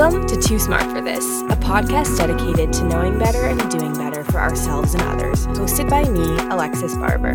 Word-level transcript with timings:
Welcome 0.00 0.26
to 0.28 0.40
Too 0.40 0.58
Smart 0.58 0.84
for 0.84 1.02
This, 1.02 1.42
a 1.42 1.56
podcast 1.56 2.16
dedicated 2.16 2.72
to 2.72 2.84
knowing 2.84 3.18
better 3.18 3.44
and 3.44 3.70
doing 3.70 3.92
better 3.92 4.24
for 4.24 4.40
ourselves 4.40 4.94
and 4.94 5.02
others, 5.02 5.46
hosted 5.48 5.90
by 5.90 6.04
me, 6.04 6.22
Alexis 6.50 6.94
Barber. 6.94 7.32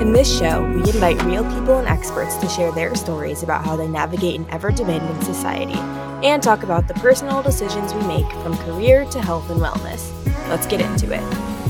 In 0.00 0.12
this 0.12 0.28
show, 0.36 0.64
we 0.70 0.80
invite 0.80 1.22
real 1.22 1.44
people 1.44 1.78
and 1.78 1.86
experts 1.86 2.34
to 2.38 2.48
share 2.48 2.72
their 2.72 2.96
stories 2.96 3.44
about 3.44 3.64
how 3.64 3.76
they 3.76 3.86
navigate 3.86 4.40
an 4.40 4.50
ever 4.50 4.72
demanding 4.72 5.22
society 5.22 5.78
and 6.26 6.42
talk 6.42 6.64
about 6.64 6.88
the 6.88 6.94
personal 6.94 7.40
decisions 7.40 7.94
we 7.94 8.02
make 8.08 8.28
from 8.42 8.56
career 8.56 9.04
to 9.04 9.22
health 9.22 9.48
and 9.48 9.60
wellness. 9.60 10.10
Let's 10.48 10.66
get 10.66 10.80
into 10.80 11.12
it. 11.12 11.61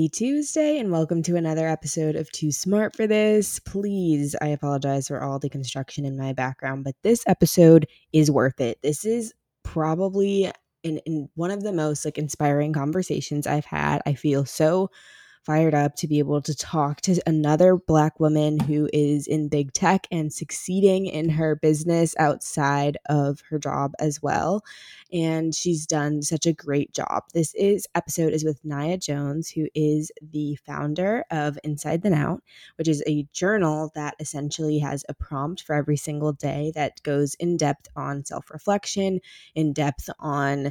Happy 0.00 0.08
Tuesday, 0.08 0.78
and 0.78 0.90
welcome 0.90 1.22
to 1.24 1.36
another 1.36 1.68
episode 1.68 2.16
of 2.16 2.32
Too 2.32 2.50
Smart 2.50 2.96
for 2.96 3.06
This. 3.06 3.58
Please, 3.58 4.34
I 4.40 4.46
apologize 4.46 5.08
for 5.08 5.22
all 5.22 5.38
the 5.38 5.50
construction 5.50 6.06
in 6.06 6.16
my 6.16 6.32
background, 6.32 6.84
but 6.84 6.94
this 7.02 7.22
episode 7.26 7.86
is 8.10 8.30
worth 8.30 8.62
it. 8.62 8.78
This 8.82 9.04
is 9.04 9.34
probably 9.62 10.50
in, 10.82 11.02
in 11.04 11.28
one 11.34 11.50
of 11.50 11.62
the 11.62 11.74
most 11.74 12.06
like 12.06 12.16
inspiring 12.16 12.72
conversations 12.72 13.46
I've 13.46 13.66
had. 13.66 14.00
I 14.06 14.14
feel 14.14 14.46
so 14.46 14.88
fired 15.44 15.74
up 15.74 15.94
to 15.96 16.06
be 16.06 16.18
able 16.18 16.42
to 16.42 16.54
talk 16.54 17.00
to 17.00 17.20
another 17.26 17.76
Black 17.76 18.20
woman 18.20 18.58
who 18.58 18.88
is 18.92 19.26
in 19.26 19.48
big 19.48 19.72
tech 19.72 20.06
and 20.10 20.32
succeeding 20.32 21.06
in 21.06 21.30
her 21.30 21.56
business 21.56 22.14
outside 22.18 22.98
of 23.08 23.42
her 23.48 23.58
job 23.58 23.92
as 23.98 24.22
well. 24.22 24.62
And 25.12 25.54
she's 25.54 25.86
done 25.86 26.22
such 26.22 26.46
a 26.46 26.52
great 26.52 26.92
job. 26.92 27.24
This 27.32 27.54
is 27.54 27.86
episode 27.94 28.32
is 28.32 28.44
with 28.44 28.62
Nya 28.64 29.02
Jones, 29.02 29.50
who 29.50 29.66
is 29.74 30.12
the 30.20 30.56
founder 30.66 31.24
of 31.30 31.58
Inside 31.64 32.02
Then 32.02 32.14
Out, 32.14 32.42
which 32.76 32.88
is 32.88 33.02
a 33.06 33.26
journal 33.32 33.90
that 33.94 34.14
essentially 34.20 34.78
has 34.78 35.04
a 35.08 35.14
prompt 35.14 35.62
for 35.62 35.74
every 35.74 35.96
single 35.96 36.32
day 36.32 36.72
that 36.74 37.02
goes 37.02 37.34
in 37.34 37.56
depth 37.56 37.88
on 37.96 38.24
self 38.24 38.50
reflection, 38.50 39.20
in 39.54 39.72
depth 39.72 40.08
on 40.18 40.70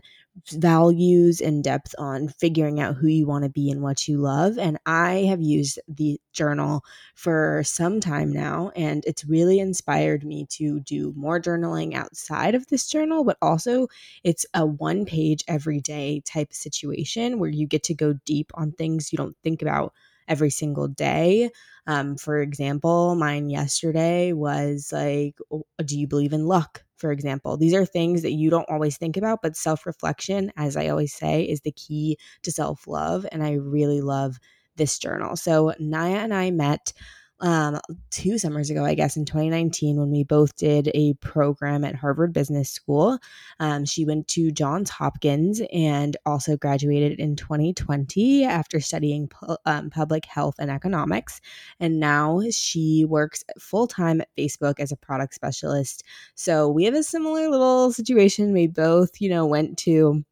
values 0.51 1.41
in 1.41 1.61
depth 1.61 1.93
on 1.97 2.27
figuring 2.27 2.79
out 2.79 2.95
who 2.95 3.07
you 3.07 3.25
want 3.25 3.43
to 3.43 3.49
be 3.49 3.69
and 3.69 3.81
what 3.81 4.07
you 4.07 4.17
love. 4.17 4.57
And 4.57 4.77
I 4.85 5.25
have 5.29 5.41
used 5.41 5.79
the 5.87 6.19
journal 6.33 6.83
for 7.15 7.61
some 7.65 7.99
time 7.99 8.31
now, 8.31 8.71
and 8.75 9.03
it's 9.05 9.25
really 9.25 9.59
inspired 9.59 10.23
me 10.23 10.45
to 10.51 10.79
do 10.81 11.13
more 11.15 11.39
journaling 11.39 11.93
outside 11.93 12.55
of 12.55 12.67
this 12.67 12.87
journal, 12.87 13.23
but 13.23 13.37
also 13.41 13.87
it's 14.23 14.45
a 14.53 14.65
one 14.65 15.05
page 15.05 15.43
every 15.47 15.79
day 15.81 16.21
type 16.25 16.53
situation 16.53 17.39
where 17.39 17.49
you 17.49 17.67
get 17.67 17.83
to 17.83 17.93
go 17.93 18.13
deep 18.25 18.51
on 18.55 18.71
things 18.71 19.11
you 19.11 19.17
don't 19.17 19.35
think 19.43 19.61
about 19.61 19.93
every 20.29 20.49
single 20.51 20.87
day. 20.87 21.49
Um, 21.87 22.17
for 22.17 22.39
example, 22.41 23.15
mine 23.15 23.49
yesterday 23.49 24.33
was 24.33 24.91
like, 24.93 25.35
Do 25.83 25.99
you 25.99 26.07
believe 26.07 26.33
in 26.33 26.45
luck? 26.45 26.83
For 26.97 27.11
example, 27.11 27.57
these 27.57 27.73
are 27.73 27.85
things 27.85 28.21
that 28.23 28.33
you 28.33 28.49
don't 28.49 28.69
always 28.69 28.97
think 28.97 29.17
about, 29.17 29.39
but 29.41 29.55
self 29.55 29.85
reflection, 29.85 30.51
as 30.57 30.77
I 30.77 30.87
always 30.89 31.13
say, 31.13 31.43
is 31.43 31.61
the 31.61 31.71
key 31.71 32.17
to 32.43 32.51
self 32.51 32.87
love. 32.87 33.25
And 33.31 33.43
I 33.43 33.53
really 33.53 34.01
love 34.01 34.37
this 34.75 34.99
journal. 34.99 35.35
So, 35.35 35.73
Nya 35.81 36.09
and 36.23 36.33
I 36.33 36.51
met 36.51 36.93
um, 37.41 37.79
two 38.09 38.37
summers 38.37 38.69
ago, 38.69 38.83
I 38.83 38.95
guess, 38.95 39.15
in 39.15 39.25
2019, 39.25 39.97
when 39.97 40.11
we 40.11 40.23
both 40.23 40.55
did 40.55 40.91
a 40.93 41.13
program 41.15 41.83
at 41.83 41.95
Harvard 41.95 42.33
Business 42.33 42.69
School. 42.69 43.17
Um, 43.59 43.85
she 43.85 44.05
went 44.05 44.27
to 44.29 44.51
Johns 44.51 44.89
Hopkins 44.89 45.61
and 45.71 46.17
also 46.25 46.57
graduated 46.57 47.19
in 47.19 47.35
2020 47.35 48.43
after 48.43 48.79
studying 48.79 49.27
pu- 49.27 49.57
um, 49.65 49.89
public 49.89 50.25
health 50.25 50.55
and 50.59 50.69
economics. 50.69 51.39
And 51.79 51.99
now 51.99 52.41
she 52.51 53.05
works 53.05 53.43
full 53.57 53.87
time 53.87 54.21
at 54.21 54.29
Facebook 54.37 54.79
as 54.79 54.91
a 54.91 54.97
product 54.97 55.33
specialist. 55.33 56.03
So 56.35 56.69
we 56.69 56.85
have 56.85 56.93
a 56.93 57.03
similar 57.03 57.49
little 57.49 57.91
situation. 57.91 58.53
We 58.53 58.67
both, 58.67 59.21
you 59.21 59.29
know, 59.29 59.45
went 59.45 59.77
to 59.79 60.23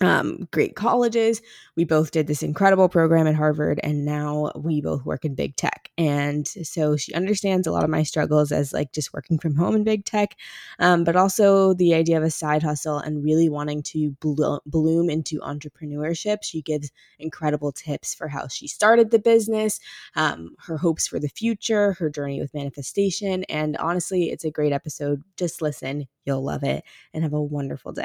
um, 0.00 0.48
great 0.50 0.76
colleges. 0.76 1.42
We 1.76 1.84
both 1.84 2.10
did 2.10 2.26
this 2.26 2.42
incredible 2.42 2.88
program 2.88 3.26
at 3.26 3.34
Harvard, 3.34 3.80
and 3.82 4.04
now 4.04 4.52
we 4.56 4.80
both 4.80 5.04
work 5.04 5.24
in 5.24 5.34
big 5.34 5.56
tech. 5.56 5.90
And 5.98 6.46
so 6.46 6.96
she 6.96 7.14
understands 7.14 7.66
a 7.66 7.72
lot 7.72 7.84
of 7.84 7.90
my 7.90 8.02
struggles 8.02 8.52
as 8.52 8.72
like 8.72 8.92
just 8.92 9.12
working 9.12 9.38
from 9.38 9.54
home 9.54 9.74
in 9.74 9.84
big 9.84 10.04
tech, 10.04 10.36
um, 10.78 11.04
but 11.04 11.16
also 11.16 11.74
the 11.74 11.94
idea 11.94 12.16
of 12.16 12.22
a 12.22 12.30
side 12.30 12.62
hustle 12.62 12.98
and 12.98 13.24
really 13.24 13.48
wanting 13.48 13.82
to 13.84 14.10
blo- 14.20 14.60
bloom 14.66 15.10
into 15.10 15.40
entrepreneurship. 15.40 16.38
She 16.42 16.62
gives 16.62 16.90
incredible 17.18 17.72
tips 17.72 18.14
for 18.14 18.28
how 18.28 18.48
she 18.48 18.68
started 18.68 19.10
the 19.10 19.18
business, 19.18 19.80
um, 20.14 20.54
her 20.66 20.76
hopes 20.76 21.06
for 21.06 21.18
the 21.18 21.28
future, 21.28 21.94
her 21.94 22.10
journey 22.10 22.40
with 22.40 22.54
manifestation. 22.54 23.44
And 23.44 23.76
honestly, 23.78 24.30
it's 24.30 24.44
a 24.44 24.50
great 24.50 24.72
episode. 24.72 25.22
Just 25.36 25.62
listen, 25.62 26.06
you'll 26.24 26.44
love 26.44 26.62
it, 26.62 26.84
and 27.12 27.22
have 27.22 27.32
a 27.32 27.42
wonderful 27.42 27.92
day. 27.92 28.04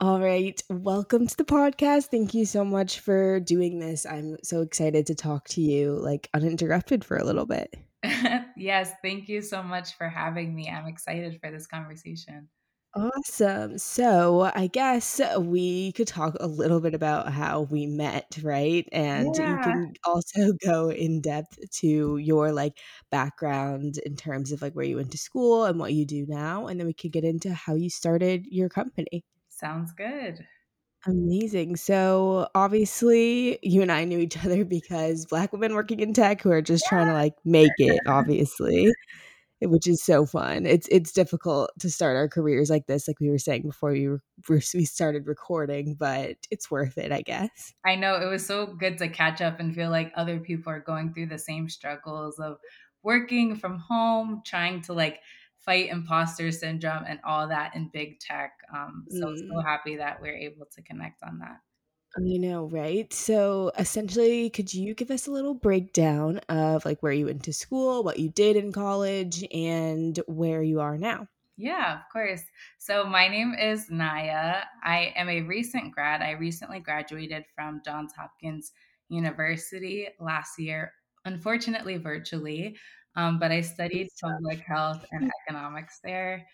All 0.00 0.18
right. 0.18 0.58
Welcome 0.70 1.26
to 1.26 1.36
the 1.36 1.44
podcast. 1.44 2.06
Thank 2.06 2.32
you 2.32 2.46
so 2.46 2.64
much 2.64 3.00
for 3.00 3.38
doing 3.38 3.80
this. 3.80 4.06
I'm 4.06 4.38
so 4.42 4.62
excited 4.62 5.06
to 5.08 5.14
talk 5.14 5.46
to 5.48 5.60
you 5.60 5.92
like 5.92 6.30
uninterrupted 6.32 7.04
for 7.04 7.18
a 7.18 7.24
little 7.24 7.44
bit. 7.44 7.76
yes. 8.56 8.92
Thank 9.02 9.28
you 9.28 9.42
so 9.42 9.62
much 9.62 9.98
for 9.98 10.08
having 10.08 10.54
me. 10.54 10.70
I'm 10.70 10.86
excited 10.86 11.38
for 11.42 11.50
this 11.50 11.66
conversation. 11.66 12.48
Awesome. 12.94 13.76
So, 13.76 14.50
I 14.54 14.68
guess 14.68 15.20
we 15.38 15.92
could 15.92 16.08
talk 16.08 16.34
a 16.40 16.46
little 16.46 16.80
bit 16.80 16.94
about 16.94 17.30
how 17.30 17.68
we 17.70 17.86
met, 17.86 18.38
right? 18.42 18.88
And 18.92 19.26
you 19.26 19.58
can 19.62 19.92
also 20.04 20.52
go 20.64 20.90
in 20.90 21.20
depth 21.20 21.58
to 21.80 22.16
your 22.16 22.52
like 22.52 22.78
background 23.10 23.98
in 24.06 24.16
terms 24.16 24.50
of 24.50 24.62
like 24.62 24.72
where 24.72 24.86
you 24.86 24.96
went 24.96 25.12
to 25.12 25.18
school 25.18 25.66
and 25.66 25.78
what 25.78 25.92
you 25.92 26.06
do 26.06 26.24
now. 26.26 26.68
And 26.68 26.80
then 26.80 26.86
we 26.86 26.94
could 26.94 27.12
get 27.12 27.24
into 27.24 27.52
how 27.52 27.74
you 27.74 27.90
started 27.90 28.46
your 28.48 28.70
company. 28.70 29.24
Sounds 29.60 29.92
good. 29.92 30.46
Amazing. 31.06 31.76
So 31.76 32.48
obviously, 32.54 33.58
you 33.62 33.82
and 33.82 33.92
I 33.92 34.04
knew 34.04 34.18
each 34.18 34.42
other 34.44 34.64
because 34.64 35.26
Black 35.26 35.52
women 35.52 35.74
working 35.74 36.00
in 36.00 36.14
tech 36.14 36.40
who 36.40 36.50
are 36.50 36.62
just 36.62 36.84
trying 36.88 37.08
to 37.08 37.12
like 37.12 37.34
make 37.44 37.72
it, 37.78 38.00
obviously, 38.06 38.90
which 39.60 39.86
is 39.86 40.02
so 40.02 40.24
fun. 40.24 40.64
It's 40.64 40.88
it's 40.90 41.12
difficult 41.12 41.70
to 41.80 41.90
start 41.90 42.16
our 42.16 42.28
careers 42.28 42.70
like 42.70 42.86
this, 42.86 43.06
like 43.06 43.20
we 43.20 43.30
were 43.30 43.38
saying 43.38 43.62
before 43.62 43.92
we 43.92 44.08
were, 44.08 44.22
we 44.48 44.84
started 44.86 45.26
recording, 45.26 45.94
but 45.98 46.36
it's 46.50 46.70
worth 46.70 46.96
it, 46.96 47.12
I 47.12 47.20
guess. 47.20 47.74
I 47.84 47.96
know 47.96 48.14
it 48.16 48.30
was 48.30 48.46
so 48.46 48.66
good 48.66 48.98
to 48.98 49.08
catch 49.08 49.42
up 49.42 49.60
and 49.60 49.74
feel 49.74 49.90
like 49.90 50.12
other 50.16 50.38
people 50.38 50.72
are 50.72 50.80
going 50.80 51.12
through 51.12 51.26
the 51.26 51.38
same 51.38 51.68
struggles 51.68 52.38
of 52.38 52.58
working 53.02 53.56
from 53.56 53.78
home, 53.78 54.42
trying 54.44 54.82
to 54.82 54.92
like 54.92 55.20
fight 55.64 55.90
imposter 55.90 56.50
syndrome 56.52 57.04
and 57.06 57.20
all 57.24 57.48
that 57.48 57.74
in 57.74 57.90
big 57.92 58.20
tech. 58.20 58.52
Um, 58.74 59.06
so 59.10 59.26
so 59.36 59.60
Mm. 59.60 59.66
happy 59.66 59.96
that 59.96 60.20
we're 60.20 60.36
able 60.36 60.66
to 60.72 60.82
connect 60.82 61.22
on 61.22 61.38
that. 61.40 61.60
You 62.16 62.38
know, 62.40 62.66
right? 62.66 63.12
So 63.12 63.70
essentially, 63.78 64.50
could 64.50 64.74
you 64.74 64.94
give 64.94 65.10
us 65.12 65.26
a 65.28 65.30
little 65.30 65.54
breakdown 65.54 66.38
of 66.48 66.84
like 66.84 67.02
where 67.02 67.12
you 67.12 67.26
went 67.26 67.44
to 67.44 67.52
school, 67.52 68.02
what 68.02 68.18
you 68.18 68.28
did 68.28 68.56
in 68.56 68.72
college, 68.72 69.44
and 69.52 70.16
where 70.26 70.62
you 70.62 70.80
are 70.80 70.98
now? 70.98 71.28
Yeah, 71.56 72.00
of 72.00 72.08
course. 72.10 72.42
So 72.78 73.04
my 73.04 73.28
name 73.28 73.54
is 73.54 73.90
Nya. 73.90 74.64
I 74.82 75.12
am 75.14 75.28
a 75.28 75.42
recent 75.42 75.92
grad. 75.92 76.22
I 76.22 76.30
recently 76.32 76.80
graduated 76.80 77.44
from 77.54 77.82
Johns 77.84 78.14
Hopkins 78.14 78.72
University 79.08 80.08
last 80.18 80.58
year, 80.58 80.94
unfortunately 81.26 81.98
virtually, 81.98 82.78
um, 83.20 83.38
but 83.38 83.52
I 83.52 83.60
studied 83.62 84.08
public 84.22 84.60
health 84.60 85.04
and 85.12 85.30
economics 85.48 86.00
there. 86.04 86.46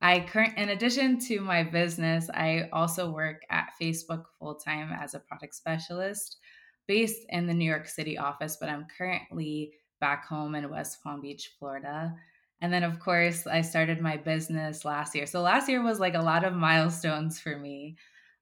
I 0.00 0.20
current 0.20 0.56
in 0.56 0.70
addition 0.70 1.18
to 1.28 1.40
my 1.40 1.62
business, 1.62 2.30
I 2.30 2.68
also 2.72 3.12
work 3.12 3.42
at 3.50 3.72
Facebook 3.80 4.24
full 4.38 4.54
time 4.56 4.92
as 4.92 5.14
a 5.14 5.20
product 5.20 5.54
specialist 5.54 6.38
based 6.86 7.26
in 7.28 7.46
the 7.46 7.54
New 7.54 7.64
York 7.68 7.88
City 7.88 8.18
office, 8.18 8.56
but 8.58 8.68
I'm 8.68 8.86
currently 8.96 9.74
back 10.00 10.26
home 10.26 10.54
in 10.54 10.70
West 10.70 11.02
Palm 11.02 11.20
Beach, 11.20 11.54
Florida. 11.58 12.14
And 12.60 12.72
then 12.72 12.82
of 12.82 13.00
course, 13.00 13.46
I 13.46 13.60
started 13.62 14.00
my 14.00 14.16
business 14.16 14.84
last 14.84 15.14
year. 15.14 15.26
So 15.26 15.42
last 15.42 15.68
year 15.68 15.82
was 15.82 16.00
like 16.00 16.14
a 16.14 16.22
lot 16.22 16.44
of 16.44 16.54
milestones 16.54 17.40
for 17.40 17.58
me. 17.58 17.96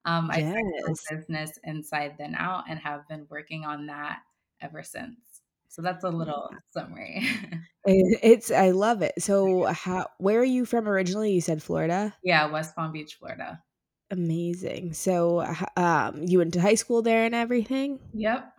Um, 0.05 0.31
I 0.31 0.43
started 0.43 0.85
Yes. 0.87 1.03
business 1.11 1.59
inside 1.65 2.17
then 2.19 2.35
out 2.37 2.65
and 2.69 2.79
have 2.81 3.09
been 3.09 3.27
working 3.31 3.65
on 3.65 3.87
that 3.87 4.21
ever 4.61 4.83
since. 4.83 5.28
So 5.69 5.83
that's 5.83 6.05
a 6.05 6.11
little 6.11 6.63
summary. 6.67 7.23
It's 7.85 8.51
I 8.51 8.71
love 8.71 9.03
it. 9.03 9.21
So, 9.23 9.65
how 9.65 10.09
where 10.19 10.41
are 10.41 10.45
you 10.45 10.65
from 10.67 10.89
originally? 10.89 11.33
You 11.33 11.41
said 11.41 11.63
Florida? 11.63 12.15
yeah, 12.23 12.47
West 12.47 12.75
Palm 12.77 12.93
Beach, 12.93 13.15
Florida. 13.17 13.63
Amazing. 14.11 14.95
So, 14.95 15.41
um, 15.77 16.23
you 16.23 16.39
went 16.39 16.55
to 16.55 16.61
high 16.61 16.75
school 16.77 17.03
there 17.03 17.25
and 17.25 17.35
everything? 17.35 18.01
Yep. 18.13 18.55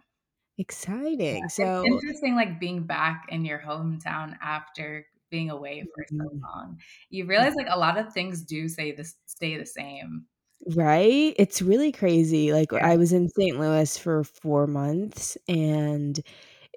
Exciting. 0.59 1.49
It's 1.59 1.79
So 1.79 2.01
interesting, 2.01 2.35
like, 2.35 2.59
being 2.59 2.85
back 2.85 3.27
in 3.29 3.45
your 3.45 3.59
hometown 3.59 4.37
after 4.41 5.05
being 5.29 5.49
away 5.51 5.81
for 5.93 6.03
so 6.17 6.31
Mhm. 6.31 6.47
long. 6.55 6.79
You 7.09 7.25
realize, 7.25 7.53
like, 7.55 7.67
a 7.69 7.77
lot 7.77 7.97
of 7.99 8.13
things 8.13 8.43
do 8.43 8.67
say 8.67 8.91
this 8.91 9.15
stay 9.27 9.57
the 9.57 9.65
same. 9.65 10.27
Right? 10.75 11.33
It's 11.37 11.61
really 11.61 11.91
crazy, 11.91 12.51
like, 12.51 12.71
Yeah. 12.71 12.83
I 12.83 12.97
was 12.97 13.13
in 13.13 13.29
St. 13.29 13.57
Louis 13.57 13.97
for 13.97 14.23
4 14.25 14.67
months, 14.67 15.37
and 15.47 16.19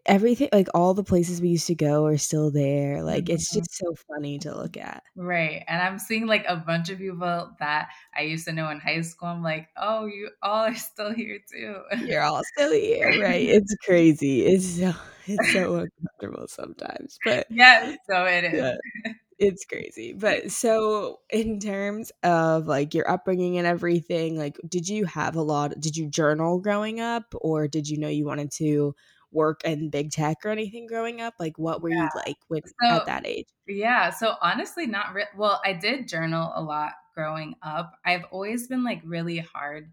everything 0.06 0.48
like, 0.52 0.68
all 0.74 0.94
the 0.94 1.04
places 1.04 1.40
we 1.40 1.48
used 1.50 1.66
to 1.68 1.74
go 1.74 2.06
are 2.06 2.18
still 2.18 2.50
there, 2.50 3.02
like, 3.02 3.28
it's 3.28 3.52
Mhm. 3.52 3.52
just 3.52 3.74
so 3.76 3.94
funny 4.08 4.38
to 4.40 4.54
look 4.56 4.76
at. 4.76 5.02
Right, 5.14 5.62
and 5.68 5.82
I'm 5.82 5.98
seeing, 5.98 6.26
like, 6.26 6.46
a 6.48 6.56
bunch 6.56 6.88
of 6.88 6.96
people 6.98 7.54
that 7.58 7.90
I 8.16 8.22
used 8.22 8.46
to 8.46 8.52
know 8.52 8.70
in 8.70 8.80
high 8.80 9.02
school, 9.02 9.28
I'm 9.28 9.42
like, 9.42 9.68
"Oh, 9.76 10.06
you 10.06 10.30
all 10.40 10.64
are 10.64 10.74
still 10.74 11.12
here 11.12 11.38
too." 11.50 11.82
You're 12.00 12.22
all 12.22 12.42
still 12.44 12.72
here, 12.72 13.14
right? 13.18 13.46
It's 13.48 13.74
crazy, 13.84 14.44
it's 14.46 14.78
so 14.80 14.92
it's 15.26 15.50
so 15.50 15.74
uncomfortable 16.00 16.48
sometimes, 16.48 17.20
but 17.22 17.46
yeah 17.48 17.92
so 18.08 18.24
it 18.26 18.44
is. 18.44 18.64
yeah, 18.64 18.76
it's 19.38 19.64
crazy, 19.66 20.12
but 20.14 20.50
so, 20.52 21.20
in 21.30 21.60
terms 21.60 22.12
of, 22.24 22.66
like, 22.68 22.94
your 22.94 23.10
upbringing 23.10 23.58
and 23.58 23.66
everything, 23.66 24.38
like, 24.38 24.58
did 24.68 24.88
you 24.88 25.06
have 25.06 25.36
a 25.36 25.42
lot 25.42 25.80
did 25.80 25.96
you 25.96 26.08
journal 26.08 26.60
growing 26.60 27.00
up, 27.00 27.34
or 27.40 27.68
did 27.68 27.88
you 27.88 27.98
know 27.98 28.08
you 28.08 28.26
wanted 28.26 28.52
to 28.52 28.94
work 29.32 29.64
in 29.64 29.90
big 29.90 30.10
tech 30.12 30.38
or 30.44 30.50
anything 30.50 30.86
growing 30.86 31.20
up? 31.20 31.34
Like, 31.40 31.58
what 31.58 31.82
were 31.82 31.90
you 31.90 32.10
like 32.14 32.38
when 32.48 32.62
Yeah. 32.80 33.00
at 33.00 33.04
that 33.06 33.26
age? 33.26 33.48
yeah, 33.68 34.10
so 34.10 34.36
honestly, 34.42 34.86
not 34.86 35.14
rea 35.14 35.26
well, 35.36 35.60
I 35.64 35.72
did 35.74 36.08
journal 36.08 36.52
a 36.56 36.62
lot 36.62 36.94
growing 37.14 37.56
up. 37.62 37.98
I've 38.04 38.24
always 38.32 38.68
been, 38.68 38.84
like, 38.84 39.02
really 39.04 39.38
hard 39.38 39.92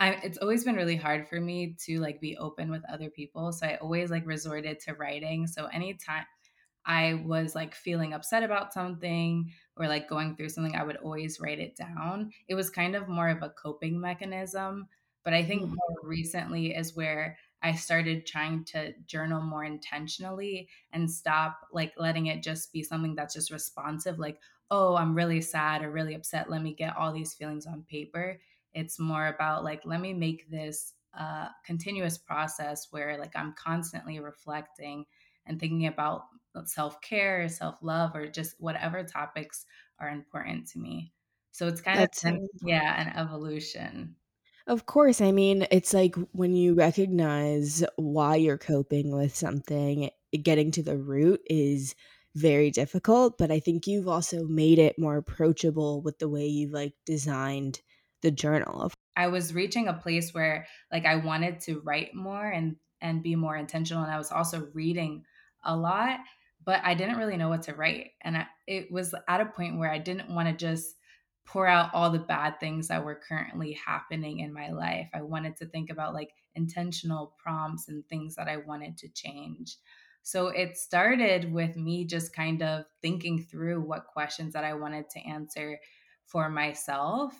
I 0.00 0.14
it's 0.24 0.38
always 0.38 0.64
been 0.64 0.76
really 0.76 0.96
hard 0.96 1.28
for 1.28 1.40
me 1.40 1.74
to, 1.86 2.00
like, 2.00 2.20
be 2.20 2.36
open 2.38 2.70
with 2.70 2.84
other 2.90 3.10
people, 3.10 3.52
so 3.52 3.66
I 3.68 3.76
always, 3.78 4.10
like, 4.12 4.26
resorted 4.26 4.80
to 4.82 4.94
writing, 4.94 5.46
so 5.48 5.66
anytime 5.68 6.26
I 6.86 7.14
was, 7.26 7.54
like, 7.54 7.74
feeling 7.74 8.14
upset 8.14 8.42
about 8.42 8.72
something 8.72 9.52
or, 9.76 9.88
like, 9.88 10.08
going 10.08 10.36
through 10.36 10.48
something, 10.50 10.76
I 10.76 10.84
would 10.84 10.96
always 10.98 11.40
write 11.40 11.58
it 11.60 11.76
down. 11.76 12.32
It 12.48 12.54
was 12.56 12.70
kind 12.70 12.96
of 12.96 13.08
more 13.08 13.28
of 13.28 13.42
a 13.42 13.50
coping 13.50 14.00
mechanism, 14.00 14.88
but 15.24 15.34
I 15.34 15.44
think 15.44 15.62
Mhm. 15.62 15.78
more 15.88 15.98
recently 16.08 16.74
is 16.74 16.96
where 16.96 17.38
I 17.62 17.74
started 17.74 18.26
trying 18.26 18.64
to 18.66 18.94
journal 19.06 19.42
more 19.42 19.64
intentionally 19.64 20.68
and 20.92 21.10
stop, 21.10 21.66
like, 21.72 21.94
letting 21.96 22.26
it 22.26 22.42
just 22.42 22.72
be 22.72 22.82
something 22.82 23.14
that's 23.14 23.34
just 23.34 23.50
responsive, 23.50 24.18
like, 24.18 24.40
"Oh, 24.70 24.96
I'm 24.96 25.14
really 25.14 25.40
sad 25.40 25.82
or 25.82 25.90
really 25.90 26.14
upset, 26.14 26.50
let 26.50 26.62
me 26.62 26.74
get 26.74 26.96
all 26.96 27.12
these 27.12 27.34
feelings 27.34 27.66
on 27.66 27.82
paper." 27.84 28.40
It's 28.72 28.98
more 28.98 29.26
about, 29.26 29.64
like, 29.64 29.84
let 29.84 30.00
me 30.00 30.12
make 30.14 30.50
this 30.50 30.94
a 31.14 31.50
continuous 31.64 32.18
process 32.18 32.92
where, 32.92 33.18
like, 33.18 33.34
I'm 33.36 33.54
constantly 33.54 34.20
reflecting 34.20 35.06
and 35.46 35.58
thinking 35.58 35.86
about 35.86 36.26
self-care, 36.64 37.48
self-love, 37.48 38.14
or 38.14 38.28
just 38.28 38.60
whatever 38.60 39.04
topics 39.04 39.66
are 39.98 40.08
important 40.10 40.66
to 40.68 40.78
me. 40.78 41.12
So 41.52 41.66
it's 41.68 41.80
kind 41.80 42.00
of 42.02 42.08
That's 42.12 42.24
important. 42.24 42.50
yeah, 42.60 43.00
an 43.00 43.16
evolution. 43.16 44.16
Of 44.68 44.86
course, 44.86 45.20
I 45.20 45.32
mean, 45.32 45.66
it's 45.70 45.92
like 45.94 46.14
when 46.32 46.54
you 46.54 46.74
recognize 46.74 47.82
why 47.96 48.36
you're 48.36 48.58
coping 48.58 49.10
with 49.16 49.34
something, 49.34 50.10
getting 50.42 50.70
to 50.72 50.82
the 50.82 50.96
root 50.98 51.40
is 51.48 51.94
very 52.36 52.70
difficult, 52.70 53.38
but 53.38 53.50
I 53.50 53.60
think 53.60 53.86
you've 53.86 54.08
also 54.08 54.44
made 54.46 54.78
it 54.78 54.98
more 54.98 55.16
approachable 55.16 56.02
with 56.02 56.18
the 56.20 56.28
way 56.28 56.46
you've, 56.46 56.72
like, 56.72 56.94
designed 57.06 57.80
the 58.22 58.30
journal. 58.30 58.92
I 59.16 59.26
was 59.28 59.54
reaching 59.54 59.88
a 59.88 59.94
place 59.94 60.32
where, 60.32 60.66
like, 60.92 61.04
I 61.04 61.16
wanted 61.16 61.60
to 61.62 61.80
write 61.80 62.14
more 62.14 62.46
and 62.48 62.76
and 63.00 63.22
be 63.22 63.36
more 63.36 63.56
intentional, 63.56 64.02
and 64.02 64.12
I 64.12 64.18
was 64.18 64.32
also 64.32 64.66
reading 64.74 65.24
a 65.62 65.76
lot, 65.76 66.18
but 66.64 66.80
I 66.84 66.94
didn't 66.94 67.16
really 67.16 67.36
know 67.36 67.48
what 67.48 67.62
to 67.62 67.74
write, 67.74 68.12
and 68.22 68.36
I 68.36 68.46
it 68.66 68.90
was 68.90 69.14
at 69.28 69.40
a 69.40 69.46
point 69.46 69.78
where 69.78 69.90
I 69.90 69.98
didn't 69.98 70.34
wanna 70.34 70.56
just 70.56 70.96
pour 71.48 71.66
out 71.66 71.92
all 71.94 72.10
the 72.10 72.18
bad 72.18 72.60
things 72.60 72.88
that 72.88 73.04
were 73.04 73.20
currently 73.26 73.72
happening 73.72 74.40
in 74.40 74.52
my 74.52 74.70
life. 74.70 75.08
I 75.14 75.22
wanted 75.22 75.56
to 75.56 75.66
think 75.66 75.90
about, 75.90 76.14
like, 76.14 76.34
intentional 76.54 77.36
prompts 77.38 77.88
and 77.88 78.06
things 78.08 78.36
that 78.36 78.48
I 78.48 78.58
wanted 78.58 78.98
to 78.98 79.08
change. 79.08 79.78
So 80.22 80.48
it 80.48 80.76
started 80.76 81.52
with 81.52 81.76
me 81.76 82.04
just 82.04 82.34
kind 82.34 82.62
of 82.62 82.84
thinking 83.00 83.42
through 83.42 83.80
what 83.80 84.06
questions 84.08 84.52
that 84.52 84.64
I 84.64 84.74
wanted 84.74 85.08
to 85.10 85.20
answer 85.20 85.80
for 86.26 86.50
myself, 86.50 87.34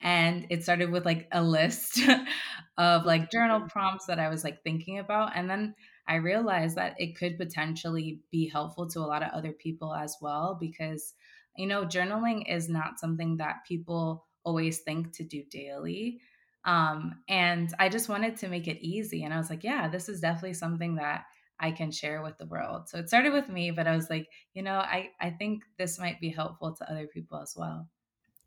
and 0.00 0.46
it 0.50 0.62
started 0.62 0.90
with, 0.90 1.06
like, 1.06 1.28
a 1.32 1.42
list 1.42 2.00
of, 2.76 3.04
like, 3.06 3.30
journal 3.30 3.60
Mhm. 3.60 3.68
prompts 3.68 4.06
that 4.06 4.18
I 4.18 4.28
was, 4.28 4.44
like, 4.44 4.62
thinking 4.62 4.98
about, 4.98 5.32
and 5.34 5.48
then 5.48 5.74
I 6.06 6.16
realized 6.16 6.76
that 6.76 7.00
it 7.00 7.16
could 7.16 7.38
potentially 7.38 8.22
be 8.30 8.48
helpful 8.48 8.88
to 8.90 8.98
a 9.00 9.08
lot 9.08 9.22
of 9.22 9.30
other 9.32 9.52
people 9.52 9.94
as 9.94 10.16
well 10.20 10.56
because, 10.60 11.14
you 11.56 11.66
know, 11.66 11.84
journaling 11.84 12.50
is 12.52 12.68
not 12.68 12.98
something 12.98 13.36
that 13.38 13.64
people 13.66 14.26
always 14.44 14.80
think 14.80 15.12
to 15.14 15.24
do 15.24 15.44
daily, 15.50 16.20
um, 16.64 17.22
and 17.28 17.72
I 17.78 17.88
just 17.88 18.08
wanted 18.08 18.36
to 18.38 18.48
make 18.48 18.68
it 18.68 18.84
easy, 18.86 19.24
and 19.24 19.32
I 19.34 19.38
was 19.38 19.50
like, 19.50 19.64
"Yeah, 19.64 19.88
this 19.88 20.08
is 20.08 20.20
definitely 20.20 20.54
something 20.54 20.96
that 20.96 21.24
I 21.60 21.70
can 21.72 21.90
share 21.90 22.22
with 22.22 22.38
the 22.38 22.46
world." 22.46 22.88
So 22.88 22.98
it 22.98 23.08
started 23.08 23.32
with 23.32 23.48
me, 23.48 23.70
but 23.70 23.86
I 23.86 23.94
was 23.96 24.10
like, 24.10 24.28
"You 24.54 24.62
know, 24.62 24.78
I 24.78 25.10
I 25.20 25.30
think 25.30 25.64
this 25.78 25.98
might 25.98 26.20
be 26.20 26.30
helpful 26.30 26.74
to 26.76 26.90
other 26.90 27.06
people 27.06 27.38
as 27.40 27.54
well." 27.56 27.88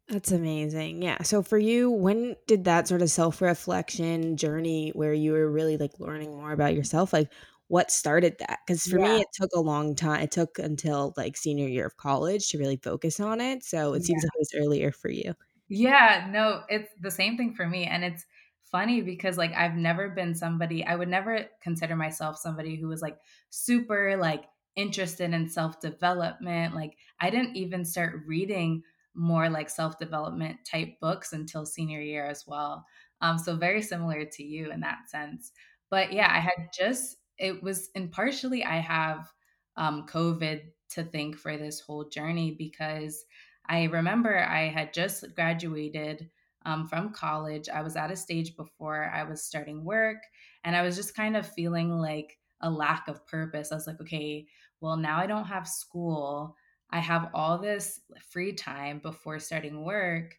That's 0.07 0.31
amazing. 0.31 1.01
Yeah. 1.01 1.21
So 1.23 1.43
for 1.43 1.57
you, 1.57 1.91
when 1.91 2.37
did 2.47 2.63
that 2.63 2.87
sort 2.87 3.01
of 3.01 3.09
self-reflection 3.11 4.37
journey 4.37 4.91
where 4.91 5.13
you 5.13 5.33
were 5.33 5.51
really 5.51 5.77
like 5.77 5.99
learning 5.99 6.31
more 6.31 6.53
about 6.53 6.73
yourself, 6.75 7.11
like 7.11 7.29
what 7.69 7.91
started 7.91 8.37
that? 8.39 8.59
Because 8.65 8.85
for 8.87 8.99
me, 8.99 9.21
it 9.21 9.27
took 9.33 9.49
a 9.55 9.59
long 9.61 9.95
time. 9.95 10.21
It 10.21 10.31
took 10.31 10.59
until 10.59 11.13
like 11.17 11.37
senior 11.37 11.67
year 11.67 11.85
of 11.87 11.97
college 11.97 12.49
to 12.49 12.57
really 12.57 12.77
focus 12.77 13.19
on 13.19 13.41
it. 13.41 13.63
So 13.63 13.93
it 13.93 14.03
seems 14.05 14.23
yeah. 14.23 14.25
like 14.25 14.31
it 14.35 14.39
was 14.39 14.53
earlier 14.55 14.91
for 14.91 15.09
you. 15.09 15.33
Yeah, 15.69 16.29
no, 16.31 16.63
it's 16.69 16.91
the 17.01 17.11
same 17.11 17.35
thing 17.37 17.53
for 17.53 17.67
me, 17.67 17.85
and 17.85 18.03
it's 18.03 18.25
funny 18.61 19.01
because, 19.01 19.37
like, 19.37 19.51
I've 19.53 19.75
never 19.75 20.09
been 20.09 20.33
somebody 20.35 20.83
I 20.85 20.95
would 20.95 21.09
never 21.09 21.45
consider 21.61 21.95
myself 21.95 22.37
somebody 22.37 22.75
who 22.77 22.87
was, 22.87 23.01
like, 23.01 23.17
super, 23.49 24.15
like, 24.17 24.45
interested 24.75 25.33
in 25.33 25.49
self-development, 25.49 26.73
like, 26.75 26.97
I 27.19 27.29
didn't 27.29 27.55
even 27.57 27.83
start 27.85 28.23
reading 28.25 28.83
more, 29.13 29.49
like, 29.49 29.69
self-development 29.69 30.59
type 30.65 30.99
books 31.01 31.33
until 31.33 31.65
senior 31.65 31.99
year 32.01 32.25
as 32.25 32.45
well, 32.47 32.85
um, 33.21 33.37
so 33.37 33.55
very 33.57 33.81
similar 33.81 34.23
to 34.25 34.43
you 34.43 34.71
in 34.71 34.79
that 34.81 35.09
sense, 35.09 35.51
but 35.89 36.13
yeah, 36.13 36.31
I 36.33 36.39
had 36.39 36.69
just 36.77 37.16
it 37.37 37.61
was 37.63 37.89
and 37.95 38.11
partially 38.11 38.63
I 38.63 38.77
have, 38.77 39.31
um, 39.75 40.05
COVID 40.07 40.61
to 40.89 41.03
thank 41.03 41.35
for 41.37 41.57
this 41.57 41.79
whole 41.79 42.05
journey 42.05 42.55
because 42.57 43.25
I 43.67 43.83
remember 43.85 44.39
I 44.39 44.67
had 44.69 44.93
just 44.93 45.35
graduated 45.35 46.29
um, 46.65 46.87
from 46.87 47.11
college. 47.13 47.69
I 47.69 47.81
was 47.81 47.95
at 47.95 48.11
a 48.11 48.15
stage 48.15 48.55
before 48.55 49.09
I 49.13 49.23
was 49.23 49.43
starting 49.43 49.83
work, 49.83 50.17
and 50.63 50.75
I 50.75 50.81
was 50.81 50.95
just 50.95 51.15
kind 51.15 51.37
of 51.37 51.51
feeling 51.51 51.91
like 51.91 52.37
a 52.61 52.69
lack 52.69 53.07
of 53.07 53.25
purpose. 53.27 53.71
I 53.71 53.75
was 53.75 53.87
like, 53.87 54.01
okay, 54.01 54.47
well, 54.81 54.97
now 54.97 55.17
I 55.19 55.27
don't 55.27 55.45
have 55.45 55.67
school. 55.67 56.55
I 56.89 56.99
have 56.99 57.29
all 57.33 57.57
this 57.57 58.01
free 58.29 58.53
time 58.53 58.99
before 58.99 59.39
starting 59.39 59.83
work. 59.83 60.35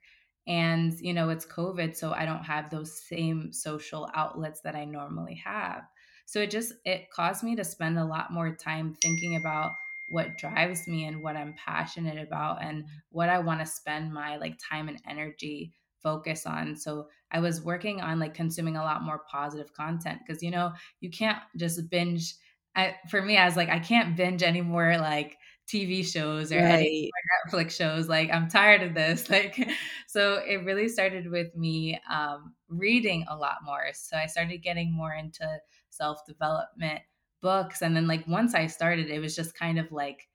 And, 0.46 0.98
you 1.00 1.12
know, 1.12 1.28
it's 1.28 1.44
COVID, 1.44 1.94
so 1.94 2.12
I 2.12 2.24
don't 2.24 2.44
have 2.44 2.70
those 2.70 3.02
same 3.02 3.52
social 3.52 4.08
outlets 4.14 4.62
that 4.62 4.74
I 4.74 4.86
normally 4.86 5.34
have. 5.44 5.82
So 6.28 6.40
it 6.40 6.50
just 6.50 6.74
it 6.84 7.10
caused 7.10 7.42
me 7.42 7.56
to 7.56 7.64
spend 7.64 7.98
a 7.98 8.04
lot 8.04 8.30
more 8.32 8.54
time 8.54 8.94
thinking 9.00 9.34
about 9.36 9.72
what 10.08 10.36
drives 10.36 10.86
me 10.86 11.04
and 11.06 11.22
what 11.22 11.36
I'm 11.36 11.54
passionate 11.54 12.18
about 12.18 12.62
and 12.62 12.84
what 13.10 13.30
I 13.30 13.38
want 13.38 13.60
to 13.60 13.66
spend 13.66 14.12
my 14.12 14.36
like 14.36 14.58
time 14.58 14.88
and 14.88 15.00
energy 15.08 15.72
focus 16.02 16.46
on. 16.46 16.76
So 16.76 17.08
I 17.30 17.40
was 17.40 17.62
working 17.64 18.00
on 18.02 18.18
like 18.18 18.34
consuming 18.34 18.76
a 18.76 18.82
lot 18.84 19.02
more 19.02 19.22
positive 19.30 19.72
content 19.72 20.20
because 20.26 20.42
you 20.42 20.50
know, 20.50 20.72
you 21.00 21.10
can't 21.10 21.38
just 21.56 21.88
binge 21.90 22.34
I, 22.76 22.96
for 23.10 23.20
me, 23.22 23.36
I 23.36 23.44
was 23.44 23.56
like, 23.56 23.70
I 23.70 23.78
can't 23.80 24.16
binge 24.16 24.42
any 24.42 24.60
more 24.60 24.98
like 24.98 25.38
TV 25.66 26.02
shows 26.02 26.52
or 26.52 26.60
any 26.60 26.84
Right. 26.84 27.14
Netflix 27.52 27.72
shows. 27.72 28.08
Like, 28.08 28.30
I'm 28.30 28.48
tired 28.48 28.82
of 28.82 28.94
this. 28.94 29.28
Like, 29.30 29.68
so 30.06 30.42
it 30.46 30.64
really 30.64 30.88
started 30.88 31.30
with 31.30 31.54
me 31.56 32.00
um, 32.10 32.54
reading 32.68 33.24
a 33.28 33.36
lot 33.36 33.58
more. 33.64 33.86
So 33.94 34.16
I 34.16 34.26
started 34.26 34.62
getting 34.62 34.92
more 34.92 35.12
into 35.12 35.58
self 35.90 36.24
development 36.26 37.02
books. 37.40 37.82
And 37.82 37.96
then, 37.96 38.06
like, 38.08 38.26
once 38.26 38.54
I 38.54 38.66
started, 38.66 39.10
it 39.10 39.20
was 39.20 39.36
just 39.36 39.54
kind 39.54 39.78
of 39.78 39.92
like 39.92 40.28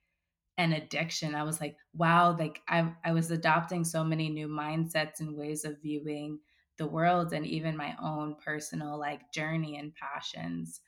an 0.56 0.72
addiction. 0.72 1.34
I 1.34 1.42
was 1.42 1.60
like, 1.60 1.76
wow, 1.94 2.36
like 2.36 2.62
I 2.68 2.94
I 3.04 3.12
was 3.12 3.30
adopting 3.30 3.84
so 3.84 4.04
many 4.04 4.28
new 4.28 4.48
mindsets 4.48 5.20
and 5.20 5.36
ways 5.36 5.64
of 5.64 5.82
viewing 5.82 6.40
the 6.78 6.86
world 6.86 7.32
and 7.32 7.46
even 7.46 7.76
my 7.76 7.96
own 8.00 8.36
personal 8.36 8.98
like 8.98 9.32
journey 9.32 9.76
and 9.78 9.94
passions. 9.94 10.80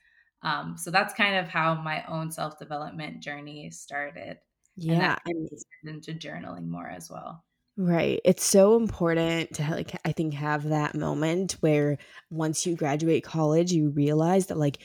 Um, 0.43 0.77
so 0.77 0.91
that's 0.91 1.13
kind 1.13 1.35
of 1.37 1.49
how 1.49 1.75
my 1.75 2.05
own 2.05 2.31
self 2.31 2.57
development 2.59 3.21
journey 3.23 3.69
started, 3.71 4.39
and 4.89 5.01
that 5.01 5.11
Yeah. 5.11 5.17
I 5.27 5.33
mean, 5.33 5.47
into 5.85 6.13
journaling 6.13 6.67
more 6.67 6.87
as 6.89 7.09
well. 7.09 7.45
Right. 7.77 8.19
It's 8.25 8.43
so 8.43 8.75
important 8.77 9.53
to 9.55 9.63
like 9.71 9.91
I 10.05 10.11
think 10.11 10.33
have 10.33 10.63
that 10.65 10.95
moment 10.95 11.53
where 11.61 11.97
once 12.29 12.65
you 12.65 12.75
graduate 12.75 13.23
college, 13.23 13.71
you 13.71 13.89
realize 13.89 14.47
that 14.47 14.57
like 14.57 14.79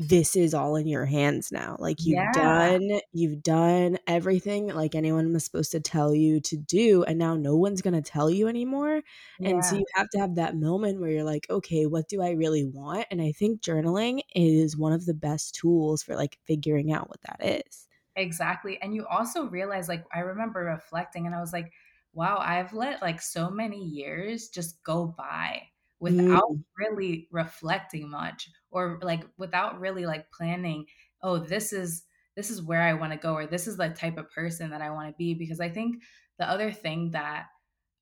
this 0.00 0.36
is 0.36 0.54
all 0.54 0.76
in 0.76 0.86
your 0.86 1.04
hands 1.06 1.50
now. 1.50 1.76
Like 1.80 2.06
you've 2.06 2.30
Yeah. 2.30 2.30
done 2.30 3.00
you've 3.12 3.42
done 3.42 3.98
everything 4.06 4.68
like 4.68 4.94
anyone 4.94 5.32
was 5.32 5.44
supposed 5.44 5.72
to 5.72 5.80
tell 5.80 6.14
you 6.14 6.40
to 6.42 6.56
do 6.56 7.02
and 7.04 7.18
now 7.18 7.34
no 7.36 7.56
one's 7.56 7.82
going 7.82 8.00
to 8.00 8.10
tell 8.10 8.30
you 8.30 8.46
anymore. 8.48 9.02
And 9.42 9.64
so 9.64 9.74
you 9.76 9.84
have 9.94 10.08
to 10.10 10.18
have 10.20 10.36
that 10.36 10.56
moment 10.56 11.00
where 11.00 11.10
you're 11.10 11.24
like, 11.24 11.46
"Okay, 11.50 11.86
what 11.86 12.08
do 12.08 12.22
I 12.22 12.30
really 12.32 12.64
want?" 12.64 13.06
And 13.10 13.20
I 13.22 13.32
think 13.32 13.60
journaling 13.62 14.20
is 14.34 14.76
one 14.76 14.92
of 14.92 15.06
the 15.06 15.14
best 15.14 15.54
tools 15.56 16.02
for 16.04 16.14
like 16.16 16.38
figuring 16.46 16.92
out 16.92 17.08
what 17.08 17.20
that 17.22 17.64
is. 17.68 17.88
Exactly. 18.16 18.80
And 18.82 18.94
you 18.94 19.06
also 19.06 19.46
realize, 19.48 19.88
like, 19.88 20.04
I 20.12 20.20
remember 20.20 20.60
reflecting 20.60 21.26
and 21.26 21.34
I 21.34 21.40
was 21.40 21.52
like, 21.52 21.72
wow, 22.18 22.38
I've 22.38 22.72
let 22.74 23.02
like 23.02 23.22
so 23.22 23.50
many 23.50 23.84
years 23.84 24.48
just 24.50 24.82
go 24.84 25.06
by 25.06 25.68
without 26.00 26.50
Mm, 26.50 26.64
really 26.78 27.28
reflecting 27.32 28.08
much 28.10 28.50
or 28.70 28.98
like 29.02 29.24
without 29.38 29.80
really 29.80 30.06
like 30.06 30.30
planning, 30.32 30.86
oh, 31.22 31.38
this 31.38 31.72
is 31.72 32.04
this 32.36 32.50
is 32.50 32.62
where 32.62 32.82
I 32.82 32.94
want 32.94 33.12
to 33.12 33.18
go 33.18 33.34
or 33.34 33.46
this 33.46 33.66
is 33.66 33.76
the 33.76 33.90
type 33.90 34.16
of 34.18 34.30
person 34.30 34.70
that 34.70 34.82
I 34.82 34.90
want 34.90 35.10
to 35.10 35.16
be. 35.16 35.34
Because 35.34 35.60
I 35.60 35.70
think 35.70 36.02
the 36.38 36.48
other 36.48 36.72
thing 36.72 37.12
that 37.12 37.48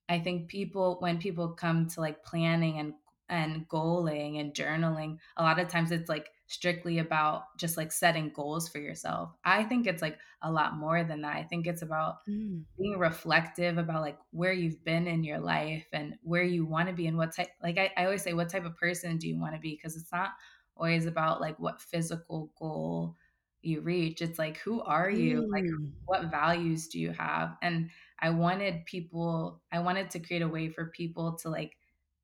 I 0.09 0.21
think 0.21 0.49
people 0.51 0.99
when 1.01 1.19
people 1.19 1.55
come 1.55 1.89
to 1.89 2.01
like 2.01 2.25
planning 2.25 2.79
and 2.79 2.95
and 3.29 3.69
goaling 3.69 4.41
and 4.41 4.55
journaling, 4.55 5.19
a 5.37 5.43
lot 5.43 5.59
of 5.59 5.69
times 5.69 5.91
it's 5.91 6.09
like 6.09 6.31
strictly 6.49 6.99
about 6.99 7.45
just 7.59 7.77
like 7.77 7.91
setting 7.91 8.31
goals 8.35 8.69
for 8.69 8.79
yourself. 8.79 9.33
I 9.45 9.65
think 9.65 9.87
it's 9.87 10.03
like 10.03 10.19
a 10.43 10.51
lot 10.51 10.77
more 10.77 11.03
than 11.03 11.23
that. 11.23 11.37
I 11.37 11.43
think 11.43 11.67
it's 11.67 11.83
about 11.83 12.27
mm, 12.29 12.63
being 12.79 12.99
reflective 12.99 13.79
about 13.79 14.03
like 14.03 14.19
where 14.31 14.53
you've 14.53 14.85
been 14.85 15.07
in 15.07 15.25
your 15.25 15.41
life 15.41 15.87
and 15.93 16.15
where 16.23 16.45
you 16.45 16.65
want 16.65 16.89
to 16.89 16.95
be 16.95 17.07
and 17.07 17.17
what 17.17 17.35
type 17.35 17.49
like 17.63 17.79
I, 17.79 17.91
I 17.97 18.05
always 18.05 18.23
say 18.23 18.33
what 18.33 18.49
type 18.49 18.65
of 18.65 18.77
person 18.77 19.19
do 19.19 19.29
you 19.29 19.39
want 19.41 19.55
to 19.55 19.61
be 19.61 19.73
because 19.75 19.97
it's 19.97 20.13
not 20.13 20.31
always 20.77 21.07
about 21.07 21.41
like 21.41 21.59
what 21.59 21.81
physical 21.81 22.53
goal 22.59 23.17
you 23.63 23.81
reach 23.81 24.23
it's 24.23 24.39
like 24.39 24.59
who 24.59 24.81
are 24.83 25.11
you 25.11 25.51
like 25.51 25.65
mm. 25.65 25.91
what 26.05 26.31
values 26.31 26.87
do 26.87 27.01
you 27.01 27.11
have 27.11 27.57
and 27.63 27.91
i 28.21 28.31
wanted 28.31 28.85
people 28.85 29.61
i 29.73 29.79
wanted 29.79 30.09
to 30.11 30.21
create 30.21 30.43
a 30.43 30.49
way 30.49 30.69
for 30.69 30.87
people 30.95 31.37
to 31.37 31.49
like 31.49 31.77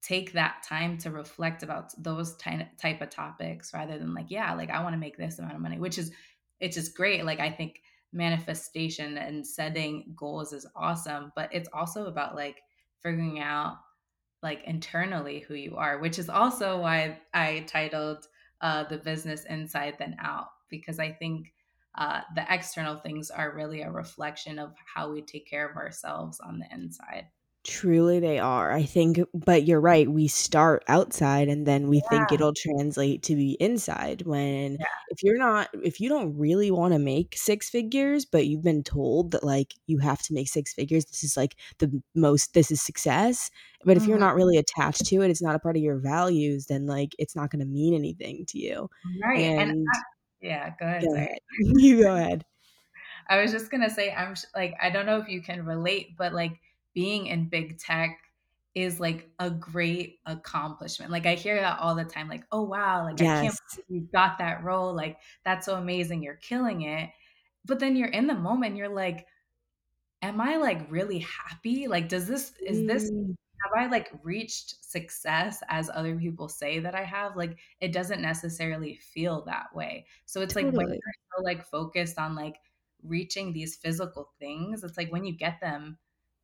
take 0.03 0.33
that 0.33 0.63
time 0.69 0.99
to 0.99 1.11
reflect 1.11 1.63
about 1.63 1.93
those 2.03 2.37
ty- 2.37 2.69
type 2.81 3.01
of 3.01 3.09
topics 3.09 3.73
rather 3.73 3.99
than 3.99 4.15
like 4.15 4.27
yeah 4.31 4.53
like 4.55 4.71
i 4.71 4.83
want 4.83 4.95
to 4.95 4.99
make 4.99 5.17
this 5.17 5.39
amount 5.39 5.55
of 5.55 5.61
money 5.61 5.79
which 5.79 5.97
is 5.97 6.11
it's 6.61 6.77
just 6.77 6.97
great 6.97 7.25
like 7.25 7.41
i 7.41 7.51
think 7.51 7.81
manifestation 8.13 9.17
and 9.17 9.47
setting 9.47 10.13
goals 10.15 10.53
is 10.53 10.67
awesome, 10.77 11.33
but 11.35 11.49
it's 11.53 11.69
also 11.73 12.07
about 12.07 12.35
like 12.35 12.61
figuring 13.03 13.41
out 13.41 13.79
like 14.43 14.63
internally 14.65 15.41
who 15.41 15.55
you 15.55 15.77
are, 15.77 15.99
which 15.99 16.19
is 16.19 16.29
also 16.29 16.81
why 16.81 17.19
I 17.33 17.65
titled 17.67 18.27
uh, 18.61 18.85
the 18.85 18.99
business 18.99 19.45
inside 19.45 19.97
then 19.99 20.17
out 20.21 20.49
because 20.69 20.99
I 20.99 21.13
think 21.13 21.53
uh, 21.97 22.21
the 22.35 22.45
external 22.53 22.97
things 22.97 23.31
are 23.31 23.55
really 23.55 23.83
a 23.83 23.91
reflection 23.91 24.59
of 24.59 24.75
how 24.95 25.11
we 25.11 25.23
take 25.23 25.49
care 25.49 25.69
of 25.69 25.77
ourselves 25.77 26.41
on 26.41 26.59
the 26.59 26.67
inside. 26.73 27.27
Truly 27.65 28.19
they 28.19 28.41
are. 28.41 28.73
I 28.73 28.83
think 28.83 29.21
but 29.33 29.65
you're 29.69 29.81
right, 29.81 30.09
we 30.11 30.27
start 30.27 30.83
outside 30.89 31.49
and 31.49 31.65
then 31.65 31.87
we 31.87 32.01
think 32.01 32.33
it'll 32.33 32.53
translate 32.53 33.23
to 33.25 33.37
be 33.37 33.53
inside 33.61 34.23
when 34.23 34.79
yeah, 34.79 34.87
if 35.07 35.23
you're 35.23 35.39
not 35.39 35.69
if 35.85 36.01
you 36.01 36.09
don't 36.09 36.37
really 36.37 36.73
wanna 36.73 36.99
make 36.99 37.37
6 37.37 37.71
figures, 37.71 38.25
but 38.25 38.49
you've 38.49 38.65
been 38.65 38.83
told 38.83 39.31
that, 39.31 39.45
like, 39.45 39.75
you 39.87 39.99
have 39.99 40.23
to 40.23 40.35
make 40.35 40.49
6 40.49 40.75
figures, 40.75 41.05
this 41.05 41.23
is, 41.23 41.37
like, 41.37 41.55
the 41.79 42.03
most 42.17 42.53
this 42.53 42.73
is 42.73 42.83
success, 42.83 43.49
but 43.85 43.97
if 43.97 44.09
you're 44.09 44.19
mhm, 44.19 44.19
not 44.19 44.35
really 44.35 44.57
attached 44.59 45.07
to 45.07 45.23
it, 45.23 45.31
it's 45.31 45.43
not 45.43 45.55
a 45.55 45.61
part 45.61 45.77
of 45.77 45.83
your 45.83 45.99
values, 45.99 46.67
then, 46.67 46.87
like, 46.87 47.15
it's 47.19 47.37
not 47.37 47.51
gonna 47.51 47.65
mean 47.65 47.95
anything 47.95 48.45
to 48.47 48.59
you. 48.59 48.91
right. 49.23 49.53
And 49.57 49.57
And 49.57 49.71
I, 49.95 50.03
yeah, 50.41 50.75
go 50.79 50.87
ahead. 50.87 51.09
Go 51.11 51.15
ahead. 51.15 51.39
You 51.79 52.03
go 52.03 52.15
ahead. 52.17 52.45
I 53.29 53.41
was 53.41 53.53
just 53.53 53.71
gonna 53.71 53.91
say, 53.91 54.13
I'm 54.13 54.35
sh- 54.35 54.45
like, 54.55 54.75
I 54.81 54.91
don't 54.91 55.07
know 55.07 55.19
if 55.19 55.29
you 55.29 55.43
can 55.43 55.65
relate, 55.65 56.17
but 56.17 56.33
like 56.33 56.61
being 56.95 57.27
in 57.27 57.49
big 57.49 57.79
tech 57.79 58.19
is 58.75 59.01
like 59.01 59.31
a 59.39 59.51
great 59.51 60.21
accomplishment. 60.27 61.11
Like 61.11 61.27
I 61.27 61.35
hear 61.35 61.57
that 61.61 61.79
all 61.81 61.95
the 61.95 62.05
time, 62.05 62.29
like, 62.29 62.45
oh 62.53 62.63
wow, 62.63 63.05
like 63.05 63.21
I 63.21 63.29
can't 63.29 63.57
Yes. 63.57 63.79
believe 63.89 64.03
you 64.05 64.09
got 64.13 64.39
that 64.39 64.65
role. 64.65 64.95
Like 64.95 65.19
that's 65.45 65.67
so 65.67 65.77
amazing. 65.77 66.23
You're 66.23 66.37
killing 66.37 66.83
it. 66.83 67.11
But 67.65 67.79
then 67.81 67.97
you're 67.97 68.09
in 68.09 68.27
the 68.27 68.35
moment, 68.35 68.77
you're 68.77 68.89
like, 68.89 69.27
am 70.23 70.41
I 70.41 70.57
like 70.57 70.91
really 70.91 71.19
happy? 71.21 71.87
Like, 71.89 72.09
does 72.09 72.27
this 72.29 72.53
is 72.67 72.85
this 72.85 73.11
Mm, 73.11 73.35
have 73.63 73.73
I 73.77 73.87
like 73.91 74.11
reached 74.25 74.85
success 74.85 75.63
as 75.69 75.89
other 75.91 76.17
people 76.19 76.49
say 76.49 76.79
that 76.81 76.95
I 76.95 77.05
have? 77.05 77.37
Like 77.37 77.59
it 77.81 77.93
doesn't 77.93 78.23
necessarily 78.23 78.97
feel 78.97 79.43
that 79.45 79.75
way. 79.75 80.07
So 80.27 80.41
it's 80.43 80.57
like 80.57 80.71
when 80.73 80.87
you're 80.89 81.15
so 81.37 81.43
like 81.45 81.65
focused 81.65 82.19
on 82.19 82.35
like 82.35 82.57
reaching 83.03 83.53
these 83.53 83.77
physical 83.77 84.33
things, 84.39 84.85
it's 84.85 84.97
like 84.97 85.13
when 85.13 85.25
you 85.25 85.37
get 85.37 85.61
them, 85.61 85.99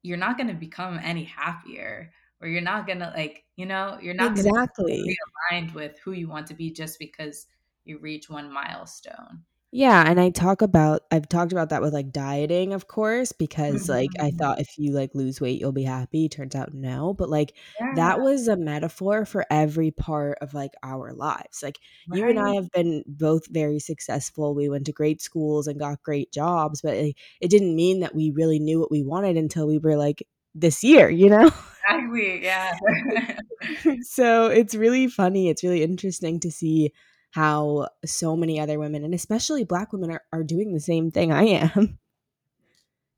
you're 0.08 0.16
not 0.16 0.38
going 0.38 0.48
to 0.48 0.54
become 0.54 0.98
any 1.02 1.24
happier 1.24 2.10
or 2.40 2.48
you're 2.48 2.62
not 2.62 2.86
going 2.86 2.98
to 3.00 3.12
like, 3.14 3.44
you 3.56 3.66
know, 3.66 3.98
you're 4.00 4.14
not 4.14 4.34
going 4.34 4.46
to 4.46 4.52
be 4.52 4.58
Exactly. 4.58 5.16
realigned 5.52 5.74
with 5.74 5.98
who 5.98 6.12
you 6.12 6.28
want 6.28 6.46
to 6.46 6.54
be 6.54 6.70
just 6.70 6.98
because 6.98 7.46
you 7.84 7.98
reach 7.98 8.30
one 8.30 8.50
milestone. 8.50 9.42
Yeah, 9.72 10.02
and 10.10 10.18
I 10.18 10.30
talk 10.30 10.62
about 10.62 11.02
I've 11.10 11.28
talked 11.28 11.52
about 11.52 11.68
that 11.68 11.82
with, 11.82 11.92
like, 11.92 12.10
dieting, 12.10 12.72
of 12.72 12.88
course, 12.88 13.32
because, 13.32 13.86
like, 13.86 14.12
I 14.18 14.30
Mhm. 14.30 14.38
thought 14.38 14.60
if 14.60 14.78
you, 14.78 14.92
like, 14.92 15.14
lose 15.14 15.42
weight, 15.42 15.60
you'll 15.60 15.72
be 15.72 15.82
happy, 15.82 16.26
turns 16.26 16.54
out 16.54 16.72
no, 16.72 17.12
but, 17.12 17.28
like, 17.28 17.52
that 17.92 18.18
was 18.22 18.48
a 18.48 18.56
metaphor 18.56 19.26
for 19.26 19.44
every 19.50 19.90
part 19.90 20.38
of, 20.40 20.54
like, 20.54 20.72
our 20.82 21.12
lives, 21.12 21.62
like, 21.62 21.78
you 22.08 22.30
and 22.30 22.38
I 22.38 22.48
right. 22.48 22.54
have 22.54 22.70
been 22.70 23.04
both 23.06 23.46
very 23.50 23.78
successful, 23.78 24.54
we 24.54 24.70
went 24.70 24.86
to 24.86 24.92
great 24.92 25.20
schools 25.20 25.66
and 25.66 25.78
got 25.78 26.02
great 26.02 26.32
jobs, 26.32 26.80
but 26.80 26.94
it 26.94 27.14
it 27.42 27.50
didn't 27.50 27.76
mean 27.76 28.00
that 28.00 28.14
we 28.14 28.30
really 28.30 28.58
knew 28.58 28.80
what 28.80 28.90
we 28.90 29.02
wanted 29.02 29.36
until 29.36 29.66
we 29.66 29.76
were, 29.78 29.96
like, 29.96 30.22
this 30.54 30.82
year, 30.82 31.10
you 31.10 31.28
know? 31.28 31.50
Exactly. 31.86 32.42
Yeah. 32.44 32.72
So, 34.02 34.46
it's 34.48 34.74
really 34.74 35.08
funny, 35.08 35.48
it's 35.48 35.64
really 35.64 35.82
interesting 35.82 36.40
to 36.40 36.50
see 36.50 36.92
how 37.32 37.88
so 38.04 38.36
many 38.36 38.60
other 38.60 38.78
women, 38.78 39.04
and 39.04 39.14
especially 39.14 39.64
Black 39.64 39.92
women, 39.92 40.10
are 40.10 40.22
are 40.32 40.44
doing 40.44 40.72
the 40.74 40.80
same 40.80 41.10
thing 41.10 41.32
I 41.32 41.44
am, 41.44 41.98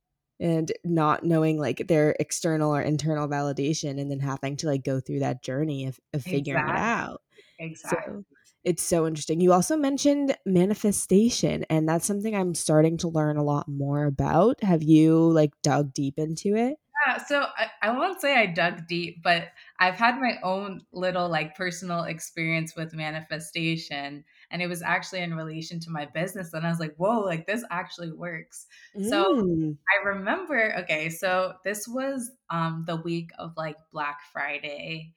and 0.41 0.73
not 0.85 1.25
knowing, 1.25 1.59
like, 1.59 1.87
their 1.89 2.17
external 2.21 2.75
or 2.75 2.81
internal 2.83 3.29
validation, 3.29 4.01
and 4.01 4.11
then 4.11 4.21
having 4.21 4.57
to, 4.59 4.67
like, 4.67 4.85
go 4.85 5.01
through 5.01 5.21
that 5.21 5.43
journey 5.43 5.87
of 5.87 6.01
of 6.15 6.25
figuring 6.25 6.69
it 6.69 6.77
out. 6.77 7.23
Exactly. 7.59 8.15
So, 8.15 8.25
it's 8.65 8.83
so 8.83 9.07
interesting. 9.07 9.41
You 9.41 9.53
also 9.55 9.77
mentioned 9.79 10.37
manifestation, 10.47 11.65
and 11.71 11.89
that's 11.89 12.07
something 12.07 12.35
I'm 12.37 12.55
starting 12.57 12.99
to 12.99 13.09
learn 13.09 13.39
a 13.39 13.45
lot 13.45 13.69
more 13.69 14.07
about. 14.07 14.63
Have 14.65 14.83
you, 14.83 15.19
like, 15.33 15.53
dug 15.63 15.95
deep 15.95 16.19
into 16.19 16.57
it? 16.57 16.80
Yeah, 17.07 17.19
so 17.25 17.47
I, 17.57 17.71
I 17.83 17.91
won't 17.97 18.21
say 18.21 18.37
I 18.37 18.47
dug 18.47 18.87
deep, 18.87 19.23
but 19.23 19.53
I've 19.79 19.95
had 19.95 20.21
my 20.21 20.39
own 20.43 20.85
little 20.93 21.29
like 21.31 21.57
personal 21.57 22.05
experience 22.05 22.77
with 22.77 22.93
manifestation. 22.95 24.25
And 24.51 24.61
it 24.61 24.67
was 24.67 24.83
actually 24.83 25.21
in 25.21 25.35
relation 25.35 25.81
to 25.81 25.91
my 25.91 26.05
business. 26.07 26.53
And 26.53 26.67
I 26.67 26.71
was 26.71 26.81
like, 26.81 26.97
whoa, 26.97 27.21
like 27.21 27.47
this 27.47 27.65
actually 27.71 28.13
works. 28.13 28.67
So 29.01 29.25
Mm. 29.25 29.79
I 29.91 30.09
remember, 30.09 30.77
okay, 30.81 31.11
so 31.11 31.55
this 31.65 31.89
was 31.89 32.31
um 32.51 32.85
the 32.87 32.97
week 32.97 33.31
of 33.39 33.57
like 33.57 33.77
Black 33.93 34.21
Friday 34.33 35.15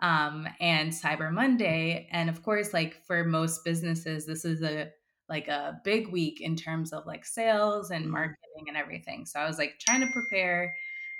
um, 0.00 0.46
and 0.60 0.92
Cyber 0.92 1.32
Monday. 1.32 2.08
And 2.10 2.28
of 2.28 2.42
course, 2.42 2.72
like 2.72 3.04
for 3.06 3.24
most 3.24 3.64
businesses, 3.64 4.26
this 4.26 4.44
is 4.44 4.62
a 4.62 4.90
like 5.28 5.48
a 5.48 5.80
big 5.84 6.08
week 6.08 6.40
in 6.40 6.54
terms 6.54 6.92
of 6.92 7.06
like 7.06 7.24
sales 7.24 7.90
and 7.90 8.08
Mm. 8.08 8.10
marketing 8.10 8.66
and 8.68 8.76
everything. 8.76 9.26
So 9.26 9.40
I 9.40 9.46
was 9.46 9.58
like 9.58 9.78
trying 9.80 10.00
to 10.02 10.12
prepare 10.12 10.76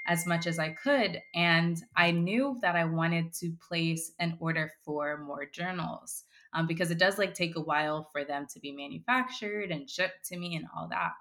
as 0.07 0.27
much 0.27 0.47
as 0.47 0.59
I 0.59 0.71
could. 0.73 1.21
And 1.35 1.77
I 1.97 2.11
knew 2.11 2.59
that 2.63 2.77
I 2.77 2.85
wanted 2.85 3.33
to 3.35 3.53
place 3.69 4.13
an 4.19 4.37
order 4.41 4.73
for 4.85 5.19
more 5.19 5.47
journals 5.47 6.25
um, 6.53 6.67
because 6.67 6.91
it 6.91 6.99
does 6.99 7.19
like 7.19 7.35
take 7.35 7.57
a 7.57 7.61
while 7.61 8.09
for 8.13 8.25
them 8.25 8.47
to 8.53 8.61
be 8.61 8.73
manufactured 8.73 9.71
and 9.71 9.89
shipped 9.91 10.25
to 10.27 10.39
me 10.39 10.57
and 10.57 10.67
all 10.77 10.89
that. 10.89 11.13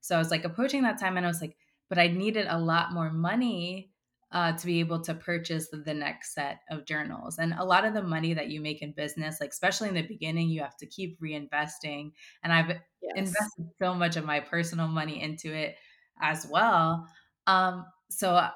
So 0.00 0.16
I 0.16 0.18
was 0.18 0.30
like 0.30 0.44
approaching 0.44 0.82
that 0.82 0.98
time 0.98 1.16
and 1.16 1.26
I 1.26 1.28
was 1.28 1.40
like, 1.40 1.56
but 1.88 1.98
I 1.98 2.08
needed 2.08 2.46
a 2.48 2.58
lot 2.58 2.92
more 2.92 3.10
money 3.12 3.92
uh, 4.30 4.56
to 4.56 4.66
be 4.66 4.80
able 4.80 5.00
to 5.02 5.14
purchase 5.14 5.68
the 5.70 5.92
next 5.94 6.32
set 6.34 6.60
of 6.70 6.86
journals. 6.86 7.38
And 7.38 7.52
a 7.52 7.64
lot 7.64 7.84
of 7.84 7.92
the 7.92 8.02
money 8.02 8.32
that 8.34 8.48
you 8.48 8.60
make 8.60 8.80
in 8.80 8.92
business, 8.92 9.40
like 9.40 9.50
especially 9.50 9.90
in 9.90 9.94
the 9.94 10.06
beginning, 10.06 10.48
you 10.48 10.62
have 10.62 10.76
to 10.78 10.86
keep 10.86 11.20
reinvesting. 11.20 12.12
And 12.42 12.52
I've 12.52 12.80
Yes. 13.02 13.14
invested 13.14 13.66
so 13.80 13.94
much 13.94 14.16
of 14.16 14.24
my 14.24 14.40
personal 14.40 14.88
money 14.88 15.20
into 15.20 15.54
it 15.54 15.76
as 16.20 16.46
well. 16.50 17.06
Um, 17.46 17.84
so 18.18 18.30
uh, 18.34 18.50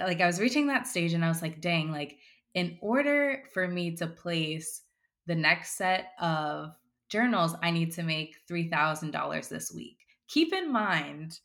like 0.00 0.20
I 0.20 0.26
was 0.26 0.40
reaching 0.40 0.66
that 0.68 0.86
stage 0.86 1.12
and 1.12 1.24
I 1.24 1.28
was 1.28 1.42
like, 1.42 1.60
dang, 1.60 1.90
like 1.90 2.18
in 2.54 2.78
order 2.80 3.44
for 3.52 3.68
me 3.68 3.96
to 3.96 4.06
place 4.06 4.82
the 5.26 5.34
next 5.34 5.76
set 5.76 6.12
of 6.20 6.74
journals, 7.08 7.54
I 7.62 7.70
need 7.70 7.92
to 7.92 8.02
make 8.02 8.36
$3,000 8.48 9.48
this 9.48 9.72
week. 9.72 9.98
Keep 10.28 10.52
in 10.52 10.72
mind, 10.72 11.40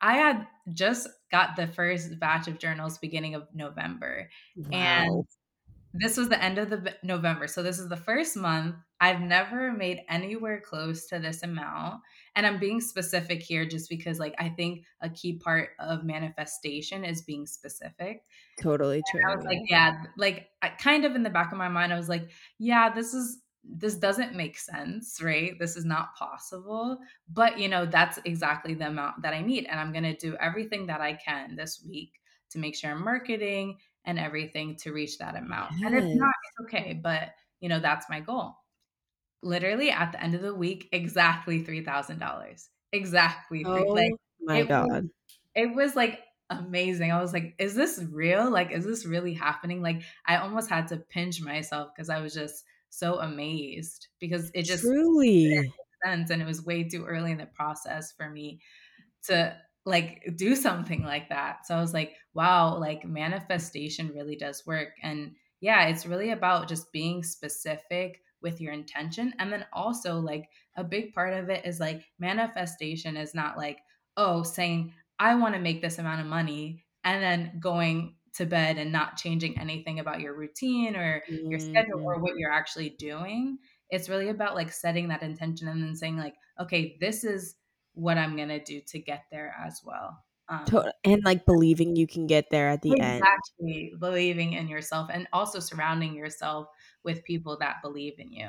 I 0.00 0.14
had 0.14 0.46
just 0.72 1.08
got 1.30 1.56
the 1.56 1.66
first 1.66 2.18
batch 2.18 2.48
of 2.48 2.58
journals 2.58 2.98
beginning 2.98 3.34
of 3.34 3.48
November. 3.54 4.30
And 4.72 5.08
Wow. 5.08 5.26
This 5.96 6.16
was 6.16 6.28
the 6.28 6.42
end 6.42 6.58
of 6.58 6.70
the 6.70 6.96
November. 7.04 7.46
So 7.46 7.62
this 7.62 7.78
is 7.78 7.88
the 7.88 7.96
first 7.96 8.36
month. 8.36 8.74
I've 9.00 9.20
never 9.20 9.72
made 9.72 10.00
anywhere 10.08 10.60
close 10.60 11.06
to 11.06 11.20
this 11.20 11.44
amount. 11.44 12.00
And 12.34 12.44
I'm 12.44 12.58
being 12.58 12.80
specific 12.80 13.40
here 13.40 13.64
just 13.64 13.88
because 13.88 14.18
like 14.18 14.34
I 14.38 14.48
think 14.48 14.84
a 15.00 15.08
key 15.08 15.34
part 15.34 15.70
of 15.78 16.04
manifestation 16.04 17.04
is 17.04 17.22
being 17.22 17.46
specific. 17.46 18.24
Totally 18.60 19.02
true. 19.08 19.20
And 19.22 19.30
I 19.30 19.36
was 19.36 19.44
like, 19.44 19.60
yeah, 19.68 20.02
like 20.18 20.48
I, 20.62 20.70
kind 20.70 21.04
of 21.04 21.14
in 21.14 21.22
the 21.22 21.30
back 21.30 21.52
of 21.52 21.58
my 21.58 21.68
mind 21.68 21.92
I 21.92 21.96
was 21.96 22.08
like, 22.08 22.28
yeah, 22.58 22.92
this 22.92 23.14
is 23.14 23.38
this 23.62 23.94
doesn't 23.94 24.34
make 24.34 24.58
sense, 24.58 25.22
right? 25.22 25.56
This 25.60 25.76
is 25.76 25.84
not 25.84 26.16
possible. 26.16 26.98
But 27.32 27.60
you 27.60 27.68
know, 27.68 27.86
that's 27.86 28.18
exactly 28.24 28.74
the 28.74 28.88
amount 28.88 29.22
that 29.22 29.32
I 29.32 29.42
need 29.42 29.66
and 29.70 29.78
I'm 29.78 29.92
going 29.92 30.04
to 30.04 30.16
do 30.16 30.36
everything 30.40 30.88
that 30.88 31.00
I 31.00 31.12
can 31.12 31.54
this 31.54 31.84
week 31.86 32.14
to 32.50 32.58
make 32.58 32.74
sure 32.74 32.90
I'm 32.90 33.04
marketing 33.04 33.78
and 34.04 34.18
everything 34.18 34.76
to 34.76 34.92
reach 34.92 35.18
that 35.18 35.36
amount. 35.36 35.72
Yes. 35.78 35.86
And 35.86 35.96
if 35.96 36.04
not, 36.04 36.34
it's 36.44 36.66
okay. 36.66 36.98
But, 37.02 37.30
you 37.60 37.68
know, 37.68 37.80
that's 37.80 38.08
my 38.08 38.20
goal. 38.20 38.56
Literally 39.42 39.90
at 39.90 40.12
the 40.12 40.22
end 40.22 40.34
of 40.34 40.42
the 40.42 40.54
week, 40.54 40.88
exactly 40.92 41.64
$3,000. 41.64 42.68
Exactly. 42.92 43.64
Oh 43.64 43.72
like, 43.88 44.12
my 44.40 44.58
it 44.58 44.68
God. 44.68 44.88
Was, 44.88 45.04
it 45.54 45.74
was 45.74 45.96
like 45.96 46.20
amazing. 46.50 47.12
I 47.12 47.20
was 47.20 47.32
like, 47.32 47.54
is 47.58 47.74
this 47.74 48.02
real? 48.10 48.50
Like, 48.50 48.70
is 48.70 48.84
this 48.84 49.04
really 49.04 49.34
happening? 49.34 49.82
Like, 49.82 50.02
I 50.26 50.36
almost 50.36 50.70
had 50.70 50.88
to 50.88 50.96
pinch 50.96 51.40
myself 51.40 51.90
because 51.94 52.10
I 52.10 52.20
was 52.20 52.34
just 52.34 52.64
so 52.90 53.18
amazed 53.18 54.08
because 54.20 54.50
it 54.54 54.62
just 54.62 54.84
truly 54.84 55.72
sense 56.04 56.30
and 56.30 56.40
it 56.40 56.46
was 56.46 56.64
way 56.64 56.84
too 56.84 57.04
early 57.04 57.32
in 57.32 57.38
the 57.38 57.46
process 57.46 58.12
for 58.12 58.30
me 58.30 58.60
to 59.24 59.56
like 59.86 60.22
do 60.36 60.56
something 60.56 61.02
like 61.02 61.28
that. 61.28 61.66
So 61.66 61.74
I 61.74 61.80
was 61.80 61.92
like, 61.92 62.14
wow, 62.32 62.78
like 62.78 63.04
manifestation 63.04 64.12
really 64.14 64.36
does 64.36 64.66
work. 64.66 64.88
And 65.02 65.32
yeah, 65.60 65.86
it's 65.86 66.06
really 66.06 66.30
about 66.30 66.68
just 66.68 66.92
being 66.92 67.22
specific 67.22 68.20
with 68.42 68.60
your 68.60 68.72
intention. 68.72 69.32
And 69.38 69.52
then 69.52 69.64
also, 69.72 70.20
like, 70.20 70.48
a 70.76 70.84
big 70.84 71.14
part 71.14 71.32
of 71.32 71.48
it 71.48 71.64
is 71.64 71.80
like 71.80 72.04
manifestation 72.18 73.16
is 73.16 73.34
not 73.34 73.56
like, 73.56 73.78
oh, 74.16 74.42
saying, 74.42 74.92
I 75.18 75.34
want 75.36 75.54
to 75.54 75.60
make 75.60 75.80
this 75.80 75.98
amount 75.98 76.20
of 76.20 76.26
money 76.26 76.84
and 77.04 77.22
then 77.22 77.58
going 77.60 78.16
to 78.34 78.44
bed 78.44 78.76
and 78.78 78.90
not 78.90 79.16
changing 79.16 79.58
anything 79.58 80.00
about 80.00 80.20
your 80.20 80.34
routine 80.34 80.96
or 80.96 81.22
mm-hmm. 81.30 81.50
your 81.50 81.60
schedule 81.60 82.02
or 82.02 82.14
mm-hmm. 82.14 82.22
what 82.22 82.36
you're 82.36 82.50
actually 82.50 82.90
doing. 82.98 83.58
It's 83.90 84.08
really 84.08 84.28
about 84.28 84.56
like 84.56 84.72
setting 84.72 85.08
that 85.08 85.22
intention 85.22 85.68
and 85.68 85.82
then 85.82 85.94
saying, 85.94 86.16
like, 86.16 86.34
okay, 86.60 86.96
this 87.00 87.22
is 87.24 87.54
what 87.94 88.18
I'm 88.18 88.36
gonna 88.36 88.62
do 88.62 88.80
to 88.88 88.98
get 88.98 89.24
there 89.30 89.54
as 89.64 89.80
well. 89.84 90.22
Um, 90.48 90.66
and 91.04 91.24
like 91.24 91.46
believing 91.46 91.96
you 91.96 92.06
can 92.06 92.26
get 92.26 92.50
there 92.50 92.68
at 92.68 92.82
the 92.82 92.92
exactly, 92.92 93.06
end. 93.06 93.24
Exactly, 93.24 93.94
believing 93.98 94.52
in 94.52 94.68
yourself 94.68 95.08
and 95.12 95.26
also 95.32 95.58
surrounding 95.58 96.14
yourself 96.14 96.68
with 97.02 97.24
people 97.24 97.56
that 97.60 97.80
believe 97.82 98.18
in 98.18 98.30
you. 98.30 98.48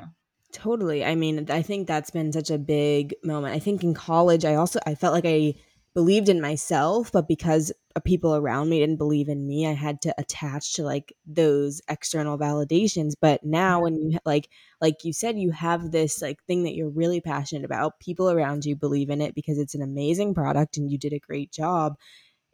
Totally. 0.52 1.04
I 1.04 1.14
mean, 1.14 1.50
I 1.50 1.62
think 1.62 1.86
that's 1.86 2.10
been 2.10 2.32
such 2.32 2.50
a 2.50 2.58
big 2.58 3.14
moment. 3.24 3.54
I 3.54 3.58
think 3.58 3.82
in 3.82 3.94
college, 3.94 4.44
I 4.44 4.54
also 4.54 4.78
I 4.86 4.94
felt 4.94 5.14
like 5.14 5.26
I 5.26 5.54
believed 5.96 6.28
in 6.28 6.42
myself, 6.42 7.10
but 7.10 7.26
because 7.26 7.72
uh, 7.96 8.00
people 8.00 8.36
around 8.36 8.68
me 8.68 8.80
didn't 8.80 8.98
believe 8.98 9.30
in 9.30 9.46
me, 9.46 9.66
I 9.66 9.72
had 9.72 10.02
to 10.02 10.14
attach 10.18 10.74
to 10.74 10.82
like 10.82 11.10
those 11.26 11.80
external 11.88 12.38
validations. 12.38 13.14
But 13.18 13.42
now 13.42 13.80
when 13.80 13.96
you 13.96 14.18
like 14.26 14.50
like 14.78 15.04
you 15.04 15.14
said 15.14 15.38
you 15.38 15.52
have 15.52 15.92
this 15.92 16.20
like 16.20 16.44
thing 16.44 16.64
that 16.64 16.74
you're 16.74 16.90
really 16.90 17.22
passionate 17.22 17.64
about, 17.64 17.98
people 17.98 18.30
around 18.30 18.66
you 18.66 18.76
believe 18.76 19.08
in 19.08 19.22
it 19.22 19.34
because 19.34 19.58
it's 19.58 19.74
an 19.74 19.80
amazing 19.80 20.34
product 20.34 20.76
and 20.76 20.90
you 20.90 20.98
did 20.98 21.14
a 21.14 21.18
great 21.18 21.50
job 21.50 21.96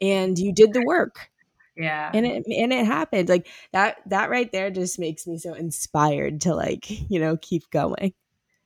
and 0.01 0.39
you 0.39 0.55
did 0.55 0.73
the 0.73 0.85
work. 0.87 1.29
Yeah. 1.77 2.13
And 2.15 2.25
it 2.25 2.45
and 2.47 2.73
it 2.73 2.87
happened. 2.87 3.29
Like 3.29 3.49
that 3.73 3.97
that 4.07 4.31
right 4.31 4.53
there 4.53 4.71
just 4.71 5.01
makes 5.01 5.27
me 5.27 5.37
so 5.37 5.55
inspired 5.55 6.43
to 6.43 6.55
like, 6.55 6.89
you 7.11 7.19
know, 7.19 7.37
keep 7.39 7.69
going. 7.73 8.15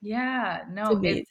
Yeah, 0.03 0.65
no, 0.71 1.01
it's, 1.03 1.31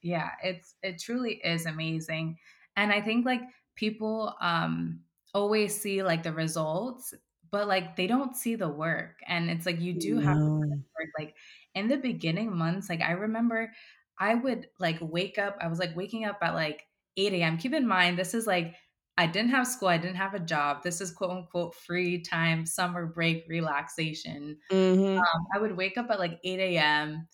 yeah, 0.00 0.30
it's 0.42 0.74
it 0.82 0.98
truly 0.98 1.34
is 1.44 1.66
amazing 1.66 2.38
and 2.78 2.92
I 2.92 3.02
think 3.02 3.26
like 3.26 3.42
people 3.74 4.34
um 4.40 5.00
always 5.34 5.78
see 5.78 6.02
like 6.02 6.22
the 6.22 6.32
results, 6.32 7.12
but 7.50 7.68
like 7.68 7.96
they 7.96 8.06
don't 8.06 8.36
see 8.36 8.54
the 8.54 8.68
work. 8.68 9.16
And 9.26 9.50
it's 9.50 9.66
like 9.66 9.80
you 9.80 9.92
do 9.92 10.18
have 10.18 10.36
to 10.36 10.50
work. 10.50 11.10
Like 11.18 11.34
in 11.74 11.88
the 11.88 11.96
beginning 11.96 12.56
months, 12.56 12.88
like 12.88 13.02
I 13.02 13.12
remember 13.12 13.72
I 14.18 14.34
would 14.36 14.68
like 14.78 14.98
wake 15.00 15.38
up, 15.38 15.58
I 15.60 15.68
was 15.68 15.78
like 15.78 15.96
waking 15.96 16.24
up 16.24 16.38
at 16.40 16.54
like 16.54 16.86
8 17.16 17.32
a.m. 17.34 17.58
Keep 17.58 17.74
in 17.74 17.86
mind, 17.86 18.16
this 18.16 18.32
is 18.32 18.46
like 18.46 18.74
I 19.18 19.26
didn't 19.26 19.50
have 19.50 19.66
school, 19.66 19.88
I 19.88 19.98
didn't 19.98 20.16
have 20.16 20.34
a 20.34 20.40
job. 20.40 20.84
This 20.84 21.00
is 21.00 21.10
quote 21.10 21.32
unquote 21.32 21.74
free 21.74 22.22
time, 22.22 22.64
summer 22.64 23.06
break 23.06 23.44
relaxation. 23.48 24.56
Mm-hmm. 24.70 25.18
Um, 25.18 25.46
I 25.54 25.58
would 25.58 25.76
wake 25.76 25.98
up 25.98 26.10
at 26.10 26.20
like 26.20 26.38
8 26.44 26.60
a.m 26.60 27.26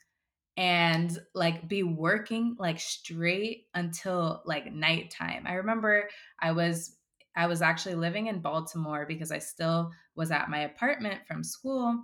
and 0.56 1.18
like 1.34 1.68
be 1.68 1.82
working 1.82 2.56
like 2.58 2.78
straight 2.78 3.66
until 3.74 4.42
like 4.44 4.72
nighttime. 4.72 5.44
I 5.46 5.54
remember 5.54 6.08
I 6.40 6.52
was 6.52 6.96
I 7.36 7.46
was 7.46 7.62
actually 7.62 7.96
living 7.96 8.28
in 8.28 8.40
Baltimore 8.40 9.06
because 9.06 9.32
I 9.32 9.38
still 9.38 9.90
was 10.14 10.30
at 10.30 10.50
my 10.50 10.60
apartment 10.60 11.26
from 11.26 11.42
school 11.42 12.00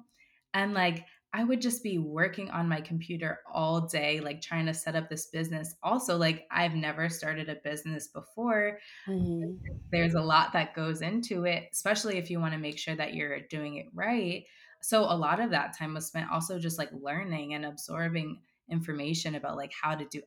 and 0.55 0.75
like 0.75 1.05
I 1.33 1.45
would 1.45 1.61
just 1.61 1.85
be 1.85 1.99
working 1.99 2.51
on 2.51 2.69
my 2.69 2.81
computer 2.81 3.39
all 3.53 3.83
day, 3.83 4.19
like 4.19 4.41
trying 4.41 4.67
to 4.67 4.75
set 4.75 4.97
up 4.97 5.09
this 5.09 5.27
business. 5.27 5.77
Also, 5.81 6.17
like 6.17 6.49
I've 6.51 6.75
never 6.75 7.09
started 7.09 7.49
a 7.49 7.55
business 7.63 8.09
before. 8.09 8.81
Mm-hmm. 9.07 9.65
There's 9.93 10.15
a 10.15 10.21
lot 10.21 10.53
that 10.55 10.75
goes 10.75 11.03
into 11.03 11.45
it, 11.45 11.69
especially 11.73 12.19
if 12.19 12.31
you 12.31 12.41
want 12.41 12.55
to 12.55 12.59
make 12.59 12.79
sure 12.79 12.97
that 12.97 13.15
you're 13.15 13.43
doing 13.43 13.77
it 13.77 13.87
right 13.95 14.45
so 14.83 15.03
a 15.05 15.17
lot 15.17 15.41
of 15.41 15.51
that 15.51 15.77
time 15.77 15.95
was 15.95 16.07
spent 16.07 16.31
also 16.31 16.59
just 16.59 16.79
like 16.79 16.91
learning 16.93 17.55
and 17.55 17.65
absorbing 17.65 18.41
information 18.69 19.35
about 19.35 19.57
like 19.57 19.73
how 19.73 19.95
to 19.95 20.05
do 20.07 20.23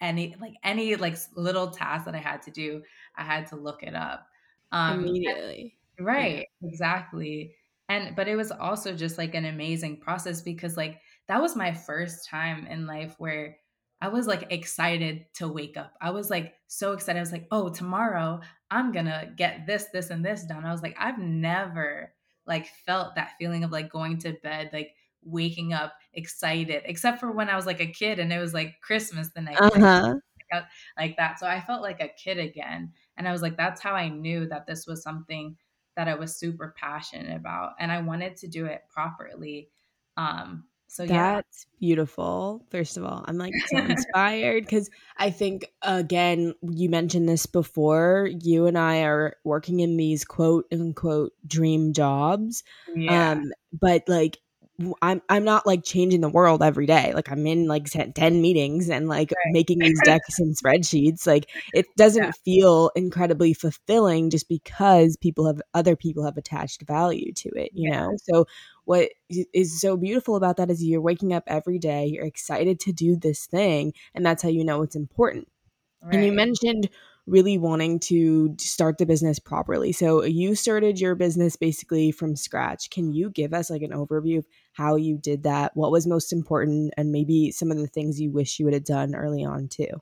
any 0.00 0.34
like 0.40 0.54
any 0.62 0.94
like 0.96 1.16
little 1.34 1.70
task 1.70 2.04
that 2.04 2.14
I 2.14 2.18
had 2.18 2.42
to 2.42 2.50
do, 2.50 2.82
I 3.16 3.24
had 3.24 3.46
to 3.48 3.56
look 3.56 3.82
it 3.82 3.94
up. 3.94 4.26
Um 4.72 5.06
immediately. 5.06 5.76
And, 5.98 6.06
right, 6.06 6.46
yeah. 6.60 6.68
exactly. 6.68 7.54
And 7.88 8.14
but 8.14 8.28
it 8.28 8.36
was 8.36 8.52
also 8.52 8.94
just 8.94 9.18
like 9.18 9.34
an 9.34 9.44
amazing 9.46 9.98
process 9.98 10.40
because 10.42 10.76
like 10.76 11.00
that 11.28 11.40
was 11.40 11.56
my 11.56 11.72
first 11.72 12.28
time 12.28 12.66
in 12.66 12.86
life 12.86 13.14
where 13.18 13.58
I 14.00 14.08
was 14.08 14.26
like 14.26 14.46
excited 14.50 15.26
to 15.34 15.48
wake 15.48 15.76
up. 15.76 15.94
I 16.00 16.10
was 16.10 16.30
like 16.30 16.54
so 16.68 16.92
excited. 16.92 17.18
I 17.18 17.22
was 17.22 17.32
like, 17.32 17.48
"Oh, 17.50 17.68
tomorrow 17.68 18.40
I'm 18.70 18.92
going 18.92 19.06
to 19.06 19.32
get 19.36 19.66
this 19.66 19.86
this 19.92 20.10
and 20.10 20.24
this 20.24 20.44
done." 20.44 20.64
I 20.64 20.70
was 20.72 20.82
like, 20.82 20.96
"I've 20.98 21.18
never 21.18 22.14
like 22.48 22.66
felt 22.86 23.14
that 23.14 23.32
feeling 23.38 23.62
of 23.62 23.70
like 23.70 23.90
going 23.90 24.18
to 24.18 24.32
bed 24.42 24.70
like 24.72 24.94
waking 25.22 25.72
up 25.72 25.94
excited 26.14 26.82
except 26.86 27.20
for 27.20 27.30
when 27.30 27.48
i 27.48 27.56
was 27.56 27.66
like 27.66 27.80
a 27.80 27.86
kid 27.86 28.18
and 28.18 28.32
it 28.32 28.38
was 28.38 28.54
like 28.54 28.80
christmas 28.80 29.28
the 29.34 29.40
night 29.40 29.60
uh-huh. 29.60 30.14
like 30.98 31.16
that 31.16 31.38
so 31.38 31.46
i 31.46 31.60
felt 31.60 31.82
like 31.82 32.00
a 32.00 32.08
kid 32.22 32.38
again 32.38 32.90
and 33.16 33.28
i 33.28 33.32
was 33.32 33.42
like 33.42 33.56
that's 33.56 33.80
how 33.80 33.92
i 33.92 34.08
knew 34.08 34.46
that 34.46 34.66
this 34.66 34.86
was 34.86 35.02
something 35.02 35.54
that 35.96 36.08
i 36.08 36.14
was 36.14 36.36
super 36.36 36.74
passionate 36.78 37.36
about 37.36 37.72
and 37.78 37.92
i 37.92 38.00
wanted 38.00 38.34
to 38.34 38.48
do 38.48 38.64
it 38.64 38.82
properly 38.88 39.68
um 40.16 40.64
so 40.88 41.04
yeah. 41.04 41.36
That's 41.36 41.66
beautiful. 41.78 42.64
First 42.70 42.96
of 42.96 43.04
all, 43.04 43.24
I'm 43.28 43.36
like 43.36 43.52
so 43.68 43.76
inspired 43.76 44.64
because 44.64 44.90
I 45.16 45.30
think 45.30 45.70
again, 45.82 46.54
you 46.62 46.88
mentioned 46.88 47.28
this 47.28 47.46
before. 47.46 48.28
You 48.40 48.66
and 48.66 48.76
I 48.76 49.02
are 49.02 49.36
working 49.44 49.80
in 49.80 49.96
these 49.96 50.24
quote 50.24 50.66
unquote 50.72 51.32
dream 51.46 51.92
jobs. 51.92 52.64
Yeah. 52.96 53.32
Um, 53.32 53.52
but 53.72 54.08
like 54.08 54.38
I'm 55.02 55.20
I'm 55.28 55.44
not 55.44 55.66
like 55.66 55.84
changing 55.84 56.20
the 56.20 56.28
world 56.28 56.62
every 56.62 56.86
day. 56.86 57.12
Like 57.12 57.30
I'm 57.30 57.46
in 57.46 57.66
like 57.66 57.86
10 57.86 58.40
meetings 58.40 58.88
and 58.88 59.08
like 59.08 59.30
right. 59.32 59.52
making 59.52 59.80
these 59.80 60.00
decks 60.04 60.38
and 60.38 60.56
spreadsheets. 60.56 61.26
Like 61.26 61.50
it 61.74 61.86
doesn't 61.96 62.22
yeah. 62.22 62.30
feel 62.44 62.90
incredibly 62.94 63.54
fulfilling 63.54 64.30
just 64.30 64.48
because 64.48 65.16
people 65.16 65.46
have 65.46 65.60
other 65.74 65.96
people 65.96 66.24
have 66.24 66.36
attached 66.36 66.82
value 66.82 67.32
to 67.34 67.48
it, 67.56 67.72
you 67.74 67.90
yeah. 67.90 68.02
know? 68.02 68.16
So 68.22 68.46
what 68.88 69.10
is 69.28 69.78
so 69.78 69.98
beautiful 69.98 70.34
about 70.34 70.56
that 70.56 70.70
is 70.70 70.82
you're 70.82 71.02
waking 71.02 71.34
up 71.34 71.44
every 71.46 71.78
day, 71.78 72.06
you're 72.06 72.24
excited 72.24 72.80
to 72.80 72.90
do 72.90 73.16
this 73.16 73.44
thing, 73.44 73.92
and 74.14 74.24
that's 74.24 74.42
how 74.42 74.48
you 74.48 74.64
know 74.64 74.80
it's 74.80 74.96
important. 74.96 75.46
Right. 76.02 76.14
And 76.14 76.24
you 76.24 76.32
mentioned 76.32 76.88
really 77.26 77.58
wanting 77.58 78.00
to 78.00 78.56
start 78.58 78.96
the 78.96 79.04
business 79.04 79.38
properly. 79.38 79.92
So 79.92 80.24
you 80.24 80.54
started 80.54 80.98
your 80.98 81.14
business 81.14 81.54
basically 81.54 82.12
from 82.12 82.34
scratch. 82.34 82.88
Can 82.88 83.12
you 83.12 83.28
give 83.28 83.52
us 83.52 83.68
like 83.68 83.82
an 83.82 83.90
overview 83.90 84.38
of 84.38 84.46
how 84.72 84.96
you 84.96 85.18
did 85.18 85.42
that? 85.42 85.72
What 85.76 85.92
was 85.92 86.06
most 86.06 86.32
important 86.32 86.94
and 86.96 87.12
maybe 87.12 87.50
some 87.50 87.70
of 87.70 87.76
the 87.76 87.88
things 87.88 88.18
you 88.18 88.30
wish 88.30 88.58
you 88.58 88.64
would 88.64 88.72
have 88.72 88.84
done 88.84 89.14
early 89.14 89.44
on 89.44 89.68
too? 89.68 90.00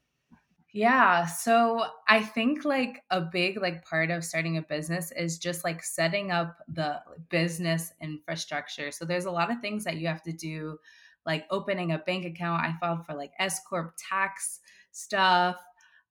Yeah, 0.77 1.25
so 1.25 1.87
I 2.07 2.23
think 2.23 2.67
like 2.67 3.03
a 3.11 3.23
big 3.23 3.63
like 3.63 3.83
part 3.83 4.11
of 4.11 4.23
starting 4.23 4.59
a 4.59 4.63
business 4.63 5.11
is 5.13 5.39
just 5.39 5.65
like 5.65 5.83
setting 5.83 6.31
up 6.31 6.59
the 6.69 7.01
business 7.31 7.93
infrastructure. 8.03 8.91
So 8.91 9.07
there's 9.07 9.25
a 9.25 9.31
lot 9.31 9.51
of 9.51 9.61
things 9.61 9.85
that 9.85 9.97
you 9.97 10.07
have 10.09 10.23
to 10.25 10.33
do 10.33 10.79
like 11.25 11.47
opening 11.51 11.93
a 11.93 11.99
bank 11.99 12.27
account. 12.27 12.63
I 12.63 12.77
filed 12.79 13.07
for 13.07 13.15
like 13.15 13.33
S 13.39 13.61
corp 13.67 13.95
tax 13.97 14.61
stuff 14.93 15.57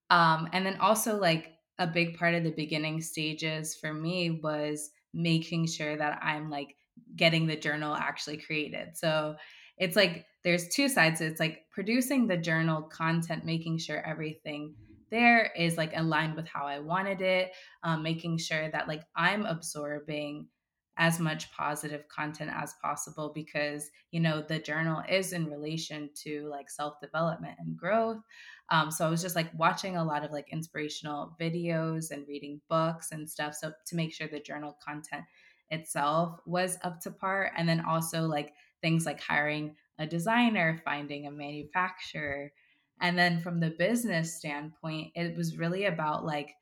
um, 0.09 0.49
and 0.53 0.65
then 0.65 0.77
also 0.77 1.17
like 1.19 1.53
a 1.77 1.87
big 1.87 2.17
part 2.17 2.33
of 2.35 2.43
the 2.43 2.51
beginning 2.51 3.01
stages 3.01 3.75
for 3.75 3.93
me 3.93 4.39
was 4.43 4.91
making 5.13 5.67
sure 5.67 5.97
that 5.97 6.19
I'm 6.23 6.49
like 6.49 6.75
getting 7.15 7.47
the 7.47 7.55
journal 7.55 7.93
actually 7.95 8.37
created. 8.37 8.97
So 8.97 9.35
it's 9.77 9.95
like 9.95 10.25
there's 10.43 10.67
two 10.69 10.87
sides. 10.89 11.21
It's 11.21 11.39
like 11.39 11.63
producing 11.71 12.27
the 12.27 12.37
journal 12.37 12.83
content, 12.83 13.45
making 13.45 13.79
sure 13.79 14.05
everything 14.05 14.75
there 15.11 15.51
is 15.57 15.77
like 15.77 15.93
aligned 15.95 16.35
with 16.35 16.47
how 16.47 16.65
I 16.65 16.79
wanted 16.79 17.21
it, 17.21 17.51
um, 17.83 18.03
making 18.03 18.37
sure 18.37 18.69
that 18.71 18.87
like 18.87 19.03
I'm 19.15 19.45
absorbing 19.45 20.47
as 20.97 21.19
much 21.19 21.51
positive 21.51 22.07
content 22.07 22.51
as 22.53 22.73
possible 22.81 23.31
because 23.33 23.89
you 24.11 24.19
know 24.19 24.41
the 24.41 24.59
journal 24.59 25.03
is 25.09 25.33
in 25.33 25.45
relation 25.45 26.09
to 26.15 26.47
like 26.49 26.69
self 26.69 26.99
development 27.01 27.55
and 27.59 27.75
growth 27.75 28.17
um, 28.69 28.89
so 28.89 29.05
i 29.05 29.09
was 29.09 29.21
just 29.21 29.35
like 29.35 29.49
watching 29.57 29.97
a 29.97 30.03
lot 30.03 30.23
of 30.23 30.31
like 30.31 30.47
inspirational 30.53 31.35
videos 31.39 32.11
and 32.11 32.27
reading 32.27 32.61
books 32.69 33.11
and 33.11 33.29
stuff 33.29 33.53
so 33.53 33.71
to 33.85 33.95
make 33.95 34.13
sure 34.13 34.27
the 34.27 34.39
journal 34.39 34.77
content 34.85 35.25
itself 35.69 36.39
was 36.45 36.77
up 36.83 37.01
to 37.01 37.11
par 37.11 37.51
and 37.57 37.67
then 37.67 37.83
also 37.85 38.21
like 38.21 38.53
things 38.85 39.05
like 39.05 39.19
hiring 39.19 39.75
a 39.97 40.05
designer 40.05 40.79
finding 40.85 41.25
a 41.25 41.31
manufacturer 41.31 42.51
and 43.01 43.17
then 43.17 43.41
from 43.41 43.59
the 43.59 43.71
business 43.71 44.35
standpoint 44.35 45.11
it 45.15 45.35
was 45.35 45.57
really 45.57 45.85
about 45.85 46.23
like 46.23 46.53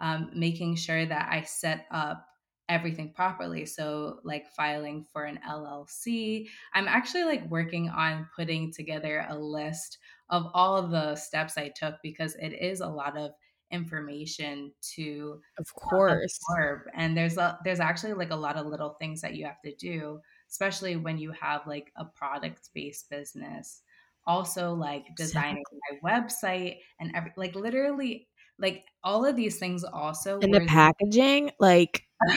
um, 0.00 0.30
making 0.34 0.74
sure 0.76 1.06
that 1.06 1.28
i 1.30 1.42
set 1.42 1.86
up 1.90 2.26
everything 2.70 3.12
properly. 3.12 3.66
So, 3.66 4.20
like 4.24 4.46
filing 4.46 5.04
for 5.12 5.24
an 5.24 5.40
LLC. 5.46 6.46
I'm 6.72 6.88
actually 6.88 7.24
like 7.24 7.50
working 7.50 7.90
on 7.90 8.28
putting 8.34 8.72
together 8.72 9.26
a 9.28 9.36
list 9.36 9.98
of 10.30 10.46
all 10.54 10.76
of 10.76 10.90
the 10.90 11.16
steps 11.16 11.58
I 11.58 11.72
took 11.76 11.96
because 12.02 12.36
it 12.36 12.52
is 12.52 12.80
a 12.80 12.86
lot 12.86 13.18
of 13.18 13.32
information 13.72 14.72
to 14.82 15.40
of 15.56 15.72
course 15.76 16.40
absorb 16.50 16.80
and 16.92 17.16
there's 17.16 17.36
a 17.36 17.56
there's 17.62 17.78
actually 17.78 18.12
like 18.14 18.32
a 18.32 18.36
lot 18.36 18.56
of 18.56 18.66
little 18.66 18.96
things 18.98 19.20
that 19.20 19.36
you 19.36 19.44
have 19.44 19.60
to 19.64 19.72
do 19.76 20.18
especially 20.50 20.96
when 20.96 21.18
you 21.18 21.30
have 21.32 21.66
like 21.66 21.92
a 21.96 22.04
product 22.04 22.68
based 22.74 23.08
business 23.10 23.82
also 24.26 24.74
like 24.74 25.06
designing 25.16 25.62
exactly. 25.62 25.98
my 26.02 26.10
website 26.10 26.78
and 27.00 27.10
every 27.14 27.32
like 27.36 27.54
literally 27.54 28.28
like 28.58 28.84
all 29.02 29.24
of 29.24 29.36
these 29.36 29.58
things 29.58 29.84
also 29.84 30.38
and 30.40 30.52
the 30.52 30.60
packaging 30.66 31.50
like 31.58 32.04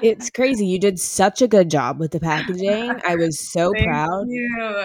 it's 0.00 0.30
crazy. 0.30 0.64
You 0.64 0.78
did 0.78 1.00
such 1.00 1.42
a 1.42 1.48
good 1.48 1.68
job 1.68 1.98
with 1.98 2.12
the 2.12 2.20
packaging. 2.20 2.92
I 3.04 3.16
was 3.16 3.50
so 3.52 3.72
Thank 3.72 3.84
proud. 3.84 4.28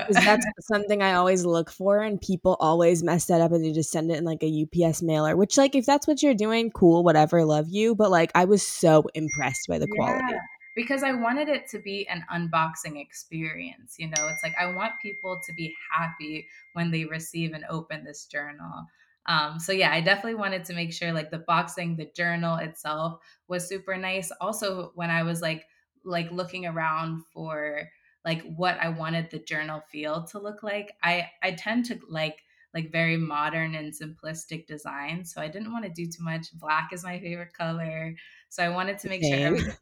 That's 0.09 0.45
something 0.61 1.03
I 1.03 1.13
always 1.13 1.45
look 1.45 1.69
for, 1.69 1.99
and 1.99 2.19
people 2.19 2.57
always 2.59 3.03
mess 3.03 3.25
that 3.25 3.41
up 3.41 3.51
and 3.51 3.63
they 3.63 3.71
just 3.71 3.91
send 3.91 4.11
it 4.11 4.17
in 4.17 4.23
like 4.23 4.41
a 4.41 4.65
UPS 4.65 5.03
mailer, 5.03 5.35
which, 5.35 5.55
like, 5.55 5.75
if 5.75 5.85
that's 5.85 6.07
what 6.07 6.23
you're 6.23 6.33
doing, 6.33 6.71
cool, 6.71 7.03
whatever, 7.03 7.45
love 7.45 7.67
you. 7.69 7.93
But, 7.93 8.09
like, 8.09 8.31
I 8.33 8.45
was 8.45 8.65
so 8.65 9.05
impressed 9.13 9.67
by 9.67 9.77
the 9.77 9.87
yeah, 9.87 10.03
quality. 10.03 10.39
Because 10.81 11.03
I 11.03 11.11
wanted 11.11 11.49
it 11.49 11.67
to 11.69 11.79
be 11.79 12.07
an 12.07 12.25
unboxing 12.31 13.01
experience. 13.01 13.97
You 13.99 14.07
know, 14.07 14.27
it's 14.29 14.43
like 14.43 14.55
I 14.57 14.67
want 14.67 14.99
people 15.01 15.41
to 15.45 15.53
be 15.53 15.75
happy 15.91 16.47
when 16.73 16.91
they 16.91 17.05
receive 17.05 17.53
and 17.53 17.65
open 17.69 18.03
this 18.03 18.25
journal. 18.25 18.85
Um, 19.25 19.59
so 19.59 19.71
yeah, 19.71 19.91
I 19.91 20.01
definitely 20.01 20.35
wanted 20.35 20.63
to 20.65 20.73
make 20.73 20.93
sure 20.93 21.11
like 21.11 21.31
the 21.31 21.39
boxing, 21.39 21.95
the 21.97 22.05
journal 22.15 22.55
itself 22.57 23.21
was 23.47 23.67
super 23.67 23.97
nice. 23.97 24.31
Also, 24.39 24.91
when 24.95 25.09
I 25.09 25.23
was 25.23 25.41
like 25.41 25.65
like 26.05 26.31
looking 26.31 26.65
around 26.65 27.25
for 27.25 27.89
like 28.25 28.41
what 28.55 28.77
I 28.79 28.89
wanted 28.89 29.29
the 29.29 29.39
journal 29.39 29.81
feel 29.81 30.23
to 30.27 30.39
look 30.39 30.63
like, 30.63 30.93
I 31.03 31.29
I 31.43 31.51
tend 31.51 31.85
to 31.85 31.99
like 32.07 32.43
like 32.73 32.91
very 32.91 33.17
modern 33.17 33.75
and 33.75 33.91
simplistic 33.93 34.67
design. 34.67 35.25
So 35.25 35.41
I 35.41 35.47
didn't 35.47 35.71
want 35.71 35.85
to 35.85 35.91
do 35.91 36.05
too 36.07 36.23
much. 36.23 36.47
Black 36.53 36.93
is 36.93 37.03
my 37.03 37.19
favorite 37.19 37.53
color. 37.53 38.15
So 38.49 38.63
I 38.63 38.69
wanted 38.69 38.99
to 38.99 39.09
make 39.09 39.23
Same. 39.23 39.25
sure 39.25 39.39
everything 39.43 39.75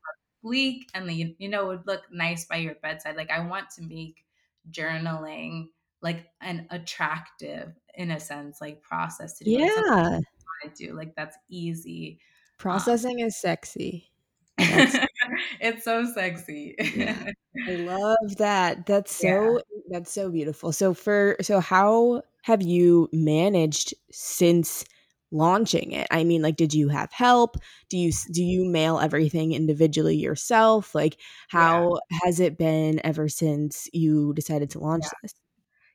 was 0.48 0.56
sleek 0.56 0.90
and 0.94 1.10
the, 1.10 1.36
you 1.38 1.50
know 1.50 1.68
would 1.68 1.86
look 1.86 2.02
nice 2.12 2.46
by 2.46 2.58
your 2.58 2.76
bedside. 2.76 3.16
Like 3.16 3.32
I 3.32 3.46
want 3.48 3.70
to 3.72 3.84
make 3.84 4.24
journaling 4.72 5.68
like 6.02 6.28
an 6.42 6.68
attractive 6.70 7.74
in 7.96 8.12
a 8.12 8.20
sense 8.20 8.62
like 8.62 8.82
process 8.82 9.38
to 9.38 9.44
do 9.44 9.52
yeah 9.52 10.20
like 10.64 10.74
to 10.76 10.88
do 10.88 10.94
like 10.94 11.16
that's 11.16 11.38
easy 11.50 12.20
um 12.20 12.58
processing 12.58 13.22
um, 13.22 13.28
is 13.28 13.36
sexy 13.36 14.12
it's 14.60 15.84
so 15.84 16.06
sexy 16.14 16.76
yeah. 16.96 17.32
i 17.68 17.72
love 17.76 18.38
that 18.38 18.86
that's 18.86 19.16
so 19.16 19.54
yeah. 19.54 19.82
that's 19.90 20.12
so 20.12 20.30
beautiful 20.30 20.72
so 20.72 20.94
for 20.94 21.36
so 21.42 21.60
how 21.60 22.22
have 22.42 22.62
you 22.62 23.10
managed 23.12 23.94
since 24.12 24.86
launching 25.32 25.92
it 25.92 26.08
i 26.10 26.24
mean 26.24 26.42
like 26.42 26.56
did 26.56 26.74
you 26.74 26.88
have 26.88 27.12
help 27.12 27.58
do 27.90 27.98
you 27.98 28.12
do 28.32 28.44
you 28.44 28.64
mail 28.64 28.98
everything 29.00 29.52
individually 29.52 30.16
yourself 30.16 30.96
like 30.96 31.18
how 31.50 32.00
yeah. 32.10 32.20
has 32.24 32.40
it 32.40 32.58
been 32.58 33.02
ever 33.04 33.28
since 33.28 33.90
you 33.92 34.34
decided 34.34 34.70
to 34.70 34.80
launch 34.80 35.04
this 35.22 35.34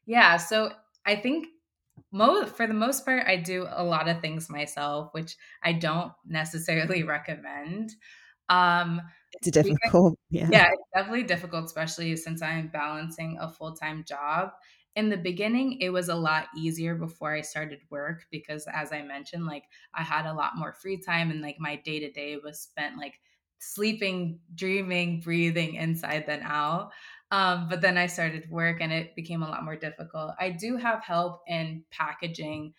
yeah. 0.07 0.37
So 0.37 0.73
I 1.07 1.17
think 1.17 1.49
most 2.11 2.55
for 2.55 2.67
the 2.67 2.75
most 2.75 3.05
part, 3.05 3.27
I 3.27 3.37
do 3.37 3.67
a 3.71 3.85
lot 3.85 4.09
of 4.09 4.21
things 4.21 4.51
myself, 4.51 5.11
which 5.13 5.37
I 5.63 5.73
don't 5.73 6.13
necessarily 6.27 7.03
recommend. 7.17 7.93
Um, 8.49 9.01
it's 9.33 9.51
difficult. 9.51 9.81
Because, 9.83 10.17
yeah. 10.31 10.49
Yeah, 10.51 10.69
it's 10.73 10.89
definitely 10.95 11.25
difficult, 11.25 11.65
especially 11.65 12.17
since 12.17 12.43
I'm 12.43 12.69
balancing 12.69 13.39
a 13.41 13.49
full 13.49 13.75
time 13.75 14.05
job. 14.07 14.51
In 14.95 15.09
the 15.09 15.17
beginning, 15.17 15.81
it 15.81 15.89
was 15.91 16.09
a 16.09 16.15
lot 16.15 16.49
easier 16.57 16.95
before 16.95 17.35
I 17.35 17.41
started 17.41 17.81
work 17.91 18.27
because, 18.31 18.67
as 18.67 18.93
I 18.93 19.03
mentioned, 19.03 19.47
like 19.47 19.65
I 19.95 20.03
had 20.03 20.27
a 20.27 20.35
lot 20.35 20.57
more 20.57 20.73
free 20.73 20.99
time 20.99 21.31
and 21.31 21.41
like 21.41 21.59
my 21.59 21.77
day 21.77 21.99
to 22.01 22.11
day 22.11 22.37
was 22.37 22.61
spent 22.61 22.99
like 22.99 23.21
sleeping, 23.59 24.41
dreaming, 24.55 25.21
breathing 25.21 25.77
inside 25.77 26.27
then 26.27 26.43
out. 26.43 26.93
Um, 27.31 27.69
but 27.71 27.81
then 27.81 27.97
I 27.97 28.07
started 28.07 28.51
work 28.51 28.83
and 28.83 28.93
it 28.93 29.17
became 29.17 29.43
a 29.43 29.49
lot 29.49 29.65
more 29.65 29.77
difficult. 29.77 30.35
I 30.39 30.51
do 30.51 30.77
have 30.77 31.03
help 31.03 31.43
in 31.47 31.85
packaging 31.91 32.75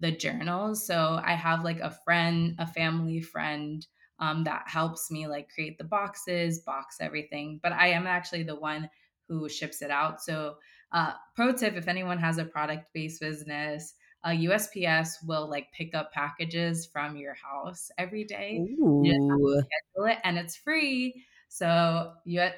the 0.00 0.12
journals. 0.12 0.86
So 0.86 1.20
I 1.22 1.34
have 1.34 1.64
like 1.64 1.80
a 1.80 1.90
friend, 1.90 2.54
a 2.58 2.66
family 2.66 3.20
friend 3.20 3.86
um, 4.18 4.44
that 4.44 4.68
helps 4.68 5.10
me 5.10 5.26
like 5.26 5.50
create 5.52 5.78
the 5.78 5.84
boxes, 5.84 6.60
box 6.60 6.96
everything. 7.00 7.60
But 7.62 7.72
I 7.72 7.88
am 7.88 8.06
actually 8.06 8.42
the 8.44 8.56
one 8.58 8.90
who 9.28 9.48
ships 9.48 9.82
it 9.82 9.90
out. 9.90 10.22
So, 10.22 10.56
uh, 10.92 11.12
pro 11.34 11.52
tip 11.52 11.76
if 11.76 11.88
anyone 11.88 12.18
has 12.18 12.38
a 12.38 12.44
product 12.44 12.86
based 12.92 13.20
business, 13.20 13.94
uh, 14.24 14.30
USPS 14.30 15.26
will 15.26 15.48
like 15.48 15.72
pick 15.72 15.94
up 15.94 16.12
packages 16.12 16.86
from 16.86 17.16
your 17.16 17.34
house 17.34 17.90
every 17.96 18.24
day. 18.24 18.66
Ooh. 18.78 19.02
It, 19.04 20.18
and 20.24 20.38
it's 20.38 20.56
free. 20.56 21.24
So 21.48 22.12
you 22.24 22.48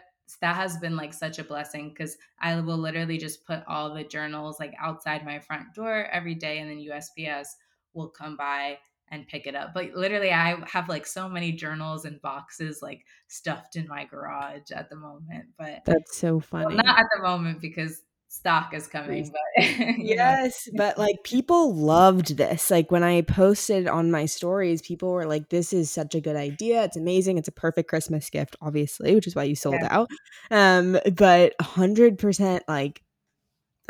that 0.41 0.57
has 0.57 0.79
been 0.79 0.97
like 0.97 1.13
such 1.13 1.39
a 1.39 1.45
blessing 1.45 1.91
because 1.91 2.17
I 2.41 2.59
will 2.61 2.79
literally 2.79 3.19
just 3.19 3.47
put 3.47 3.63
all 3.69 3.95
the 3.95 4.05
journals 4.05 4.59
like 4.59 4.75
outside 4.81 5.25
my 5.25 5.39
front 5.39 5.75
door 5.75 6.07
every 6.11 6.35
day, 6.35 6.59
and 6.59 6.71
then 6.71 6.79
USPS 6.79 7.49
will 7.95 8.09
come 8.09 8.37
by 8.37 8.79
and 9.09 9.29
pick 9.29 9.47
it 9.47 9.55
up. 9.55 9.75
But 9.75 9.95
literally, 9.95 10.33
I 10.33 10.57
have 10.67 10.89
like 10.89 11.07
so 11.07 11.29
many 11.29 11.53
journals 11.53 12.07
and 12.07 12.21
boxes 12.23 12.81
like 12.83 13.05
stuffed 13.29 13.77
in 13.77 13.87
my 13.87 14.05
garage 14.05 14.71
at 14.75 14.89
the 14.89 14.97
moment. 14.97 15.47
But 15.59 15.83
that's 15.85 16.17
so 16.17 16.41
funny. 16.41 16.67
Well, 16.67 16.77
not 16.77 16.99
at 16.99 17.07
the 17.15 17.23
moment 17.23 17.61
because 17.61 18.03
stock 18.33 18.73
is 18.73 18.87
coming 18.87 19.31
but 19.31 19.65
yes 19.99 20.67
but 20.75 20.97
like 20.97 21.17
people 21.25 21.75
loved 21.75 22.39
this 22.39 22.71
like 22.71 22.91
when 22.91 23.03
i 23.03 23.21
posted 23.21 23.87
on 23.87 24.11
my 24.11 24.25
stories 24.25 24.81
people 24.81 25.13
were 25.13 25.27
like 25.27 25.51
this 25.51 25.75
is 25.75 25.91
such 25.91 26.15
a 26.15 26.21
good 26.21 26.35
idea 26.35 26.83
it's 26.83 26.97
amazing 26.97 27.37
it's 27.37 27.49
a 27.49 27.53
perfect 27.53 27.91
christmas 27.91 28.31
gift 28.31 28.57
obviously 28.63 29.15
which 29.15 29.27
is 29.27 29.37
why 29.37 29.43
you 29.43 29.55
sold 29.55 29.77
yeah. 29.83 29.89
out 29.91 30.11
um 30.51 30.99
but 31.15 31.55
100% 31.61 32.61
like 32.67 33.03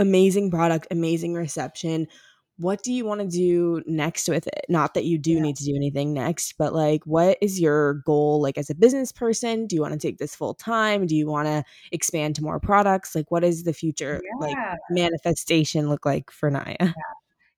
amazing 0.00 0.50
product 0.50 0.88
amazing 0.90 1.34
reception 1.34 2.08
what 2.58 2.82
do 2.82 2.92
you 2.92 3.04
want 3.04 3.20
to 3.20 3.26
do 3.26 3.82
next 3.86 4.28
with 4.28 4.46
it? 4.46 4.66
Not 4.68 4.94
that 4.94 5.04
you 5.04 5.18
do 5.18 5.32
yeah. 5.32 5.40
need 5.40 5.56
to 5.56 5.64
do 5.64 5.74
anything 5.74 6.12
next, 6.12 6.54
but 6.58 6.74
like, 6.74 7.04
what 7.06 7.38
is 7.40 7.60
your 7.60 7.94
goal? 8.06 8.40
Like, 8.40 8.58
as 8.58 8.70
a 8.70 8.74
business 8.74 9.10
person, 9.10 9.66
do 9.66 9.74
you 9.74 9.82
want 9.82 9.94
to 9.94 9.98
take 9.98 10.18
this 10.18 10.34
full 10.34 10.54
time? 10.54 11.06
Do 11.06 11.16
you 11.16 11.26
want 11.26 11.48
to 11.48 11.64
expand 11.90 12.36
to 12.36 12.42
more 12.42 12.60
products? 12.60 13.14
Like, 13.14 13.30
what 13.30 13.42
is 13.42 13.64
the 13.64 13.72
future 13.72 14.20
yeah. 14.22 14.46
like 14.46 14.78
manifestation 14.90 15.88
look 15.88 16.04
like 16.04 16.30
for 16.30 16.50
Nya? 16.50 16.76
Yeah. 16.78 16.92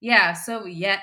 yeah 0.00 0.32
so, 0.32 0.64
yet 0.64 1.00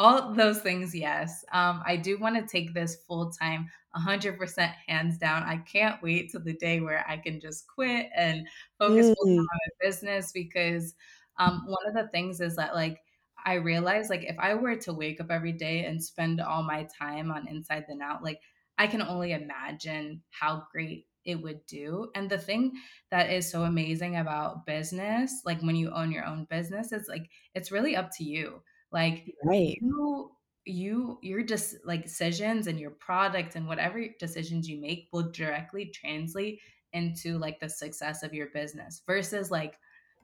all 0.00 0.32
those 0.32 0.60
things, 0.60 0.94
yes. 0.94 1.44
Um, 1.52 1.82
I 1.86 1.96
do 1.96 2.18
want 2.18 2.36
to 2.36 2.50
take 2.50 2.72
this 2.72 2.96
full 3.06 3.30
time, 3.30 3.68
100% 3.94 4.72
hands 4.86 5.18
down. 5.18 5.42
I 5.42 5.58
can't 5.58 6.02
wait 6.02 6.30
till 6.30 6.42
the 6.42 6.54
day 6.54 6.80
where 6.80 7.04
I 7.06 7.18
can 7.18 7.38
just 7.38 7.66
quit 7.66 8.08
and 8.16 8.46
focus 8.78 9.08
mm. 9.08 9.14
on 9.22 9.36
my 9.36 9.68
business 9.80 10.32
because 10.32 10.94
um, 11.38 11.64
one 11.66 11.86
of 11.86 11.94
the 11.94 12.08
things 12.12 12.40
is 12.40 12.56
that, 12.56 12.74
like, 12.74 13.02
I 13.44 13.54
realized 13.54 14.10
like 14.10 14.24
if 14.24 14.36
I 14.38 14.54
were 14.54 14.76
to 14.76 14.92
wake 14.92 15.20
up 15.20 15.30
every 15.30 15.52
day 15.52 15.84
and 15.84 16.02
spend 16.02 16.40
all 16.40 16.62
my 16.62 16.86
time 16.98 17.30
on 17.30 17.48
Inside 17.48 17.84
Then 17.88 18.02
Out, 18.02 18.22
like 18.22 18.40
I 18.78 18.86
can 18.86 19.02
only 19.02 19.32
imagine 19.32 20.22
how 20.30 20.64
great 20.72 21.06
it 21.24 21.42
would 21.42 21.64
do. 21.66 22.10
And 22.14 22.30
the 22.30 22.38
thing 22.38 22.72
that 23.10 23.30
is 23.30 23.50
so 23.50 23.64
amazing 23.64 24.16
about 24.16 24.64
business, 24.66 25.42
like 25.44 25.60
when 25.60 25.76
you 25.76 25.90
own 25.90 26.10
your 26.10 26.24
own 26.24 26.46
business, 26.48 26.92
is 26.92 27.08
like 27.08 27.28
it's 27.54 27.70
really 27.70 27.96
up 27.96 28.10
to 28.16 28.24
you. 28.24 28.62
Like 28.90 29.34
right. 29.44 29.76
you 29.80 30.32
you 30.66 31.18
your 31.22 31.42
just 31.42 31.76
like 31.84 32.02
decisions 32.04 32.66
and 32.66 32.78
your 32.78 32.90
product 32.90 33.56
and 33.56 33.66
whatever 33.66 34.04
decisions 34.18 34.68
you 34.68 34.80
make 34.80 35.08
will 35.12 35.30
directly 35.30 35.86
translate 35.86 36.60
into 36.92 37.38
like 37.38 37.60
the 37.60 37.68
success 37.68 38.22
of 38.22 38.34
your 38.34 38.48
business 38.52 39.02
versus 39.06 39.50
like 39.50 39.78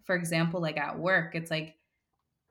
for 0.04 0.14
example 0.14 0.60
like 0.60 0.76
at 0.76 0.98
work 0.98 1.34
it's 1.34 1.50
like 1.50 1.74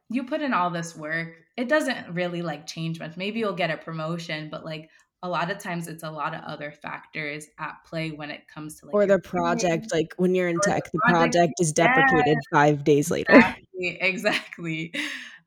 you 0.09 0.23
put 0.23 0.41
in 0.41 0.53
all 0.53 0.69
this 0.69 0.95
work 0.95 1.35
it 1.57 1.69
doesn't 1.69 2.13
really 2.13 2.41
like 2.41 2.67
change 2.67 2.99
much. 2.99 3.15
Maybe 3.15 3.39
you'll 3.39 3.53
get 3.53 3.71
a 3.71 3.77
promotion 3.77 4.49
but 4.49 4.65
like 4.65 4.89
a 5.23 5.29
lot 5.29 5.49
of 5.49 5.57
times 5.57 5.87
it's 5.87 6.03
a 6.03 6.11
lot 6.11 6.35
of 6.35 6.41
other 6.43 6.71
factors 6.71 7.47
at 7.57 7.77
play 7.85 8.11
when 8.11 8.29
it 8.29 8.47
comes 8.47 8.79
to 8.79 8.85
like 8.85 8.93
or 8.93 9.05
the 9.05 9.19
project 9.19 9.91
like 9.91 10.13
when 10.17 10.35
you're 10.35 10.49
in 10.49 10.59
tech 10.59 10.91
the 10.91 10.99
project, 10.99 11.33
project 11.33 11.53
is 11.59 11.71
deprecated 11.71 12.37
yeah, 12.51 12.57
5 12.57 12.83
days 12.83 13.09
later. 13.09 13.33
Exactly, 13.33 13.97
exactly. 14.01 14.93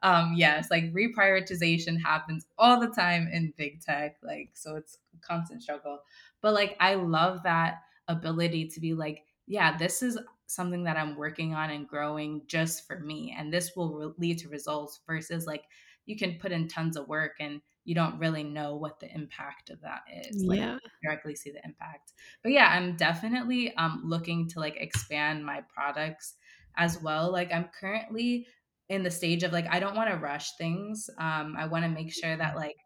Um 0.02 0.34
yes 0.36 0.70
like 0.70 0.92
reprioritization 0.92 2.00
happens 2.02 2.46
all 2.56 2.80
the 2.80 2.88
time 2.88 3.28
in 3.32 3.52
big 3.56 3.80
tech 3.80 4.16
like 4.22 4.50
so 4.54 4.76
it's 4.76 4.98
a 5.14 5.26
constant 5.26 5.62
struggle. 5.62 6.00
But 6.40 6.54
like 6.54 6.76
i 6.80 6.94
love 6.94 7.42
that 7.44 7.82
ability 8.08 8.68
to 8.68 8.80
be 8.80 8.94
like 8.94 9.24
yeah 9.46 9.76
this 9.76 10.02
is 10.02 10.18
something 10.48 10.84
that 10.84 10.96
i'm 10.96 11.16
working 11.16 11.54
on 11.54 11.70
and 11.70 11.88
growing 11.88 12.42
just 12.46 12.86
for 12.86 13.00
me 13.00 13.34
and 13.38 13.52
this 13.52 13.72
will 13.76 13.94
re- 13.94 14.12
lead 14.18 14.38
to 14.38 14.48
results 14.48 15.00
versus 15.06 15.46
like 15.46 15.64
you 16.06 16.16
can 16.16 16.38
put 16.40 16.52
in 16.52 16.66
tons 16.66 16.96
of 16.96 17.06
work 17.06 17.32
and 17.38 17.60
you 17.84 17.94
don't 17.94 18.18
really 18.18 18.42
know 18.42 18.76
what 18.76 18.98
the 19.00 19.14
impact 19.14 19.70
of 19.70 19.80
that 19.80 20.00
is 20.12 20.44
like 20.44 20.58
yeah 20.58 20.78
directly 21.02 21.34
see 21.34 21.50
the 21.50 21.64
impact 21.64 22.12
but 22.42 22.52
yeah 22.52 22.68
i'm 22.72 22.96
definitely 22.96 23.74
um 23.76 24.02
looking 24.04 24.48
to 24.48 24.58
like 24.58 24.76
expand 24.76 25.44
my 25.44 25.62
products 25.72 26.34
as 26.76 27.00
well 27.02 27.30
like 27.30 27.52
i'm 27.52 27.68
currently 27.78 28.46
in 28.88 29.02
the 29.02 29.10
stage 29.10 29.42
of 29.42 29.52
like 29.52 29.66
I 29.70 29.80
don't 29.80 29.94
want 29.94 30.10
to 30.10 30.16
rush 30.16 30.56
things. 30.56 31.10
Um, 31.18 31.56
I 31.58 31.66
want 31.66 31.84
to 31.84 31.90
make 31.90 32.12
sure 32.12 32.36
that 32.36 32.56
like 32.56 32.76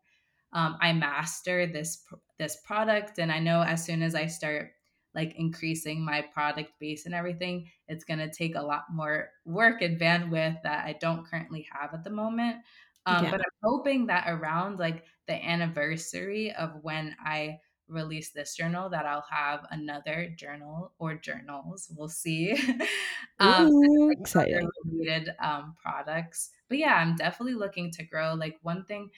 um, 0.52 0.76
I 0.80 0.92
master 0.92 1.66
this 1.66 2.04
this 2.38 2.58
product, 2.64 3.18
and 3.18 3.30
I 3.30 3.38
know 3.38 3.62
as 3.62 3.84
soon 3.84 4.02
as 4.02 4.14
I 4.14 4.26
start 4.26 4.72
like 5.14 5.34
increasing 5.36 6.04
my 6.04 6.22
product 6.22 6.72
base 6.80 7.06
and 7.06 7.14
everything, 7.14 7.68
it's 7.88 8.04
gonna 8.04 8.32
take 8.32 8.54
a 8.54 8.62
lot 8.62 8.84
more 8.92 9.30
work 9.44 9.82
and 9.82 10.00
bandwidth 10.00 10.62
that 10.62 10.84
I 10.84 10.96
don't 11.00 11.26
currently 11.26 11.66
have 11.72 11.94
at 11.94 12.04
the 12.04 12.10
moment. 12.10 12.56
Um, 13.06 13.24
yeah. 13.24 13.30
But 13.30 13.40
I'm 13.40 13.58
hoping 13.62 14.06
that 14.06 14.24
around 14.28 14.78
like 14.78 15.04
the 15.26 15.34
anniversary 15.44 16.52
of 16.52 16.70
when 16.82 17.16
I 17.24 17.58
release 17.88 18.30
this 18.30 18.56
journal 18.56 18.88
that 18.88 19.06
I'll 19.06 19.26
have 19.30 19.66
another 19.70 20.32
journal 20.36 20.92
or 20.98 21.14
journals. 21.14 21.90
We'll 21.96 22.08
see. 22.08 22.52
um, 23.38 23.66
Ooh, 23.68 24.08
like 24.08 24.20
exciting. 24.20 24.68
Related 24.84 25.34
um, 25.40 25.74
products. 25.82 26.50
But 26.68 26.78
yeah, 26.78 26.94
I'm 26.94 27.16
definitely 27.16 27.54
looking 27.54 27.90
to 27.92 28.04
grow. 28.04 28.34
Like 28.34 28.56
one 28.62 28.84
thing 28.84 29.10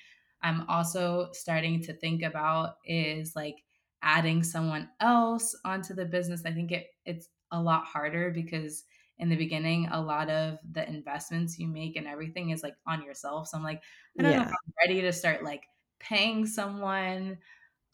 I'm 0.42 0.68
also 0.68 1.28
starting 1.32 1.82
to 1.84 1.94
think 1.94 2.22
about 2.22 2.76
is 2.84 3.34
like 3.34 3.63
adding 4.04 4.44
someone 4.44 4.88
else 5.00 5.56
onto 5.64 5.94
the 5.94 6.04
business. 6.04 6.44
I 6.46 6.52
think 6.52 6.70
it 6.70 6.88
it's 7.04 7.28
a 7.50 7.60
lot 7.60 7.84
harder 7.84 8.30
because 8.30 8.84
in 9.18 9.28
the 9.28 9.36
beginning, 9.36 9.88
a 9.90 10.00
lot 10.00 10.28
of 10.28 10.58
the 10.72 10.88
investments 10.88 11.58
you 11.58 11.68
make 11.68 11.96
and 11.96 12.06
everything 12.06 12.50
is 12.50 12.62
like 12.62 12.76
on 12.86 13.02
yourself. 13.02 13.48
So 13.48 13.56
I'm 13.56 13.64
like, 13.64 13.82
I 14.18 14.22
don't 14.22 14.32
yeah. 14.32 14.38
know 14.38 14.44
if 14.44 14.48
I'm 14.48 14.88
ready 14.88 15.00
to 15.02 15.12
start 15.12 15.42
like 15.42 15.64
paying 16.00 16.46
someone 16.46 17.38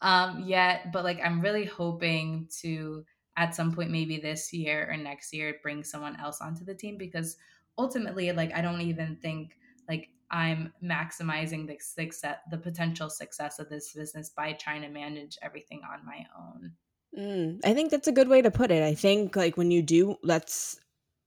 um, 0.01 0.43
yet, 0.45 0.91
but 0.91 1.03
like 1.03 1.19
I'm 1.23 1.41
really 1.41 1.65
hoping 1.65 2.49
to 2.61 3.05
at 3.37 3.55
some 3.55 3.71
point, 3.73 3.91
maybe 3.91 4.19
this 4.19 4.51
year 4.51 4.89
or 4.91 4.97
next 4.97 5.33
year, 5.33 5.55
bring 5.63 5.83
someone 5.83 6.19
else 6.19 6.41
onto 6.41 6.65
the 6.65 6.75
team 6.75 6.97
because 6.97 7.37
ultimately, 7.77 8.31
like 8.31 8.53
I 8.53 8.61
don't 8.61 8.81
even 8.81 9.17
think 9.21 9.57
like 9.87 10.09
I'm 10.31 10.73
maximizing 10.83 11.67
the 11.67 11.77
success, 11.79 12.37
the 12.49 12.57
potential 12.57 13.09
success 13.09 13.59
of 13.59 13.69
this 13.69 13.93
business 13.93 14.31
by 14.35 14.53
trying 14.53 14.81
to 14.81 14.89
manage 14.89 15.37
everything 15.41 15.81
on 15.91 16.05
my 16.05 16.25
own. 16.39 16.71
Mm, 17.17 17.59
I 17.65 17.73
think 17.73 17.91
that's 17.91 18.07
a 18.07 18.13
good 18.13 18.29
way 18.29 18.41
to 18.41 18.51
put 18.51 18.71
it. 18.71 18.81
I 18.81 18.95
think 18.95 19.35
like 19.35 19.57
when 19.57 19.71
you 19.71 19.81
do, 19.81 20.15
that's 20.23 20.79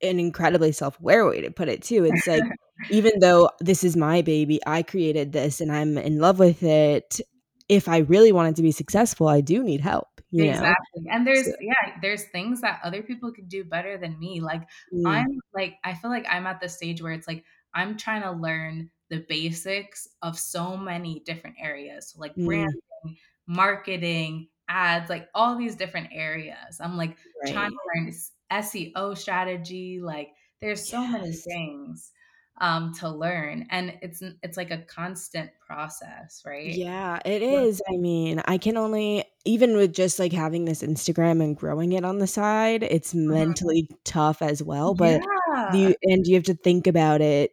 an 0.02 0.18
incredibly 0.18 0.72
self-aware 0.72 1.26
way 1.26 1.42
to 1.42 1.50
put 1.50 1.68
it 1.68 1.82
too. 1.82 2.04
It's 2.04 2.26
like 2.26 2.42
even 2.90 3.20
though 3.20 3.50
this 3.60 3.84
is 3.84 3.96
my 3.96 4.22
baby, 4.22 4.60
I 4.66 4.82
created 4.82 5.32
this 5.32 5.60
and 5.60 5.70
I'm 5.70 5.98
in 5.98 6.18
love 6.18 6.38
with 6.38 6.62
it 6.62 7.20
if 7.68 7.88
I 7.88 7.98
really 7.98 8.32
wanted 8.32 8.56
to 8.56 8.62
be 8.62 8.72
successful, 8.72 9.28
I 9.28 9.40
do 9.40 9.62
need 9.62 9.80
help. 9.80 10.08
You 10.30 10.44
exactly. 10.44 11.02
Know? 11.02 11.12
And 11.12 11.26
there's 11.26 11.46
so. 11.46 11.52
yeah, 11.60 11.92
there's 12.02 12.24
things 12.24 12.60
that 12.60 12.80
other 12.82 13.02
people 13.02 13.32
could 13.32 13.48
do 13.48 13.64
better 13.64 13.96
than 13.96 14.18
me. 14.18 14.40
Like 14.40 14.62
mm. 14.92 15.06
I'm 15.06 15.38
like 15.54 15.76
I 15.84 15.94
feel 15.94 16.10
like 16.10 16.26
I'm 16.28 16.46
at 16.46 16.60
the 16.60 16.68
stage 16.68 17.00
where 17.00 17.12
it's 17.12 17.28
like 17.28 17.44
I'm 17.72 17.96
trying 17.96 18.22
to 18.22 18.32
learn 18.32 18.90
the 19.10 19.24
basics 19.28 20.08
of 20.22 20.38
so 20.38 20.76
many 20.76 21.22
different 21.26 21.56
areas. 21.60 22.10
So 22.10 22.20
like 22.20 22.34
mm. 22.34 22.46
branding, 22.46 23.16
marketing, 23.46 24.48
ads, 24.68 25.10
like 25.10 25.28
all 25.34 25.56
these 25.56 25.76
different 25.76 26.08
areas. 26.12 26.80
I'm 26.80 26.96
like 26.96 27.16
right. 27.42 27.52
trying 27.52 27.70
to 27.70 27.76
learn 27.94 28.12
SEO 28.52 29.16
strategy. 29.16 30.00
Like 30.00 30.30
there's 30.60 30.88
so 30.88 31.00
yes. 31.00 31.12
many 31.12 31.32
things 31.32 32.12
um, 32.60 32.92
to 32.94 33.08
learn 33.08 33.66
and 33.70 33.98
it's 34.00 34.22
it's 34.42 34.56
like 34.56 34.70
a 34.70 34.78
constant 34.78 35.50
process 35.66 36.40
right 36.46 36.70
yeah 36.70 37.18
it 37.24 37.42
is 37.42 37.82
i 37.92 37.96
mean 37.96 38.40
i 38.44 38.56
can 38.56 38.76
only 38.76 39.24
even 39.44 39.76
with 39.76 39.92
just 39.92 40.20
like 40.20 40.32
having 40.32 40.64
this 40.64 40.82
instagram 40.82 41.42
and 41.42 41.56
growing 41.56 41.92
it 41.92 42.04
on 42.04 42.18
the 42.18 42.28
side 42.28 42.84
it's 42.84 43.12
mm-hmm. 43.12 43.32
mentally 43.32 43.88
tough 44.04 44.40
as 44.40 44.62
well 44.62 44.94
but 44.94 45.20
yeah. 45.52 45.74
you 45.74 45.94
and 46.04 46.26
you 46.26 46.34
have 46.36 46.44
to 46.44 46.54
think 46.54 46.86
about 46.86 47.20
it 47.20 47.52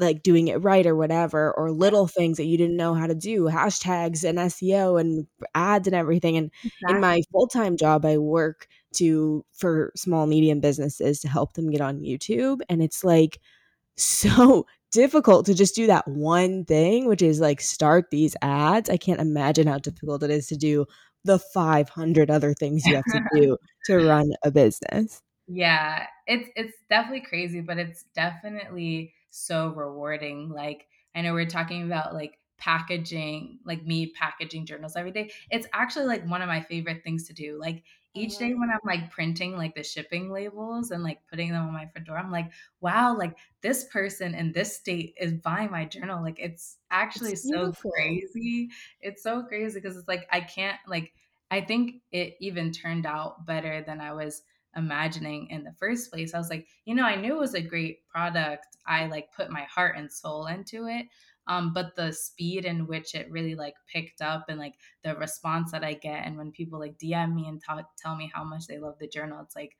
like 0.00 0.22
doing 0.22 0.48
it 0.48 0.62
right 0.62 0.86
or 0.86 0.94
whatever 0.94 1.52
or 1.52 1.70
little 1.70 2.06
things 2.06 2.36
that 2.36 2.44
you 2.44 2.56
didn't 2.56 2.76
know 2.76 2.94
how 2.94 3.06
to 3.06 3.14
do 3.14 3.44
hashtags 3.44 4.22
and 4.24 4.38
seo 4.38 5.00
and 5.00 5.26
ads 5.54 5.86
and 5.86 5.96
everything 5.96 6.36
and 6.36 6.50
exactly. 6.64 6.94
in 6.94 7.00
my 7.00 7.20
full-time 7.32 7.76
job 7.76 8.04
i 8.04 8.16
work 8.16 8.66
to 8.94 9.44
for 9.52 9.92
small 9.96 10.26
medium 10.26 10.60
businesses 10.60 11.20
to 11.20 11.28
help 11.28 11.54
them 11.54 11.70
get 11.70 11.80
on 11.80 12.00
youtube 12.00 12.60
and 12.68 12.82
it's 12.82 13.04
like 13.04 13.38
so 13.96 14.64
difficult 14.90 15.46
to 15.46 15.54
just 15.54 15.74
do 15.74 15.86
that 15.86 16.06
one 16.08 16.64
thing, 16.64 17.06
which 17.06 17.22
is 17.22 17.40
like 17.40 17.60
start 17.60 18.06
these 18.10 18.36
ads. 18.42 18.88
I 18.88 18.96
can't 18.96 19.20
imagine 19.20 19.66
how 19.66 19.78
difficult 19.78 20.22
it 20.22 20.30
is 20.30 20.46
to 20.48 20.56
do 20.56 20.86
the 21.24 21.38
500 21.38 22.30
other 22.30 22.54
things 22.54 22.86
you 22.86 22.94
have 22.94 23.04
to 23.04 23.20
do 23.34 23.56
to 23.86 23.96
run 23.98 24.32
a 24.44 24.50
business. 24.50 25.22
Yeah, 25.46 26.06
it's 26.26 26.48
it's 26.56 26.74
definitely 26.90 27.22
crazy, 27.22 27.60
but 27.60 27.78
it's 27.78 28.04
definitely 28.14 29.14
so 29.30 29.68
rewarding. 29.68 30.48
Like 30.50 30.86
I 31.14 31.22
know 31.22 31.32
we're 31.32 31.46
talking 31.46 31.84
about 31.84 32.14
like 32.14 32.38
packaging, 32.58 33.60
like 33.64 33.86
me 33.86 34.12
packaging 34.12 34.66
journals 34.66 34.96
every 34.96 35.12
day. 35.12 35.30
It's 35.50 35.66
actually 35.72 36.06
like 36.06 36.28
one 36.28 36.42
of 36.42 36.48
my 36.48 36.60
favorite 36.60 37.02
things 37.04 37.26
to 37.28 37.32
do. 37.32 37.58
Like 37.58 37.84
each 38.14 38.38
day 38.38 38.54
when 38.54 38.68
mm. 38.68 38.72
I'm 38.72 38.80
like 38.84 39.10
printing 39.10 39.56
like 39.56 39.74
the 39.74 39.82
shipping 39.82 40.30
labels 40.30 40.90
and 40.90 41.02
like 41.02 41.20
putting 41.30 41.52
them 41.52 41.66
on 41.66 41.72
my 41.72 41.86
front 41.86 42.06
door, 42.06 42.18
I'm 42.18 42.32
like, 42.32 42.50
wow, 42.80 43.16
like 43.16 43.36
this 43.62 43.84
person 43.84 44.34
in 44.34 44.52
this 44.52 44.76
state 44.76 45.14
is 45.20 45.34
buying 45.34 45.70
my 45.70 45.84
journal. 45.84 46.22
Like 46.22 46.38
it's 46.38 46.78
actually 46.90 47.32
it's 47.32 47.48
so 47.48 47.72
crazy. 47.72 48.70
It's 49.00 49.22
so 49.22 49.42
crazy 49.42 49.80
because 49.80 49.96
it's 49.96 50.08
like 50.08 50.26
I 50.32 50.40
can't 50.40 50.78
like 50.86 51.12
I 51.50 51.60
think 51.60 51.96
it 52.10 52.36
even 52.40 52.72
turned 52.72 53.06
out 53.06 53.46
better 53.46 53.82
than 53.82 54.00
I 54.00 54.12
was 54.12 54.42
imagining 54.76 55.48
in 55.50 55.64
the 55.64 55.74
first 55.78 56.10
place. 56.10 56.34
I 56.34 56.38
was 56.38 56.50
like, 56.50 56.66
you 56.84 56.94
know, 56.94 57.04
I 57.04 57.16
knew 57.16 57.34
it 57.34 57.40
was 57.40 57.54
a 57.54 57.60
great 57.60 58.06
product. 58.08 58.66
I 58.86 59.06
like 59.06 59.32
put 59.34 59.50
my 59.50 59.62
heart 59.62 59.96
and 59.96 60.10
soul 60.10 60.46
into 60.46 60.86
it, 60.86 61.06
um, 61.46 61.72
but 61.72 61.96
the 61.96 62.12
speed 62.12 62.64
in 62.64 62.86
which 62.86 63.14
it 63.14 63.30
really 63.30 63.54
like 63.54 63.74
picked 63.92 64.20
up 64.20 64.46
and 64.48 64.58
like 64.58 64.74
the 65.02 65.14
response 65.16 65.72
that 65.72 65.84
I 65.84 65.94
get 65.94 66.26
and 66.26 66.36
when 66.36 66.52
people 66.52 66.78
like 66.78 66.98
DM 66.98 67.34
me 67.34 67.48
and 67.48 67.62
talk, 67.62 67.84
tell 67.96 68.16
me 68.16 68.30
how 68.34 68.44
much 68.44 68.66
they 68.66 68.78
love 68.78 68.98
the 68.98 69.08
journal, 69.08 69.40
it's 69.42 69.56
like 69.56 69.76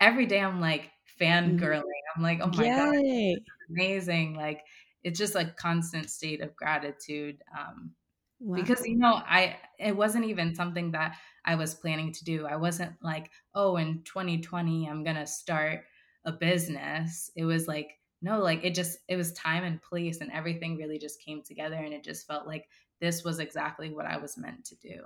every 0.00 0.26
day 0.26 0.40
I'm 0.40 0.60
like 0.60 0.90
fangirling. 1.20 1.60
Mm-hmm. 1.60 2.16
I'm 2.16 2.22
like, 2.22 2.40
oh 2.42 2.50
my 2.56 2.64
Yay. 2.64 3.34
god, 3.34 3.42
amazing! 3.70 4.34
Like 4.34 4.62
it's 5.02 5.18
just 5.18 5.34
a 5.34 5.52
constant 5.56 6.10
state 6.10 6.40
of 6.40 6.54
gratitude. 6.56 7.42
Um, 7.58 7.92
wow. 8.40 8.56
Because 8.56 8.86
you 8.86 8.96
know, 8.96 9.22
I 9.26 9.56
it 9.78 9.96
wasn't 9.96 10.26
even 10.26 10.54
something 10.54 10.92
that 10.92 11.16
I 11.44 11.54
was 11.54 11.74
planning 11.74 12.12
to 12.12 12.24
do. 12.24 12.46
I 12.46 12.56
wasn't 12.56 12.92
like, 13.02 13.30
oh, 13.54 13.76
in 13.76 14.02
2020 14.04 14.88
I'm 14.88 15.04
gonna 15.04 15.26
start 15.26 15.84
a 16.24 16.32
business. 16.32 17.30
It 17.36 17.44
was 17.44 17.68
like 17.68 17.98
no, 18.24 18.40
like 18.40 18.64
it 18.64 18.74
just, 18.74 18.98
it 19.06 19.16
was 19.16 19.34
time 19.34 19.64
and 19.64 19.82
place 19.82 20.22
and 20.22 20.32
everything 20.32 20.78
really 20.78 20.98
just 20.98 21.20
came 21.20 21.42
together. 21.42 21.76
And 21.76 21.92
it 21.92 22.02
just 22.02 22.26
felt 22.26 22.46
like 22.46 22.66
this 22.98 23.22
was 23.22 23.38
exactly 23.38 23.90
what 23.90 24.06
I 24.06 24.16
was 24.16 24.38
meant 24.38 24.64
to 24.64 24.76
do. 24.76 25.02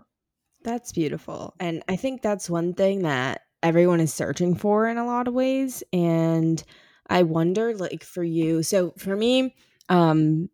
That's 0.63 0.93
beautiful. 0.93 1.55
And 1.59 1.83
I 1.89 1.97
think 1.97 2.23
that's 2.23 2.49
one 2.49 2.75
thing 2.75 3.03
that 3.03 3.43
everyone 3.61 3.99
is 3.99 4.15
searching 4.15 4.55
for 4.55 4.87
in 4.87 4.99
a 4.99 5.05
lot 5.05 5.27
of 5.27 5.35
ways. 5.35 5.83
And 5.93 6.63
I 7.11 7.25
wonder, 7.25 7.75
like, 7.75 8.05
for 8.05 8.23
you, 8.23 8.63
so 8.63 8.93
for 8.97 9.17
me, 9.17 9.57
um, 9.89 10.49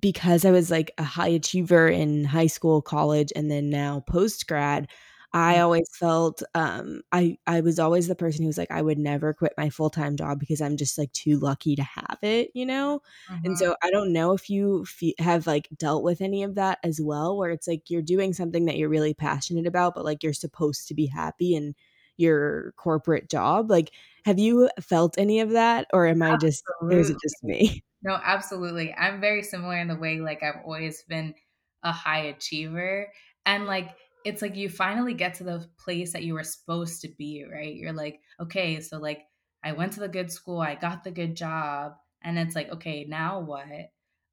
because 0.00 0.46
I 0.46 0.50
was 0.50 0.70
like 0.70 0.92
a 0.96 1.02
high 1.02 1.28
achiever 1.28 1.88
in 1.88 2.24
high 2.24 2.46
school, 2.46 2.80
college, 2.80 3.32
and 3.36 3.50
then 3.50 3.68
now 3.68 4.00
post 4.00 4.46
grad, 4.46 4.88
I 5.32 5.56
mm. 5.56 5.62
always 5.62 5.88
felt 5.92 6.42
um, 6.54 7.02
I 7.12 7.36
I 7.46 7.60
was 7.60 7.78
always 7.78 8.08
the 8.08 8.14
person 8.14 8.42
who 8.42 8.46
was 8.46 8.58
like 8.58 8.70
I 8.70 8.80
would 8.80 8.98
never 8.98 9.34
quit 9.34 9.52
my 9.58 9.68
full 9.68 9.90
time 9.90 10.16
job 10.16 10.40
because 10.40 10.60
I'm 10.60 10.76
just 10.76 10.96
like 10.96 11.12
too 11.12 11.38
lucky 11.38 11.76
to 11.76 11.82
have 11.82 12.18
it, 12.22 12.50
you 12.54 12.64
know. 12.64 13.02
Mm-hmm. 13.30 13.46
And 13.46 13.58
so 13.58 13.76
I 13.82 13.90
don't 13.90 14.12
know 14.12 14.32
if 14.32 14.48
you 14.48 14.86
have 15.18 15.46
like 15.46 15.68
dealt 15.76 16.02
with 16.02 16.20
any 16.20 16.42
of 16.42 16.54
that 16.54 16.78
as 16.82 17.00
well, 17.00 17.36
where 17.36 17.50
it's 17.50 17.68
like 17.68 17.90
you're 17.90 18.02
doing 18.02 18.32
something 18.32 18.64
that 18.66 18.76
you're 18.76 18.88
really 18.88 19.14
passionate 19.14 19.66
about, 19.66 19.94
but 19.94 20.04
like 20.04 20.22
you're 20.22 20.32
supposed 20.32 20.88
to 20.88 20.94
be 20.94 21.06
happy 21.06 21.54
in 21.54 21.74
your 22.18 22.72
corporate 22.76 23.30
job. 23.30 23.70
Like, 23.70 23.92
have 24.24 24.38
you 24.38 24.68
felt 24.80 25.16
any 25.16 25.40
of 25.40 25.50
that, 25.50 25.86
or 25.92 26.06
am 26.06 26.20
I 26.20 26.36
just, 26.36 26.64
or 26.82 26.92
is 26.92 27.08
it 27.08 27.16
just 27.22 27.42
me? 27.42 27.82
No, 28.00 28.16
absolutely. 28.22 28.94
I'm 28.94 29.20
very 29.20 29.42
similar 29.42 29.76
in 29.76 29.88
the 29.88 29.96
way 29.96 30.20
like 30.20 30.44
I've 30.44 30.62
always 30.64 31.02
been 31.02 31.34
a 31.82 31.90
high 31.90 32.26
achiever 32.26 33.12
and 33.44 33.66
like 33.66 33.88
it's 34.28 34.42
like 34.42 34.56
you 34.56 34.68
finally 34.68 35.14
get 35.14 35.34
to 35.34 35.44
the 35.44 35.66
place 35.78 36.12
that 36.12 36.24
you 36.24 36.34
were 36.34 36.44
supposed 36.44 37.02
to 37.02 37.08
be, 37.08 37.44
right? 37.50 37.74
You're 37.74 37.92
like, 37.92 38.20
okay, 38.40 38.80
so 38.80 38.98
like 38.98 39.26
I 39.64 39.72
went 39.72 39.94
to 39.94 40.00
the 40.00 40.08
good 40.08 40.30
school, 40.32 40.60
I 40.60 40.74
got 40.76 41.04
the 41.04 41.10
good 41.10 41.36
job, 41.36 41.94
and 42.22 42.38
it's 42.38 42.54
like, 42.54 42.70
okay, 42.70 43.04
now 43.08 43.40
what? 43.40 43.92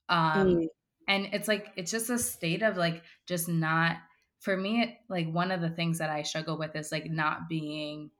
Um 0.09 0.45
Mm, 0.45 0.67
and 1.07 1.27
it's 1.33 1.47
like 1.47 1.67
it's 1.75 1.91
just 1.91 2.09
a 2.09 2.17
state 2.17 2.63
of 2.63 2.77
like 2.77 3.03
just 3.27 3.47
not 3.47 3.97
for 4.39 4.55
me 4.57 4.81
it, 4.83 4.97
like 5.09 5.31
one 5.31 5.51
of 5.51 5.61
the 5.61 5.69
things 5.69 5.99
that 5.99 6.09
I 6.09 6.23
struggle 6.23 6.57
with 6.57 6.75
is 6.75 6.91
like 6.91 7.09
not 7.09 7.49
being 7.49 8.11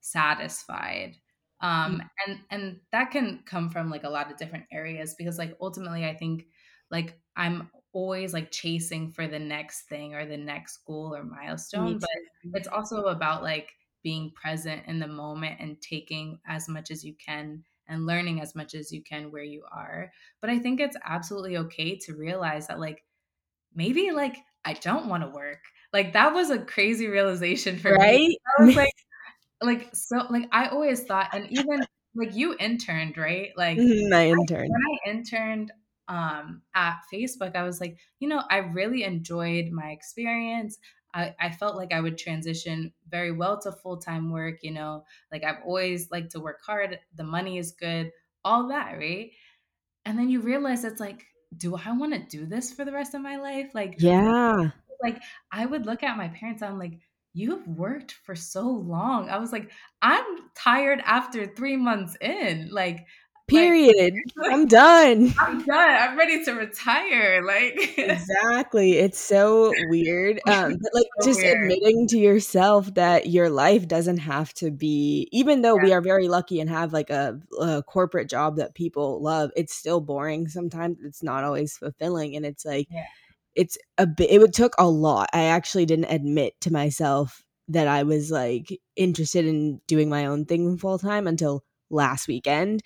satisfied 0.00 1.16
mm, 1.86 1.98
um 2.00 2.02
and 2.26 2.40
and 2.50 2.80
that 2.92 3.10
can 3.10 3.42
come 3.46 3.70
from 3.70 3.90
like 3.90 4.04
a 4.04 4.10
lot 4.10 4.30
of 4.30 4.36
different 4.36 4.66
areas 4.72 5.14
because 5.16 5.38
like 5.38 5.56
ultimately 5.60 6.04
i 6.04 6.14
think 6.14 6.46
like 6.90 7.18
i'm 7.36 7.70
always 7.94 8.34
like 8.34 8.50
chasing 8.50 9.10
for 9.10 9.26
the 9.26 9.38
next 9.38 9.82
thing 9.88 10.14
or 10.14 10.26
the 10.26 10.36
next 10.36 10.78
goal 10.86 11.14
or 11.14 11.24
milestone 11.24 11.98
but 11.98 12.10
it's 12.54 12.68
also 12.68 13.04
about 13.06 13.42
like 13.42 13.72
being 14.02 14.30
present 14.32 14.82
in 14.86 14.98
the 14.98 15.06
moment 15.08 15.56
and 15.60 15.80
taking 15.80 16.38
as 16.46 16.68
much 16.68 16.90
as 16.90 17.04
you 17.04 17.14
can 17.14 17.64
and 17.88 18.06
learning 18.06 18.40
as 18.40 18.54
much 18.54 18.74
as 18.74 18.92
you 18.92 19.02
can 19.02 19.30
where 19.30 19.44
you 19.44 19.64
are 19.72 20.12
but 20.40 20.50
i 20.50 20.58
think 20.58 20.80
it's 20.80 20.96
absolutely 21.04 21.56
okay 21.56 21.96
to 21.96 22.14
realize 22.14 22.66
that 22.66 22.80
like 22.80 23.04
maybe 23.74 24.10
like 24.10 24.36
i 24.64 24.72
don't 24.74 25.06
want 25.06 25.22
to 25.22 25.30
work 25.30 25.60
like 25.92 26.12
that 26.12 26.34
was 26.34 26.50
a 26.50 26.58
crazy 26.58 27.06
realization 27.08 27.78
for 27.78 27.92
me 27.92 27.98
Right? 27.98 28.30
i 28.58 28.64
was 28.64 28.76
like 28.76 28.92
like, 29.62 29.94
so 29.94 30.26
like, 30.30 30.48
I 30.52 30.68
always 30.68 31.04
thought 31.04 31.30
and 31.32 31.50
even 31.50 31.84
like, 32.14 32.34
you 32.34 32.56
interned, 32.58 33.16
right? 33.16 33.50
Like, 33.56 33.78
My 33.78 34.24
I 34.24 34.28
intern. 34.28 34.68
when 34.68 34.82
I 34.86 35.10
interned, 35.10 35.72
um, 36.08 36.62
at 36.74 37.00
Facebook, 37.12 37.56
I 37.56 37.62
was 37.62 37.80
like, 37.80 37.98
you 38.20 38.28
know, 38.28 38.42
I 38.50 38.58
really 38.58 39.04
enjoyed 39.04 39.70
my 39.70 39.90
experience. 39.90 40.78
I 41.14 41.34
I 41.40 41.50
felt 41.50 41.76
like 41.76 41.92
I 41.92 42.00
would 42.00 42.18
transition 42.18 42.92
very 43.08 43.32
well 43.32 43.60
to 43.62 43.72
full-time 43.72 44.30
work, 44.30 44.62
you 44.62 44.70
know? 44.72 45.04
Like, 45.32 45.44
I've 45.44 45.62
always 45.64 46.10
liked 46.10 46.32
to 46.32 46.40
work 46.40 46.60
hard, 46.66 46.98
the 47.14 47.24
money 47.24 47.58
is 47.58 47.72
good, 47.72 48.10
all 48.44 48.68
that, 48.68 48.92
right? 48.98 49.30
And 50.04 50.18
then 50.18 50.28
you 50.30 50.40
realize 50.40 50.84
it's 50.84 51.00
like, 51.00 51.26
"Do 51.56 51.76
I 51.76 51.92
wanna 51.92 52.26
do 52.26 52.46
this 52.46 52.72
for 52.72 52.84
the 52.84 52.92
rest 52.92 53.14
of 53.14 53.22
my 53.22 53.36
life?" 53.36 53.72
Like, 53.74 53.98
Yeah. 53.98 54.70
like, 55.02 55.22
I 55.52 55.66
would 55.66 55.86
look 55.86 56.02
at 56.02 56.16
my 56.16 56.28
parents, 56.28 56.62
I'm 56.62 56.78
like, 56.78 57.00
"You've 57.32 57.66
worked 57.68 58.12
for 58.12 58.34
so 58.36 58.62
long." 58.68 59.28
I 59.30 59.38
was 59.38 59.52
like, 59.52 59.72
"I'm 60.02 60.50
tired 60.56 61.00
after 61.04 61.46
3 61.46 61.76
months 61.76 62.16
in." 62.20 62.70
Like 62.70 63.06
like, 63.52 63.76
Period. 63.86 64.14
I'm 64.50 64.66
done. 64.66 65.34
I'm 65.38 65.64
done, 65.64 65.96
I'm 66.02 66.16
ready 66.18 66.44
to 66.44 66.52
retire, 66.52 67.42
like 67.44 67.94
Exactly. 67.98 68.94
It's 68.94 69.18
so 69.18 69.72
weird. 69.88 70.40
Um, 70.48 70.76
but 70.80 70.94
like 70.94 71.06
so 71.20 71.26
just 71.26 71.40
weird. 71.42 71.62
admitting 71.62 72.06
to 72.08 72.18
yourself 72.18 72.92
that 72.94 73.28
your 73.28 73.50
life 73.50 73.86
doesn't 73.88 74.18
have 74.18 74.52
to 74.54 74.70
be, 74.70 75.28
even 75.32 75.62
though 75.62 75.76
Yeah, 75.76 75.82
we 75.82 75.92
are 75.92 76.00
very 76.00 76.28
lucky 76.28 76.60
and 76.60 76.70
have 76.70 76.92
like 76.92 77.10
a, 77.10 77.38
a 77.60 77.82
corporate 77.82 78.28
job 78.30 78.56
that 78.56 78.74
people 78.74 79.22
love, 79.22 79.50
it's 79.56 79.74
still 79.74 80.00
boring 80.00 80.48
sometimes. 80.48 80.98
It's 81.04 81.22
not 81.22 81.44
always 81.44 81.76
fulfilling. 81.76 82.36
And 82.36 82.46
it's 82.46 82.64
like, 82.64 82.86
yeah, 82.90 83.04
it's 83.54 83.78
a 83.98 84.06
bit 84.06 84.30
it 84.30 84.38
would 84.40 84.54
took 84.54 84.74
a 84.78 84.88
lot. 84.88 85.28
I 85.32 85.44
actually 85.44 85.86
didn't 85.86 86.06
admit 86.06 86.54
to 86.62 86.72
myself 86.72 87.42
that 87.68 87.88
I 87.88 88.02
was, 88.02 88.30
like, 88.30 88.78
interested 88.96 89.46
in 89.46 89.80
doing 89.86 90.08
my 90.10 90.26
own 90.26 90.44
thing 90.44 90.76
full 90.78 90.98
time 90.98 91.26
until 91.26 91.63
last 91.90 92.28
weekend, 92.28 92.82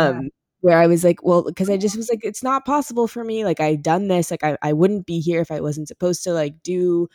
yeah, 0.00 0.20
um, 0.20 0.30
where 0.60 0.78
I 0.78 0.86
was 0.88 1.04
like, 1.04 1.22
well, 1.24 1.44
because 1.44 1.70
I 1.70 1.76
just 1.76 1.96
was 1.96 2.08
like, 2.10 2.20
"It's 2.24 2.42
not 2.42 2.64
possible 2.66 3.06
for 3.08 3.24
me, 3.24 3.44
like, 3.44 3.60
I've 3.60 3.82
done 3.82 4.08
this, 4.08 4.30
like, 4.30 4.44
I 4.44 4.56
I 4.62 4.72
wouldn't 4.72 5.06
be 5.06 5.20
here 5.20 5.40
if 5.40 5.50
I 5.50 5.60
wasn't 5.60 5.88
supposed 5.88 6.24
to, 6.24 6.32
like, 6.32 6.62
do 6.62 7.08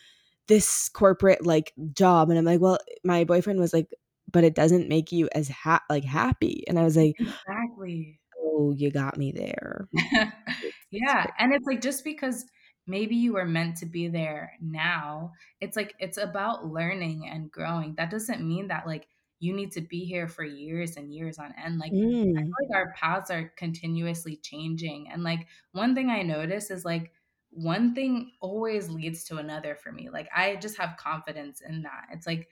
this 0.47 0.89
corporate, 0.89 1.45
like, 1.45 1.73
job," 1.93 2.29
and 2.29 2.39
I'm 2.39 2.45
like, 2.45 2.61
"Well" 2.61 2.79
my 3.03 3.23
boyfriend 3.25 3.59
was 3.59 3.73
like, 3.73 3.89
"But 4.31 4.43
it 4.45 4.55
doesn't 4.55 4.89
make 4.89 5.11
you 5.11 5.29
as 5.35 5.49
ha 5.49 5.81
like, 5.89 6.05
happy," 6.05 6.63
and 6.67 6.79
I 6.79 6.83
was 6.83 6.97
like, 6.97 7.17
exactly. 7.19 8.19
"Oh, 8.37 8.73
you 8.73 8.91
got 8.91 9.17
me 9.17 9.31
there." 9.31 9.87
Yeah, 10.91 11.25
and 11.39 11.53
it's 11.53 11.65
like 11.65 11.81
just 11.81 12.03
because 12.03 12.45
maybe 12.87 13.15
you 13.15 13.33
were 13.33 13.45
meant 13.45 13.77
to 13.77 13.85
be 13.87 14.07
there 14.09 14.53
now, 14.61 15.31
it's 15.61 15.75
like 15.75 15.93
it's 15.99 16.17
about 16.17 16.67
learning 16.67 17.27
and 17.31 17.51
growing. 17.51 17.95
That 17.95 18.11
doesn't 18.11 18.47
mean 18.47 18.67
that 18.67 18.85
like 18.87 19.07
you 19.43 19.53
need 19.53 19.71
to 19.73 19.81
be 19.81 20.05
here 20.05 20.27
for 20.27 20.43
years 20.43 20.97
and 20.97 21.13
years 21.13 21.37
on 21.39 21.53
end. 21.57 21.79
Like 21.79 21.93
I 22.37 22.41
Mm, 22.41 22.55
feel 22.61 22.69
like 22.69 22.77
our 22.77 22.93
paths 22.93 23.29
are 23.31 23.49
continuously 23.57 24.37
changing. 24.37 25.09
And 25.09 25.23
like 25.23 25.47
one 25.71 25.95
thing 25.95 26.09
I 26.09 26.21
notice 26.23 26.71
is 26.71 26.85
like 26.85 27.13
one 27.51 27.93
thing 27.93 28.31
always 28.41 28.89
leads 28.89 29.23
to 29.25 29.37
another 29.37 29.75
for 29.75 29.91
me. 29.91 30.09
Like 30.09 30.29
I 30.35 30.55
just 30.55 30.77
have 30.77 30.97
confidence 30.97 31.61
in 31.61 31.83
that. 31.83 32.07
It's 32.11 32.25
like 32.27 32.49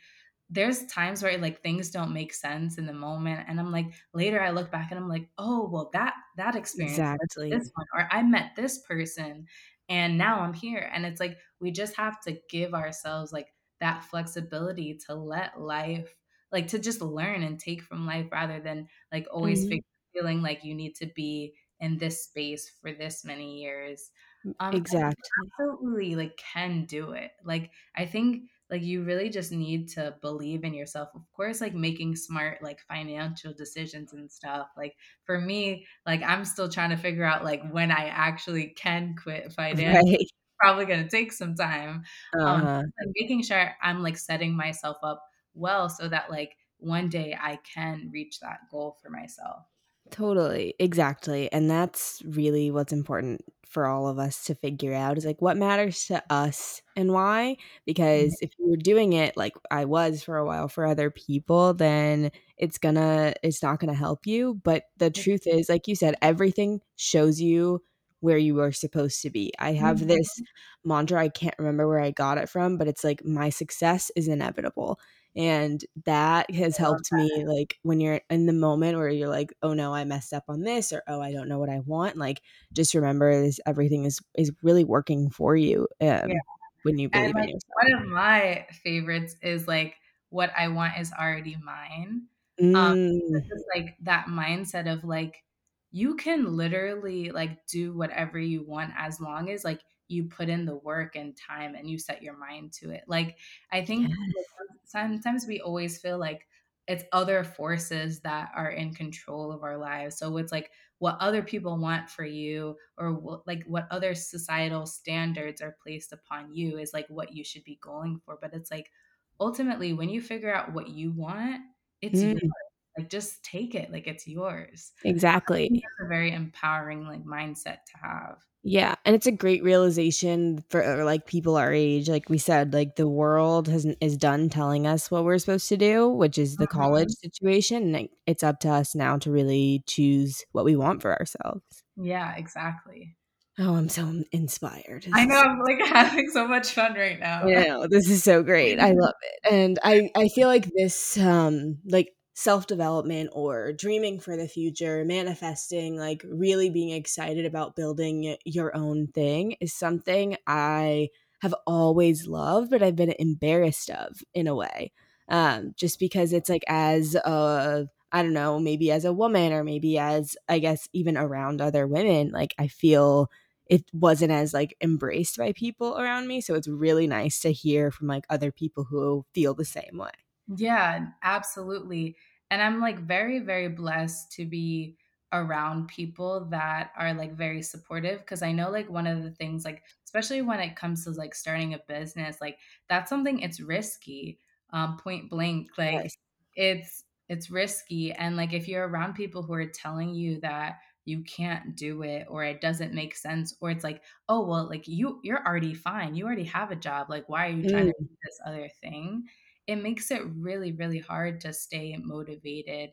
there's 0.50 0.86
times 0.88 1.24
where 1.24 1.38
like 1.38 1.62
things 1.64 1.92
don't 1.92 2.14
make 2.14 2.34
sense 2.34 2.78
in 2.78 2.86
the 2.86 2.94
moment 2.94 3.46
and 3.48 3.60
i'm 3.60 3.72
like 3.72 3.88
later 4.14 4.42
i 4.42 4.50
look 4.50 4.70
back 4.72 4.92
and 4.92 5.00
i'm 5.00 5.08
like 5.08 5.30
oh 5.38 5.68
well 5.70 5.90
that 5.94 6.14
that 6.38 6.56
experience 6.56 7.14
exactly. 7.14 7.50
this 7.50 7.72
one 7.76 7.86
or 7.94 8.08
i 8.12 8.22
met 8.22 8.56
this 8.56 8.80
person 8.80 9.48
and 9.90 10.18
now 10.18 10.42
i'm 10.42 10.54
here 10.54 10.90
and 10.94 11.06
it's 11.06 11.20
like 11.20 11.38
we 11.60 11.72
just 11.72 11.96
have 11.96 12.20
to 12.22 12.38
give 12.50 12.74
ourselves 12.74 13.32
like 13.32 13.54
that 13.80 14.04
flexibility 14.04 14.96
to 14.98 15.16
let 15.16 15.60
life 15.60 16.16
like 16.52 16.68
to 16.70 16.80
just 16.80 17.02
learn 17.02 17.44
and 17.44 17.60
take 17.60 17.82
from 17.82 18.06
life 18.06 18.28
rather 18.32 18.60
than 18.60 18.88
like 19.12 19.28
always 19.32 19.66
Mhm. 19.66 19.82
feeling 20.14 20.42
like 20.42 20.64
you 20.64 20.74
need 20.76 20.96
to 20.96 21.06
be 21.16 21.56
in 21.80 21.98
this 21.98 22.24
space 22.26 22.70
for 22.82 22.92
this 22.94 23.24
many 23.26 23.62
years 23.62 24.12
um 24.60 24.86
Exactly. 24.88 25.32
absolutely 25.60 26.16
like 26.16 26.38
can 26.38 26.86
do 26.86 27.12
it 27.12 27.32
like 27.44 27.72
i 27.96 28.06
think 28.06 28.50
like 28.70 28.82
you 28.82 29.04
really 29.04 29.30
just 29.30 29.52
need 29.52 29.88
to 29.90 30.16
believe 30.22 30.64
in 30.64 30.74
yourself 30.74 31.10
of 31.16 31.22
course 31.34 31.62
like 31.62 31.74
making 31.74 32.16
smart 32.16 32.62
like 32.62 32.80
financial 32.82 33.54
decisions 33.54 34.14
and 34.14 34.32
stuff 34.32 34.68
like 34.78 34.96
for 35.24 35.40
me 35.40 35.86
like 36.06 36.22
i'm 36.24 36.46
still 36.46 36.70
trying 36.70 36.90
to 36.90 36.98
figure 36.98 37.24
out 37.24 37.44
like 37.44 37.62
when 37.72 37.92
i 37.92 38.06
actually 38.08 38.68
can 38.70 39.16
quit 39.16 39.52
finance 39.54 40.04
Right. 40.04 40.28
probably 40.60 40.86
going 40.86 41.04
to 41.04 41.10
take 41.10 41.32
some 41.32 41.56
time 41.56 42.04
um 42.46 42.62
Uh-huh. 42.62 42.92
like 43.00 43.10
making 43.20 43.42
sure 43.44 43.76
i'm 43.82 44.02
like 44.04 44.18
setting 44.18 44.56
myself 44.56 44.98
up 45.04 45.24
well 45.54 45.90
so 45.90 46.08
that 46.08 46.30
like 46.30 46.58
one 46.78 47.10
day 47.10 47.36
i 47.40 47.58
can 47.58 48.10
reach 48.12 48.40
that 48.40 48.60
goal 48.70 48.98
for 49.02 49.10
myself 49.10 49.66
Totally. 50.10 50.74
Exactly. 50.80 51.50
And 51.54 51.70
that's 51.70 52.22
really 52.26 52.70
what's 52.70 52.92
important 52.92 53.42
for 53.66 53.86
all 53.86 54.08
of 54.10 54.20
us 54.20 54.44
to 54.46 54.56
figure 54.56 54.94
out 54.94 55.18
is 55.18 55.26
like 55.26 55.42
what 55.42 55.56
matters 55.56 56.06
to 56.08 56.22
us 56.30 56.82
and 56.98 57.14
why. 57.14 57.56
Because 57.86 58.38
if 58.42 58.52
you're 58.60 58.76
doing 58.76 59.14
it 59.14 59.38
like 59.38 59.54
I 59.70 59.86
was 59.86 60.22
for 60.24 60.36
a 60.38 60.46
while 60.46 60.68
for 60.68 60.86
other 60.86 61.10
people, 61.12 61.74
then 61.74 62.32
it's 62.58 62.78
gonna, 62.78 63.34
it's 63.44 63.64
not 63.64 63.80
gonna 63.80 63.94
help 63.94 64.26
you. 64.28 64.56
But 64.66 64.86
the 64.98 65.10
truth 65.12 65.44
is, 65.46 65.70
like 65.70 65.88
you 65.88 65.96
said, 65.96 66.16
everything 66.22 66.82
shows 66.98 67.40
you 67.40 67.82
where 68.20 68.38
you 68.38 68.60
are 68.60 68.72
supposed 68.74 69.22
to 69.22 69.30
be. 69.30 69.54
I 69.60 69.72
have 69.74 70.08
this 70.08 70.28
Mhm. 70.38 70.48
mantra, 70.84 71.22
I 71.22 71.30
can't 71.30 71.56
remember 71.58 71.88
where 71.88 72.02
I 72.02 72.12
got 72.12 72.38
it 72.38 72.50
from, 72.50 72.78
but 72.78 72.88
it's 72.88 73.04
like, 73.04 73.24
my 73.26 73.50
success 73.50 74.12
is 74.16 74.28
inevitable 74.28 75.00
and 75.36 75.84
that 76.06 76.52
has 76.52 76.78
helped 76.78 77.12
me, 77.12 77.46
like, 77.48 77.78
when 77.84 78.00
you're 78.02 78.22
in 78.30 78.46
the 78.48 78.54
moment 78.54 78.98
where 78.98 79.10
you're 79.10 79.30
like, 79.30 79.54
"Oh, 79.64 79.74
no, 79.74 79.94
I 79.94 80.04
messed 80.06 80.34
up 80.34 80.46
on 80.50 80.62
this," 80.62 80.92
or, 80.94 81.04
"Oh, 81.08 81.22
I 81.22 81.32
don't 81.32 81.48
know 81.50 81.60
what 81.60 81.70
I 81.70 81.80
want," 81.80 82.18
like, 82.18 82.42
just 82.74 82.94
remember 82.96 83.30
is 83.32 83.62
everything 83.66 84.06
is 84.06 84.20
is 84.36 84.52
really 84.64 84.84
working 84.86 85.30
for 85.30 85.56
you, 85.56 85.88
that. 86.26 86.34
um, 86.34 86.44
when 86.84 86.98
you 86.98 87.10
And 87.14 87.24
believe 87.24 87.38
in 87.38 87.44
like 87.44 87.50
yourself. 87.50 87.84
one 87.84 88.02
of 88.04 88.08
my 88.10 88.68
favorites 88.84 89.36
is 89.42 89.68
like 89.68 89.98
what 90.30 90.52
I 90.58 90.70
want 90.70 91.00
is 91.00 91.12
already 91.14 91.58
mine. 91.58 92.28
Um, 92.76 92.96
Mm, 93.02 93.34
it's 93.34 93.48
just 93.50 93.66
like 93.76 93.98
that 94.02 94.28
mindset 94.28 94.92
of 94.92 95.04
like 95.06 95.44
you 95.92 96.16
can 96.18 96.58
literally 96.58 97.32
like 97.32 97.66
do 97.68 97.94
whatever 97.96 98.40
you 98.40 98.64
want 98.66 98.94
as 98.98 99.22
long 99.22 99.50
as 99.52 99.64
like 99.66 99.82
you 100.12 100.26
put 100.26 100.50
in 100.50 100.66
the 100.66 100.76
work 100.76 101.16
and 101.16 101.36
time 101.38 101.76
and 101.76 101.90
you 101.90 101.98
set 101.98 102.22
your 102.22 102.38
mind 102.38 102.74
to 102.74 102.92
it. 102.92 103.04
Like 103.08 103.38
I 103.72 103.84
think 103.86 104.10
yes. 104.10 104.46
sometimes 104.86 105.48
we 105.48 105.62
always 105.62 106.00
feel 106.00 106.18
like 106.18 106.48
it's 106.88 107.04
other 107.12 107.44
forces 107.44 108.20
that 108.22 108.52
are 108.56 108.72
in 108.72 108.94
control 108.94 109.52
of 109.52 109.64
our 109.64 109.78
lives. 109.78 110.18
So 110.18 110.38
it's 110.38 110.52
like 110.52 110.72
what 110.98 111.18
other 111.20 111.42
people 111.42 111.78
want 111.78 112.10
for 112.10 112.26
you 112.26 112.76
or 112.98 113.14
what, 113.14 113.48
like 113.48 113.64
what 113.66 113.88
other 113.92 114.14
societal 114.16 114.86
standards 114.86 115.62
are 115.62 115.78
placed 115.82 116.12
upon 116.12 116.54
you 116.54 116.78
is 116.78 116.94
like 116.94 117.08
what 117.10 117.34
you 117.34 117.44
should 117.44 117.64
be 117.64 117.80
going 117.82 118.20
for 118.24 118.38
but 118.40 118.54
it's 118.54 118.70
like 118.70 118.92
ultimately 119.40 119.94
when 119.94 120.10
you 120.10 120.22
figure 120.22 120.54
out 120.54 120.74
what 120.74 120.90
you 120.90 121.12
want 121.12 121.62
it's 122.02 122.22
yours 122.22 122.34
Mm, 122.34 122.52
like 122.98 123.10
just 123.10 123.44
take 123.44 123.76
it 123.76 123.92
like 123.92 124.08
it's 124.08 124.28
yours. 124.28 124.92
Exactly. 125.04 125.70
That's 125.72 126.06
a 126.06 126.08
very 126.08 126.32
empowering 126.32 127.06
like 127.08 127.24
mindset 127.24 127.80
to 127.86 127.98
have. 128.04 128.38
Yeah, 128.64 128.94
and 129.06 129.16
it's 129.16 129.26
a 129.26 129.32
great 129.32 129.64
realization 129.64 130.64
for 130.70 131.04
like 131.04 131.26
people 131.26 131.58
our 131.58 131.74
age. 131.74 132.08
Like 132.08 132.30
we 132.30 132.38
said, 132.38 132.74
like 132.74 132.96
the 132.96 133.08
world 133.08 133.68
has 133.68 133.86
is 134.02 134.18
done 134.18 134.50
telling 134.50 134.86
us 134.86 135.10
what 135.10 135.24
we're 135.24 135.40
supposed 135.40 135.68
to 135.70 135.78
do, 135.78 136.08
which 136.10 136.38
is 136.38 136.58
the 136.58 136.68
college 136.68 137.10
Mhm. 137.10 137.16
situation. 137.24 137.96
And 137.96 138.10
it's 138.28 138.44
up 138.44 138.60
to 138.60 138.70
us 138.70 138.94
now 138.94 139.18
to 139.18 139.32
really 139.32 139.84
choose 139.88 140.44
what 140.52 140.66
we 140.66 140.76
want 140.76 141.02
for 141.02 141.18
ourselves. 141.18 141.84
Yeah, 141.98 142.36
exactly. 142.36 143.18
Oh, 143.60 143.76
I'm 143.76 143.90
so 143.90 144.24
inspired. 144.32 145.06
I 145.12 145.26
know 145.26 145.36
I'm 145.42 145.60
like 145.60 145.80
having 145.88 146.30
so 146.32 146.48
much 146.48 146.72
fun 146.72 146.94
right 146.94 147.20
now. 147.20 147.46
Know, 147.46 147.88
this 147.90 148.10
is 148.10 148.24
so 148.24 148.44
great. 148.44 148.80
I 148.80 148.92
love 148.96 149.14
it. 149.22 149.52
And 149.54 149.80
I 149.84 150.10
I 150.16 150.28
feel 150.30 150.48
like 150.48 150.68
this 150.76 151.18
um 151.18 151.80
like 151.86 152.10
self-development 152.34 153.30
or 153.34 153.74
dreaming 153.74 154.20
for 154.20 154.38
the 154.38 154.48
future, 154.48 155.04
manifesting, 155.06 155.98
like 155.98 156.24
really 156.28 156.70
being 156.70 156.92
excited 156.92 157.46
about 157.46 157.76
building 157.76 158.36
your 158.46 158.76
own 158.76 159.08
thing 159.08 159.56
is 159.60 159.74
something 159.74 160.38
I 160.48 161.10
have 161.42 161.56
always 161.68 162.28
loved, 162.28 162.70
but 162.70 162.82
I've 162.84 162.96
been 162.96 163.14
embarrassed 163.20 163.90
of 163.90 164.22
in 164.34 164.48
a 164.48 164.56
way. 164.56 164.92
Um 165.28 165.74
just 165.78 166.00
because 166.00 166.34
it's 166.34 166.50
like 166.50 166.64
as 166.68 167.16
a 167.16 167.88
I 168.12 168.24
don't 168.24 168.34
know, 168.34 168.60
maybe 168.60 168.92
as 168.92 169.06
a 169.06 169.14
woman 169.14 169.54
or 169.54 169.64
maybe 169.64 169.98
as 169.98 170.36
I 170.50 170.60
guess 170.60 170.88
even 170.94 171.18
around 171.18 171.62
other 171.62 171.88
women, 171.88 172.32
like 172.32 172.54
I 172.60 172.68
feel 172.68 173.30
it 173.68 173.86
wasn't 173.94 174.32
as 174.32 174.54
like 174.54 174.76
embraced 174.82 175.38
by 175.38 175.54
people 175.54 175.98
around 175.98 176.28
me. 176.28 176.42
So 176.42 176.56
it's 176.56 176.68
really 176.68 177.08
nice 177.08 177.40
to 177.42 177.52
hear 177.54 177.90
from 177.92 178.08
like 178.08 178.26
other 178.30 178.52
people 178.52 178.84
who 178.86 179.26
feel 179.34 179.54
the 179.54 179.66
same 179.66 179.98
way. 179.98 180.12
Yeah, 180.48 181.08
absolutely. 181.24 182.18
And 182.50 182.62
I'm 182.62 182.80
like 182.80 183.00
very, 183.00 183.40
very 183.40 183.70
blessed 183.70 184.32
to 184.34 184.46
be 184.46 184.98
around 185.34 185.88
people 185.88 186.46
that 186.50 186.92
are 186.98 187.14
like 187.14 187.32
very 187.34 187.62
supportive 187.62 188.20
because 188.20 188.42
I 188.42 188.52
know 188.52 188.70
like 188.70 188.90
one 188.90 189.08
of 189.08 189.24
the 189.24 189.32
things 189.32 189.64
like 189.64 189.86
especially 190.04 190.42
when 190.42 190.60
it 190.60 190.76
comes 190.76 191.06
to 191.06 191.12
like 191.12 191.34
starting 191.34 191.74
a 191.74 191.80
business 191.88 192.42
like 192.42 192.60
that's 192.90 193.08
something 193.10 193.40
it's 193.40 193.62
risky 193.62 194.42
um 194.72 194.98
point 194.98 195.30
blank 195.30 195.70
like 195.78 196.04
Yes. 196.04 196.18
it's 196.56 197.06
it's 197.30 197.50
risky 197.50 198.12
and 198.12 198.36
like 198.36 198.52
if 198.52 198.68
you're 198.68 198.86
around 198.90 199.14
people 199.14 199.42
who 199.42 199.54
are 199.54 199.66
telling 199.68 200.14
you 200.14 200.38
that 200.42 200.80
you 201.06 201.24
can't 201.24 201.78
do 201.78 202.04
it 202.04 202.28
or 202.30 202.44
it 202.44 202.60
doesn't 202.60 202.94
make 202.94 203.16
sense 203.16 203.56
or 203.62 203.72
it's 203.72 203.86
like 203.86 204.04
oh 204.28 204.46
well 204.46 204.68
like 204.68 204.86
you 204.86 205.22
you're 205.24 205.46
already 205.48 205.74
fine 205.74 206.14
you 206.14 206.26
already 206.26 206.44
have 206.44 206.72
a 206.72 206.76
job 206.76 207.10
like 207.10 207.30
why 207.30 207.48
are 207.48 207.52
you 207.52 207.64
trying 207.66 207.86
to 207.88 207.94
Mm, 207.94 208.08
do 208.10 208.16
this 208.26 208.38
other 208.46 208.68
thing 208.82 209.24
it 209.72 209.78
makes 209.84 210.12
it 210.12 210.24
really, 210.26 210.72
really 210.74 211.00
hard 211.00 211.42
to 211.42 211.54
stay 211.54 211.96
motivated 211.98 212.92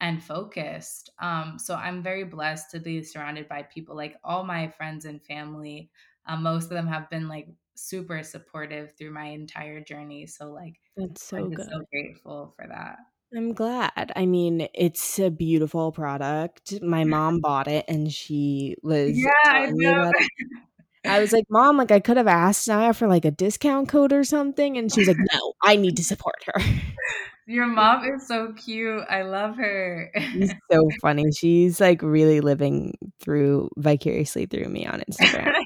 and 0.00 0.22
focused. 0.22 1.10
Um, 1.18 1.58
so 1.58 1.74
I'm 1.76 2.02
very 2.02 2.24
blessed 2.24 2.70
to 2.72 2.80
be 2.80 3.02
surrounded 3.02 3.48
by 3.48 3.62
people 3.62 3.96
like 3.96 4.16
all 4.24 4.44
my 4.44 4.68
friends 4.68 5.04
and 5.04 5.24
family. 5.24 5.90
Um, 6.26 6.42
most 6.42 6.64
of 6.64 6.70
them 6.70 6.86
have 6.88 7.08
been 7.10 7.28
like 7.28 7.48
super 7.76 8.22
supportive 8.22 8.94
through 8.96 9.12
my 9.12 9.26
entire 9.26 9.80
journey. 9.82 10.26
So 10.26 10.50
like 10.52 10.80
that's 10.96 11.22
I'm 11.36 11.48
so 11.48 11.50
just 11.50 11.68
so 11.70 11.84
grateful 11.92 12.54
for 12.56 12.66
that. 12.68 12.98
I'm 13.36 13.52
glad. 13.52 14.12
I 14.14 14.26
mean, 14.26 14.68
it's 14.74 15.18
a 15.18 15.30
beautiful 15.30 15.90
product. 15.92 16.80
My 16.82 17.04
mom 17.04 17.40
bought 17.40 17.66
it 17.66 17.84
and 17.88 18.12
she 18.12 18.76
was 18.82 19.26
Yeah, 19.26 19.30
I 19.46 19.66
know. 19.66 20.12
I 21.04 21.20
was 21.20 21.32
like, 21.32 21.44
"Mom, 21.50 21.76
like 21.76 21.90
I 21.90 22.00
could 22.00 22.16
have 22.16 22.26
asked 22.26 22.68
Nya 22.68 22.94
for 22.94 23.06
like 23.08 23.24
a 23.24 23.30
discount 23.30 23.88
code 23.88 24.12
or 24.12 24.24
something." 24.24 24.76
And 24.76 24.92
she 24.92 25.00
was 25.00 25.08
like, 25.08 25.18
"No, 25.32 25.52
I 25.62 25.76
need 25.76 25.96
to 25.96 26.04
support 26.04 26.36
her." 26.46 26.60
Your 27.46 27.66
mom 27.66 28.04
is 28.04 28.26
so 28.26 28.54
cute. 28.54 29.04
I 29.10 29.22
love 29.22 29.56
her. 29.56 30.10
She's 30.32 30.54
so 30.70 30.88
funny. 31.02 31.24
She's 31.36 31.78
like 31.78 32.00
really 32.00 32.40
living 32.40 32.96
through 33.20 33.68
vicariously 33.76 34.46
through 34.46 34.68
me 34.68 34.86
on 34.86 35.02
Instagram. 35.10 35.52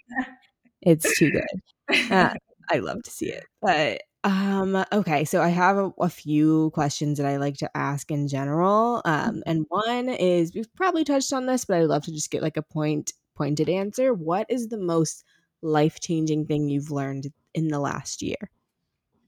It's 0.81 1.19
too 1.19 1.33
good. 1.33 2.11
Uh, 2.11 2.33
I 2.71 2.79
love 2.79 3.03
to 3.03 3.11
see 3.11 3.31
it. 3.31 3.45
But 3.61 4.03
um 4.25 4.85
okay, 4.93 5.25
so 5.25 5.43
I 5.43 5.49
have 5.49 5.77
a, 5.77 5.91
a 6.01 6.09
few 6.09 6.71
questions 6.71 7.19
that 7.19 7.27
I 7.27 7.37
like 7.37 7.57
to 7.59 7.77
ask 7.77 8.11
in 8.11 8.29
general. 8.29 9.03
Um 9.05 9.43
and 9.47 9.67
one 9.69 10.09
is 10.09 10.55
we've 10.55 10.73
probably 10.77 11.05
touched 11.05 11.33
on 11.33 11.47
this, 11.47 11.65
but 11.65 11.79
I'd 11.79 11.85
love 11.85 12.05
to 12.05 12.13
just 12.13 12.31
get 12.31 12.43
like 12.43 12.57
a 12.57 12.63
point 12.63 13.13
pointed 13.39 13.71
answer. 13.71 14.15
What 14.15 14.47
is 14.51 14.69
the 14.69 14.79
most 14.79 15.25
life-changing 15.63 16.47
thing 16.49 16.69
you've 16.69 16.93
learned 16.93 17.29
in 17.55 17.69
the 17.69 17.81
last 17.81 18.23
year? 18.23 18.51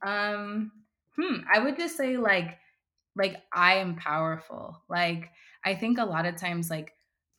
um, 0.03 0.73
hmm, 1.17 1.41
I 1.53 1.59
would 1.59 1.77
just 1.77 1.97
say 1.97 2.17
like 2.17 2.59
like 3.17 3.43
I 3.53 3.77
am 3.77 3.97
powerful. 3.97 4.83
Like 4.89 5.31
I 5.65 5.75
think 5.75 5.99
a 5.99 6.05
lot 6.05 6.27
of 6.27 6.37
times 6.37 6.71
like 6.71 6.95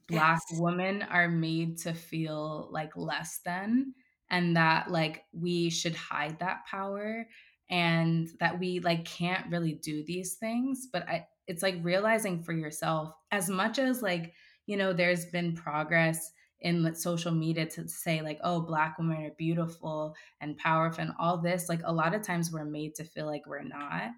black 0.08 0.44
Yes. 0.44 0.46
women 0.50 1.02
are 1.04 1.30
made 1.30 1.78
to 1.80 1.94
feel 1.94 2.70
like 2.72 2.96
less 2.98 3.40
than 3.46 3.96
and 4.30 4.58
that 4.58 4.92
like 4.92 5.26
we 5.34 5.70
should 5.70 5.96
hide 5.96 6.40
that 6.40 6.66
power 6.68 7.28
and 7.70 8.30
that 8.40 8.60
we 8.60 8.80
like 8.82 9.06
can't 9.06 9.52
really 9.52 9.74
do 9.74 10.04
these 10.04 10.36
things 10.36 10.88
but 10.92 11.08
I, 11.08 11.28
it's 11.48 11.64
like 11.64 11.78
realizing 11.82 12.44
for 12.44 12.54
yourself 12.54 13.16
as 13.32 13.50
much 13.50 13.80
as 13.80 14.02
like 14.04 14.34
you 14.68 14.78
know 14.78 14.94
there's 14.94 15.26
been 15.28 15.56
progress 15.56 16.34
in 16.62 16.94
social 16.96 17.32
media 17.32 17.66
to 17.66 17.88
say 17.88 18.22
like 18.22 18.40
oh 18.44 18.62
black 18.62 18.98
women 18.98 19.26
are 19.26 19.32
beautiful 19.38 20.16
and 20.40 20.58
powerful 20.58 21.02
and 21.02 21.14
all 21.20 21.38
this 21.38 21.68
like 21.70 21.82
a 21.84 21.94
lot 21.94 22.14
of 22.14 22.22
times 22.22 22.52
we're 22.52 22.66
made 22.66 22.96
to 22.96 23.04
feel 23.04 23.26
like 23.26 23.46
we're 23.46 23.64
not 23.64 24.12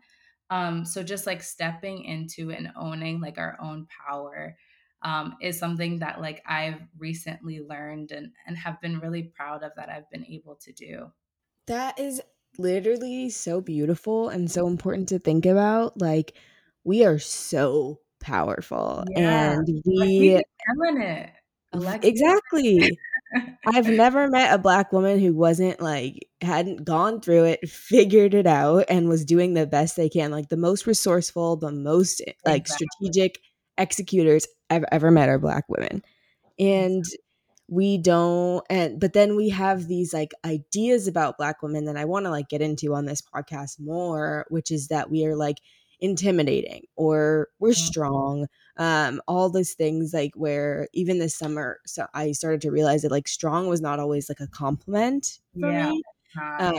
um, 0.49 0.85
so 0.85 1.01
just 1.01 1.25
like 1.25 1.41
stepping 1.41 2.03
into 2.03 2.51
and 2.51 2.71
owning 2.75 3.19
like 3.19 3.37
our 3.37 3.57
own 3.59 3.87
power 4.07 4.55
um, 5.01 5.35
is 5.41 5.57
something 5.57 5.99
that 5.99 6.21
like 6.21 6.41
I've 6.45 6.81
recently 6.97 7.59
learned 7.59 8.11
and 8.11 8.31
and 8.45 8.57
have 8.57 8.79
been 8.79 8.99
really 8.99 9.23
proud 9.23 9.63
of 9.63 9.71
that 9.75 9.89
I've 9.89 10.09
been 10.09 10.25
able 10.25 10.55
to 10.57 10.71
do. 10.71 11.11
That 11.67 11.99
is 11.99 12.21
literally 12.57 13.29
so 13.29 13.61
beautiful 13.61 14.29
and 14.29 14.49
so 14.49 14.67
important 14.67 15.09
to 15.09 15.19
think 15.19 15.45
about. 15.45 15.99
Like, 15.99 16.33
we 16.83 17.05
are 17.05 17.19
so 17.19 17.99
powerful 18.19 19.03
Yeah, 19.15 19.55
and 19.57 19.67
like 19.99 20.13
we 20.19 20.19
we 20.19 20.29
it, 20.35 20.45
Alexis. 21.73 22.09
exactly. 22.09 22.97
I've 23.65 23.89
never 23.89 24.27
met 24.27 24.53
a 24.53 24.57
black 24.57 24.91
woman 24.91 25.19
who 25.19 25.33
wasn't 25.33 25.81
like 25.81 26.27
hadn't 26.41 26.85
gone 26.85 27.21
through 27.21 27.45
it, 27.45 27.67
figured 27.67 28.33
it 28.33 28.47
out, 28.47 28.85
and 28.89 29.09
was 29.09 29.25
doing 29.25 29.53
the 29.53 29.65
best 29.65 29.95
they 29.95 30.09
can. 30.09 30.31
Like 30.31 30.49
the 30.49 30.57
most 30.57 30.85
resourceful, 30.85 31.57
the 31.57 31.71
most 31.71 32.21
eh, 32.25 32.33
like 32.45 32.61
exactly. 32.61 32.87
strategic 32.91 33.39
executors 33.77 34.45
I've 34.69 34.85
ever 34.91 35.11
met 35.11 35.29
are 35.29 35.39
black 35.39 35.65
women. 35.67 36.03
And 36.59 37.03
we 37.69 37.97
don't 37.97 38.63
and 38.69 38.99
but 38.99 39.13
then 39.13 39.35
we 39.35 39.49
have 39.49 39.87
these 39.87 40.13
like 40.13 40.31
ideas 40.45 41.07
about 41.07 41.37
black 41.37 41.61
women 41.63 41.85
that 41.85 41.95
I 41.95 42.05
want 42.05 42.25
to 42.25 42.29
like 42.29 42.49
get 42.49 42.61
into 42.61 42.93
on 42.93 43.05
this 43.05 43.21
podcast 43.21 43.79
more, 43.79 44.45
which 44.49 44.69
is 44.69 44.89
that 44.89 45.09
we 45.09 45.25
are 45.25 45.35
like 45.35 45.57
intimidating 45.99 46.83
or 46.95 47.47
we're 47.59 47.69
mm-hmm. 47.69 47.85
strong 47.85 48.47
um 48.77 49.21
all 49.27 49.49
those 49.49 49.73
things 49.73 50.13
like 50.13 50.33
where 50.35 50.87
even 50.93 51.19
this 51.19 51.35
summer 51.37 51.79
so 51.85 52.07
i 52.13 52.31
started 52.31 52.61
to 52.61 52.71
realize 52.71 53.03
that 53.03 53.11
like 53.11 53.27
strong 53.27 53.67
was 53.67 53.81
not 53.81 53.99
always 53.99 54.29
like 54.29 54.39
a 54.39 54.47
compliment 54.47 55.39
for 55.59 55.71
Yeah, 55.71 55.91
me 55.91 56.03
um 56.59 56.73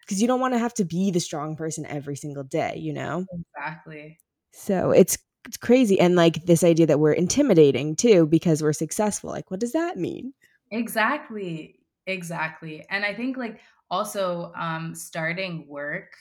because 0.00 0.20
you 0.22 0.28
don't 0.28 0.40
want 0.40 0.54
to 0.54 0.58
have 0.58 0.74
to 0.74 0.84
be 0.84 1.10
the 1.10 1.20
strong 1.20 1.56
person 1.56 1.86
every 1.86 2.16
single 2.16 2.44
day 2.44 2.76
you 2.76 2.92
know 2.92 3.26
exactly. 3.32 4.20
so 4.52 4.90
it's 4.90 5.18
it's 5.46 5.56
crazy 5.56 5.98
and 5.98 6.16
like 6.16 6.44
this 6.46 6.64
idea 6.64 6.86
that 6.86 7.00
we're 7.00 7.12
intimidating 7.12 7.94
too 7.96 8.26
because 8.26 8.62
we're 8.62 8.72
successful 8.72 9.30
like 9.30 9.50
what 9.50 9.60
does 9.60 9.72
that 9.72 9.96
mean 9.96 10.34
Exactly. 10.70 11.80
Exactly. 12.06 12.86
And 12.90 13.04
I 13.04 13.14
think 13.14 13.36
like 13.36 13.60
also 13.90 14.52
um 14.54 14.94
starting 14.94 15.66
work 15.66 16.16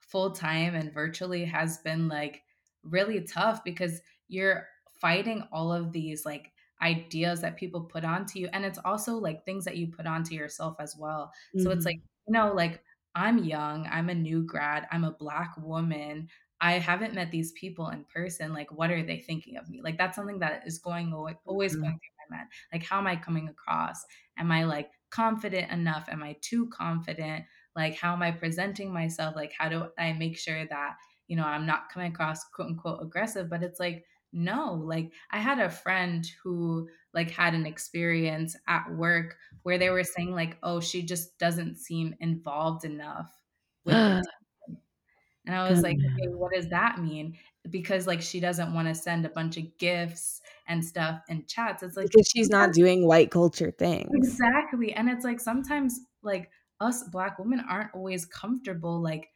full 0.00 0.32
time 0.32 0.74
and 0.74 0.92
virtually 0.92 1.44
has 1.44 1.78
been 1.78 2.08
like 2.08 2.42
really 2.82 3.22
tough 3.22 3.62
because 3.64 4.00
you're 4.32 4.68
fighting 5.00 5.42
all 5.52 5.72
of 5.72 5.92
these 5.92 6.24
like 6.24 6.52
ideas 6.80 7.40
that 7.40 7.56
people 7.56 7.84
put 7.84 8.04
onto 8.04 8.38
you 8.38 8.48
and 8.52 8.64
it's 8.64 8.78
also 8.84 9.14
like 9.16 9.44
things 9.44 9.64
that 9.64 9.76
you 9.76 9.88
put 9.88 10.06
onto 10.06 10.34
yourself 10.34 10.76
as 10.80 10.96
well. 10.96 11.32
So 11.56 11.70
it's 11.70 11.86
like, 11.86 11.96
Mhm. 11.96 12.08
you 12.26 12.32
know, 12.32 12.52
like 12.52 12.82
I'm 13.14 13.38
young, 13.38 13.86
I'm 13.86 14.08
a 14.08 14.14
new 14.14 14.42
grad, 14.44 14.88
I'm 14.90 15.04
a 15.04 15.12
black 15.12 15.56
woman. 15.58 16.28
I 16.60 16.78
haven't 16.78 17.14
met 17.14 17.30
these 17.32 17.52
people 17.52 17.88
in 17.88 18.04
person. 18.04 18.52
Like, 18.52 18.70
what 18.70 18.90
are 18.90 19.02
they 19.04 19.18
thinking 19.20 19.56
of 19.56 19.68
me? 19.68 19.82
Like, 19.82 19.98
that's 19.98 20.14
something 20.14 20.38
that 20.38 20.64
is 20.66 20.78
going 20.78 21.12
always 21.12 21.74
Mhm. 21.74 21.76
going 21.76 21.98
through 21.98 22.28
my 22.30 22.36
mind 22.38 22.50
like, 22.72 22.84
how 22.84 22.98
am 22.98 23.06
I 23.06 23.16
coming 23.16 23.48
across? 23.48 24.04
Am 24.38 24.50
I 24.52 24.64
like 24.64 24.92
confident 25.10 25.70
enough? 25.70 26.08
Am 26.08 26.22
I 26.22 26.36
too 26.40 26.68
confident? 26.68 27.44
Like, 27.74 27.96
how 27.96 28.12
am 28.12 28.22
I 28.22 28.30
presenting 28.30 28.92
myself? 28.92 29.34
Like, 29.36 29.52
how 29.56 29.68
do 29.68 29.90
I 29.98 30.12
make 30.12 30.38
sure 30.38 30.66
that, 30.66 30.96
you 31.26 31.36
know, 31.36 31.44
I'm 31.44 31.66
not 31.66 31.88
coming 31.90 32.12
across 32.12 32.44
quote 32.50 32.68
unquote 32.68 33.02
aggressive? 33.02 33.48
But 33.50 33.62
it's 33.62 33.80
like, 33.80 34.04
no, 34.32 34.74
like, 34.74 35.12
I 35.30 35.38
had 35.40 35.58
a 35.60 35.70
friend 35.70 36.26
who 36.42 36.88
like 37.14 37.30
had 37.30 37.54
an 37.54 37.66
experience 37.66 38.56
at 38.68 38.90
work 38.94 39.36
where 39.62 39.78
they 39.78 39.90
were 39.90 40.04
saying, 40.04 40.32
like, 40.32 40.58
oh, 40.62 40.80
she 40.80 41.02
just 41.04 41.38
doesn't 41.38 41.76
seem 41.76 42.14
involved 42.20 42.84
enough 42.84 43.32
with. 43.84 43.96
And 45.46 45.54
I 45.56 45.68
was 45.68 45.82
like, 45.82 45.96
"Okay, 46.20 46.28
what 46.34 46.52
does 46.54 46.68
that 46.70 46.98
mean?" 47.00 47.36
Because, 47.70 48.06
like, 48.06 48.22
she 48.22 48.40
doesn't 48.40 48.74
wanna 48.74 48.94
send 48.94 49.26
a 49.26 49.30
bunch 49.30 49.56
of 49.58 49.76
gifts 49.78 50.40
and 50.68 50.84
stuff 50.84 51.22
and 51.28 51.48
chats. 51.48 51.82
It's 51.82 51.96
like, 51.96 52.10
Because 52.10 52.28
she's 52.28 52.50
not 52.50 52.72
doing 52.72 53.06
white 53.06 53.30
culture 53.30 53.70
things. 53.70 54.40
Exactly, 54.50 54.92
and 54.92 55.08
it's 55.08 55.24
like 55.24 55.40
sometimes, 55.40 56.00
like, 56.22 56.50
us 56.80 57.04
Black 57.08 57.38
women 57.38 57.60
aren't 57.60 57.94
always 57.94 58.26
comfortable, 58.26 59.00
like, 59.00 59.30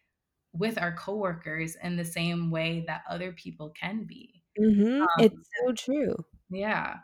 with 0.52 0.78
our 0.78 0.94
coworkers 0.96 1.76
in 1.76 1.96
the 1.96 2.04
same 2.04 2.50
way 2.50 2.84
that 2.86 3.04
other 3.08 3.32
people 3.32 3.70
can 3.70 4.04
be. 4.04 4.35
Mhm, 4.58 5.08
Um, 5.16 5.16
it's 5.16 5.48
so 5.56 5.72
true. 5.72 6.14
yeah. 6.50 6.98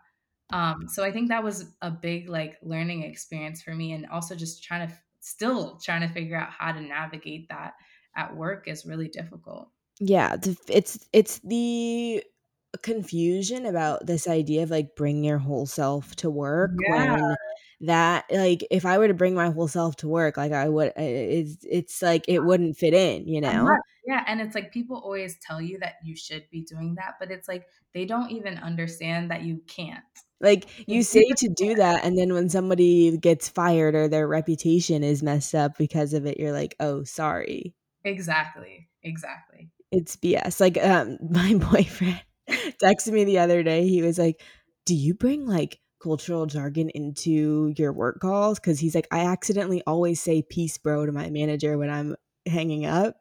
Um, 0.53 0.89
so 0.89 1.05
I 1.05 1.13
think 1.13 1.29
that 1.31 1.45
was 1.45 1.75
a 1.83 1.91
big, 1.91 2.29
like, 2.29 2.59
learning 2.63 3.03
experience 3.05 3.63
for 3.63 3.75
me, 3.75 3.93
and 3.93 4.07
also 4.07 4.37
just 4.37 4.65
trying 4.65 4.89
to 4.89 4.95
still 5.21 5.79
trying 5.81 6.03
to 6.07 6.15
figure 6.15 6.37
out 6.39 6.51
how 6.53 6.73
to 6.73 6.81
navigate 6.81 7.49
that 7.51 7.75
at 8.17 8.37
work 8.37 8.69
is 8.69 8.87
really 8.87 9.09
difficult. 9.09 9.71
Yeah, 10.01 10.37
it's 10.69 11.07
it's 11.13 11.39
the 11.41 12.25
confusion 12.83 13.67
about 13.67 14.07
this 14.07 14.27
idea 14.27 14.63
of, 14.63 14.71
like, 14.71 14.97
bring 14.97 15.23
your 15.25 15.39
whole 15.39 15.67
self 15.67 16.17
to 16.17 16.31
work 16.31 16.83
Yeah. 16.89 17.17
when 17.17 17.37
that 17.81 18.25
like, 18.31 18.65
if 18.71 18.85
I 18.87 18.99
were 18.99 19.09
to 19.09 19.15
bring 19.15 19.35
my 19.35 19.51
whole 19.51 19.69
self 19.69 19.97
to 19.97 20.09
work, 20.09 20.37
like, 20.37 20.53
I 20.53 20.69
would 20.69 20.93
it's 20.97 21.65
it's 21.69 22.03
like 22.03 22.25
it 22.29 22.41
wouldn't 22.41 22.77
fit 22.77 22.95
in, 22.95 23.29
you 23.29 23.41
know? 23.41 23.79
Yeah, 24.07 24.25
and 24.27 24.41
it's 24.41 24.55
like 24.55 24.73
people 24.73 24.97
always 24.97 25.39
tell 25.41 25.61
you 25.61 25.79
that 25.79 25.95
you 26.05 26.17
should 26.17 26.45
be 26.51 26.63
doing 26.63 26.95
that, 26.97 27.15
but 27.21 27.31
it's 27.31 27.49
like 27.49 27.67
they 27.95 28.05
don't 28.05 28.31
even 28.31 28.59
understand 28.59 29.31
that 29.31 29.43
you 29.43 29.63
can't. 29.67 30.03
Like, 30.41 30.89
you 30.89 31.05
say 31.05 31.25
to 31.37 31.49
do 31.49 31.77
that, 31.77 32.05
and 32.05 32.19
then 32.19 32.33
when 32.35 32.49
somebody 32.49 33.17
gets 33.17 33.49
fired 33.49 33.95
or 33.95 34.09
their 34.09 34.27
reputation 34.27 35.05
is 35.05 35.23
messed 35.23 35.55
up 35.55 35.79
because 35.79 36.15
of 36.15 36.27
it, 36.27 36.39
you're 36.39 36.53
like, 36.53 36.75
"Oh, 36.81 37.05
sorry." 37.05 37.75
Exactly, 38.05 38.89
exactly. 39.05 39.71
It's 39.93 40.17
BS. 40.17 40.61
Like, 40.61 40.79
um, 40.83 41.19
my 41.31 41.55
boyfriend 41.55 42.21
texted 42.83 43.13
me 43.13 43.25
the 43.25 43.39
other 43.39 43.63
day, 43.63 43.87
he 43.87 44.03
was 44.03 44.19
like, 44.19 44.43
"Do 44.87 44.95
you 44.97 45.15
bring, 45.15 45.47
like, 45.47 45.79
cultural 46.03 46.47
jargon 46.47 46.91
into 46.91 47.73
your 47.77 47.93
work 47.93 48.19
calls 48.21 48.59
because 48.59 48.81
he's 48.81 48.95
like, 48.97 49.07
"I 49.13 49.21
accidentally 49.27 49.83
always 49.87 50.21
say 50.21 50.43
'peace, 50.43 50.77
bro,' 50.79 51.07
to 51.07 51.13
my 51.13 51.31
manager 51.31 51.79
when 51.79 51.91
I'm 51.91 52.17
hanging 52.47 52.87
up." 52.87 53.17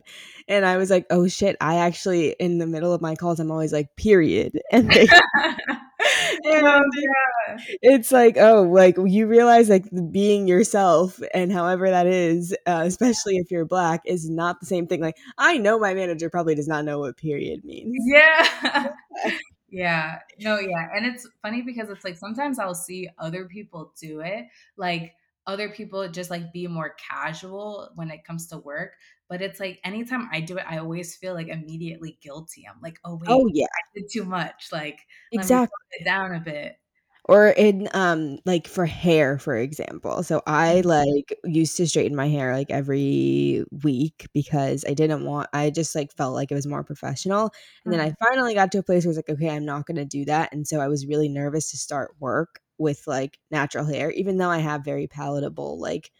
And 0.48 0.66
I 0.66 0.78
was 0.78 0.90
like, 0.90 1.06
"Oh, 1.10 1.28
shit." 1.28 1.56
I 1.62 1.76
actually 1.78 2.36
in 2.40 2.58
the 2.60 2.68
middle 2.68 2.94
of 2.94 3.02
my 3.02 3.16
calls, 3.16 3.40
I'm 3.40 3.52
always 3.52 3.74
like, 3.74 3.96
"Period." 3.98 4.60
And 4.72 4.90
they 4.90 5.08
and 6.46 6.66
yeah. 6.66 7.58
it's 7.82 8.12
like, 8.12 8.38
oh, 8.38 8.64
like, 8.64 8.96
you 9.06 9.28
realize, 9.28 9.70
like, 9.70 9.86
being 10.12 10.48
yourself 10.48 11.20
and 11.34 11.52
however 11.52 11.90
that 11.90 12.08
is, 12.08 12.56
uh, 12.68 12.84
especially 12.86 13.38
if 13.38 13.52
you're 13.52 13.66
Black, 13.66 14.02
is 14.06 14.30
not 14.30 14.60
the 14.60 14.66
same 14.66 14.88
thing. 14.88 15.02
Like, 15.02 15.18
I 15.38 15.58
know 15.58 15.80
my 15.80 15.94
manager 15.94 16.30
probably 16.30 16.56
does 16.56 16.68
not 16.68 16.86
know 16.86 17.00
what 17.00 17.18
period 17.18 17.64
means. 17.64 17.96
Yeah. 18.14 18.88
Yeah. 19.74 20.20
No, 20.38 20.60
yeah, 20.60 20.90
and 20.94 21.06
it's 21.06 21.26
funny 21.42 21.62
because 21.62 21.90
it's 21.90 22.04
like 22.04 22.18
sometimes 22.18 22.60
I'll 22.60 22.76
see 22.76 23.08
other 23.18 23.46
people 23.46 23.94
do 24.02 24.20
it, 24.20 24.48
like, 24.76 25.14
other 25.48 25.70
people 25.70 26.08
just, 26.10 26.30
like, 26.30 26.54
be 26.54 26.68
more 26.68 26.96
casual 26.96 27.92
when 27.96 28.12
it 28.12 28.24
comes 28.26 28.48
to 28.48 28.58
work, 28.60 28.94
but 29.30 29.42
it's 29.42 29.60
like 29.60 29.80
anytime 29.84 30.30
I 30.32 30.42
do 30.42 30.58
it, 30.58 30.66
I 30.68 30.78
always 30.80 31.16
feel, 31.18 31.34
like, 31.34 31.48
immediately 31.50 32.18
guilty. 32.22 32.68
I'm 32.68 32.82
like, 32.82 33.00
"Oh, 33.06 33.20
Oh, 33.28 33.48
yeah. 33.54 33.68
I 33.74 33.82
did 34.00 34.10
too 34.12 34.26
much, 34.26 34.70
like, 34.72 35.00
let 35.36 35.48
me 35.48 35.60
Exactly. 35.60 35.76
it 35.92 36.06
down 36.06 36.34
a 36.36 36.40
bit." 36.42 36.78
Or 37.26 37.50
in, 37.50 37.88
um, 37.94 38.40
like, 38.46 38.68
for 38.68 38.86
hair, 38.88 39.38
for 39.38 39.56
example. 39.56 40.24
So 40.24 40.42
I, 40.48 40.82
Mhm. 40.82 40.82
like, 40.82 41.38
used 41.46 41.78
to 41.78 41.88
straighten 41.88 42.16
my 42.16 42.28
hair, 42.28 42.54
like, 42.56 42.72
every 42.72 43.64
week 43.84 44.28
because 44.34 44.84
I 44.88 44.96
didn't 44.96 45.24
want 45.26 45.48
I 45.54 45.70
just, 45.70 45.94
like, 45.94 46.12
felt 46.14 46.34
like 46.34 46.52
it 46.52 46.56
was 46.56 46.66
more 46.66 46.84
professional, 46.84 47.52
and 47.86 47.94
then 47.94 48.00
I 48.00 48.12
Mhm. 48.12 48.16
finally 48.20 48.56
got 48.56 48.72
to 48.72 48.80
a 48.80 48.84
place 48.84 49.06
where 49.06 49.10
I 49.10 49.14
was 49.14 49.18
like, 49.18 49.30
"Okay, 49.30 49.50
I'm 49.50 49.66
not 49.66 49.86
gonna 49.86 50.04
do 50.06 50.26
that," 50.26 50.52
and 50.52 50.68
so 50.68 50.80
I 50.80 50.88
was 50.88 51.06
really 51.06 51.30
nervous 51.30 51.70
to 51.72 51.78
start 51.78 52.16
work 52.20 52.60
with, 52.82 53.08
like, 53.08 53.40
natural 53.52 53.86
hair, 53.86 54.12
even 54.12 54.38
though 54.40 54.50
I 54.52 54.60
have 54.60 54.86
very 54.86 55.08
palatable, 55.08 55.80
like, 55.80 56.12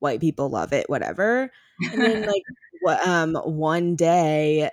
white 0.00 0.20
people 0.20 0.48
love 0.50 0.72
it, 0.72 0.88
whatever. 0.90 1.50
And 1.92 2.04
then, 2.04 2.24
like, 2.26 2.44
wha 2.82 2.98
um, 3.06 3.34
one 3.36 3.96
day, 3.96 4.70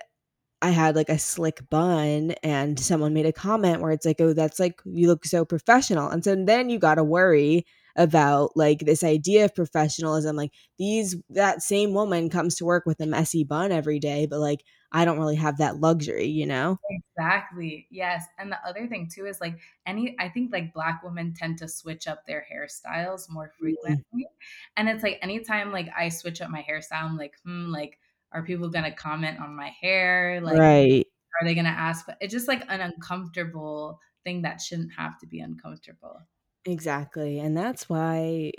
I 0.62 0.70
had, 0.70 0.96
like, 0.96 1.08
a 1.10 1.18
slick 1.18 1.68
bun, 1.70 2.32
and 2.42 2.78
someone 2.80 3.14
made 3.14 3.26
a 3.26 3.32
comment 3.32 3.80
where 3.82 3.92
it's 3.92 4.06
like, 4.06 4.20
"Oh, 4.20 4.32
that's 4.32 4.58
like 4.60 4.80
you 4.86 5.08
look 5.08 5.24
so 5.26 5.44
professional." 5.44 6.08
And 6.10 6.24
so 6.24 6.34
then 6.36 6.70
you 6.70 6.78
gotta 6.78 7.04
worry 7.04 7.66
about, 7.96 8.56
like, 8.56 8.80
this 8.80 9.04
idea 9.04 9.44
of 9.46 9.54
professionalism, 9.54 10.36
like, 10.36 10.52
these 10.78 11.16
that 11.30 11.62
same 11.62 11.92
woman 11.94 12.30
comes 12.30 12.56
to 12.56 12.64
work 12.66 12.84
with 12.86 13.00
a 13.00 13.06
messy 13.06 13.44
bun 13.44 13.72
every 13.72 13.98
day, 14.00 14.26
but, 14.26 14.40
like, 14.40 14.64
I 14.92 15.04
don't 15.04 15.18
really 15.18 15.36
have 15.36 15.58
that 15.58 15.78
luxury, 15.80 16.26
you 16.26 16.46
know? 16.46 16.78
Exactly, 16.88 17.88
yes, 17.90 18.26
and 18.38 18.52
the 18.52 18.64
other 18.64 18.86
thing 18.86 19.08
too 19.08 19.26
is, 19.26 19.40
like, 19.40 19.58
any 19.86 20.14
I 20.20 20.28
think, 20.28 20.52
like, 20.52 20.72
Black 20.72 21.02
women 21.02 21.34
tend 21.34 21.58
to 21.58 21.68
switch 21.68 22.06
up 22.06 22.24
their 22.26 22.46
hairstyles 22.52 23.28
more 23.28 23.48
Mm. 23.60 24.02
frequently, 24.08 24.28
and 24.76 24.88
it's 24.88 25.02
like 25.02 25.18
anytime, 25.20 25.72
like, 25.72 25.88
I 25.96 26.08
switch 26.10 26.40
up 26.40 26.48
my 26.50 26.62
hairstyle, 26.62 27.02
I'm 27.04 27.16
like, 27.16 27.40
"Hmm, 27.42 27.70
like, 27.70 27.98
are 28.32 28.44
people 28.44 28.68
gonna 28.68 28.94
comment 28.94 29.40
on 29.40 29.56
my 29.56 29.70
hair? 29.70 30.40
Like, 30.40 30.60
Right. 30.60 31.06
are 31.40 31.46
they 31.46 31.54
gonna 31.56 31.70
ask" 31.70 32.06
it's 32.20 32.32
just, 32.34 32.48
like, 32.48 32.64
an 32.70 32.80
uncomfortable 32.82 34.00
thing 34.24 34.42
that 34.42 34.60
shouldn't 34.60 34.92
have 34.94 35.18
to 35.20 35.26
be 35.26 35.40
uncomfortable. 35.40 36.22
Exactly, 36.64 37.38
and 37.38 37.56
that's 37.56 37.88
why 37.88 38.52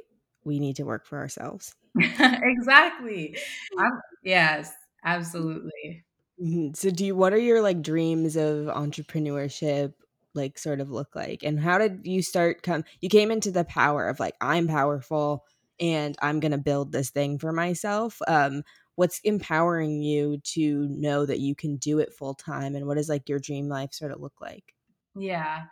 we 0.44 0.60
need 0.60 0.76
to 0.78 0.84
work 0.86 1.06
for 1.06 1.18
ourselves. 1.18 1.76
Exactly. 2.44 3.40
I'm 3.78 4.02
yes, 4.24 4.74
absolutely. 5.04 6.07
Mhm, 6.42 6.76
so 6.76 6.92
do 6.92 7.06
you 7.06 7.16
what 7.16 7.34
are 7.34 7.38
your, 7.38 7.62
like, 7.62 7.82
dreams 7.82 8.36
of 8.36 8.68
entrepreneurship, 8.68 9.94
like, 10.36 10.58
sort 10.60 10.80
of 10.80 10.92
look 10.92 11.16
like? 11.16 11.44
And 11.44 11.60
how 11.60 11.78
did 11.80 12.06
you 12.06 12.22
start 12.22 12.62
come 12.62 12.84
you 13.02 13.10
came 13.10 13.32
into 13.32 13.52
the 13.52 13.64
power 13.66 14.08
of, 14.08 14.20
like, 14.20 14.36
"I'm 14.40 14.68
powerful, 14.68 15.46
and 15.80 16.16
I'm 16.22 16.40
gonna 16.40 16.58
build 16.60 16.92
this 16.92 17.10
thing 17.10 17.40
for 17.40 17.52
myself." 17.52 18.22
Um, 18.28 18.64
what's 18.96 19.20
empowering 19.22 20.04
you 20.04 20.38
to 20.40 20.88
know 20.90 21.26
that 21.26 21.40
you 21.40 21.56
can 21.56 21.78
do 21.78 21.98
it 22.00 22.14
full 22.14 22.36
time, 22.36 22.76
and 22.76 22.86
what 22.88 22.96
does, 22.98 23.10
like, 23.10 23.28
your 23.30 23.40
dream 23.40 23.68
life 23.68 23.94
sorta 23.94 24.18
look 24.20 24.40
like? 24.40 24.74
Yeah. 25.16 25.66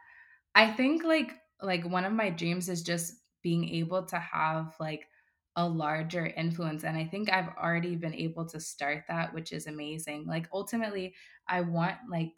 I 0.56 0.74
think, 0.74 1.04
like 1.04 1.34
like, 1.62 1.86
one 1.86 2.06
of 2.06 2.14
my 2.14 2.30
dreams 2.30 2.70
is 2.70 2.84
just 2.84 3.24
being 3.42 3.70
able 3.70 4.06
to 4.08 4.20
have, 4.20 4.76
like, 4.80 5.10
a 5.56 5.68
larger 5.68 6.26
influence, 6.28 6.84
and 6.84 6.98
I 6.98 7.06
think 7.06 7.30
I've 7.32 7.50
already 7.58 7.96
been 7.96 8.14
able 8.14 8.46
to 8.48 8.60
start 8.60 9.06
that, 9.08 9.34
which 9.34 9.54
is 9.54 9.68
amazing. 9.68 10.26
Like, 10.26 10.50
ultimately, 10.54 11.16
I 11.48 11.62
want, 11.62 12.00
like, 12.10 12.34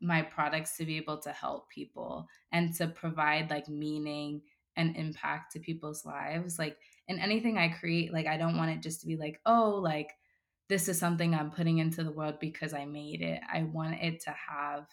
my 0.00 0.22
products 0.22 0.76
to 0.76 0.84
be 0.84 0.96
able 0.96 1.18
to 1.22 1.32
help 1.32 1.70
people 1.70 2.28
and 2.52 2.74
to 2.74 2.88
provide, 2.88 3.50
like, 3.50 3.68
meaning 3.68 4.42
and 4.76 4.96
impact 4.96 5.52
to 5.52 5.60
people's 5.60 6.04
lives. 6.04 6.58
Like, 6.58 6.78
in 7.08 7.18
anything 7.18 7.56
I 7.56 7.68
create, 7.70 8.12
like, 8.12 8.26
I 8.26 8.36
don't 8.36 8.56
want 8.58 8.72
it 8.72 8.82
just 8.82 9.00
to 9.00 9.06
be 9.06 9.16
like, 9.16 9.40
"Oh, 9.46 9.70
like, 9.82 10.12
this 10.68 10.88
is 10.88 10.98
something 10.98 11.34
I'm 11.34 11.50
putting 11.50 11.78
into 11.78 12.04
the 12.04 12.12
world 12.12 12.38
because 12.40 12.74
I 12.74 12.84
made 12.84 13.22
it." 13.22 13.40
I 13.50 13.62
want 13.64 14.02
it 14.02 14.20
to 14.22 14.32
have, 14.32 14.88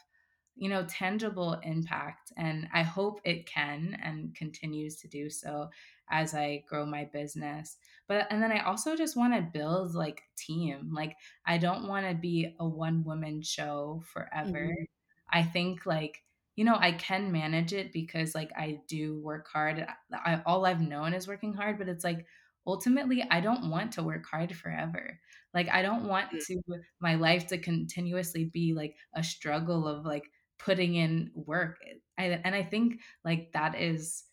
you 0.56 0.70
know, 0.70 0.86
tangible 0.86 1.54
impact, 1.64 2.32
and 2.38 2.70
I 2.74 2.84
hope 2.84 3.20
it 3.26 3.46
can 3.48 3.96
and 4.02 4.36
continues 4.36 4.98
to 4.98 5.08
do 5.08 5.30
so 5.30 5.70
as 6.10 6.34
I 6.34 6.60
grow 6.68 6.86
my 6.86 7.06
business. 7.06 7.78
But 8.08 8.28
and 8.32 8.42
then 8.44 8.52
I 8.52 8.60
also 8.64 8.96
just 8.96 9.16
wanna 9.18 9.42
build, 9.42 9.96
like, 9.96 10.24
team. 10.38 10.92
Like, 10.94 11.18
I 11.46 11.58
don't 11.58 11.88
wanna 11.88 12.14
be 12.16 12.56
a 12.60 12.68
one-woman 12.68 13.42
show 13.44 14.02
forever. 14.06 14.68
Mhm. 14.68 14.86
I 15.32 15.44
think, 15.44 15.86
like, 15.86 16.24
you 16.56 16.66
know, 16.66 16.76
I 16.76 16.92
can 16.94 17.32
manage 17.32 17.74
it 17.74 17.92
because, 17.94 18.36
like, 18.36 18.52
I 18.56 18.84
do 18.88 19.20
work 19.20 19.48
hard. 19.48 19.80
I 19.82 19.96
I 20.38 20.44
all 20.46 20.66
I've 20.66 20.82
known 20.82 21.14
is 21.14 21.28
working 21.28 21.54
hard, 21.54 21.78
but 21.80 21.90
it's 21.90 22.04
like, 22.04 22.28
ultimately, 22.68 23.24
I 23.24 23.42
don't 23.42 23.70
want 23.70 23.94
to 23.94 24.04
work 24.04 24.26
hard 24.26 24.56
forever. 24.56 25.20
Like, 25.54 25.70
I 25.70 25.82
don't 25.82 26.08
want 26.08 26.30
Mm. 26.34 26.44
to 26.48 26.62
my 27.00 27.16
life 27.16 27.48
to 27.48 27.58
continuously 27.58 28.46
be, 28.46 28.74
like, 28.74 28.98
a 29.14 29.24
struggle 29.24 29.88
of, 29.88 30.06
like, 30.06 30.32
putting 30.60 30.96
in 30.96 31.32
work. 31.36 31.80
I 32.18 32.26
and 32.26 32.54
I 32.56 32.64
think, 32.64 33.02
like, 33.24 33.52
that 33.54 33.76
is, 33.76 34.24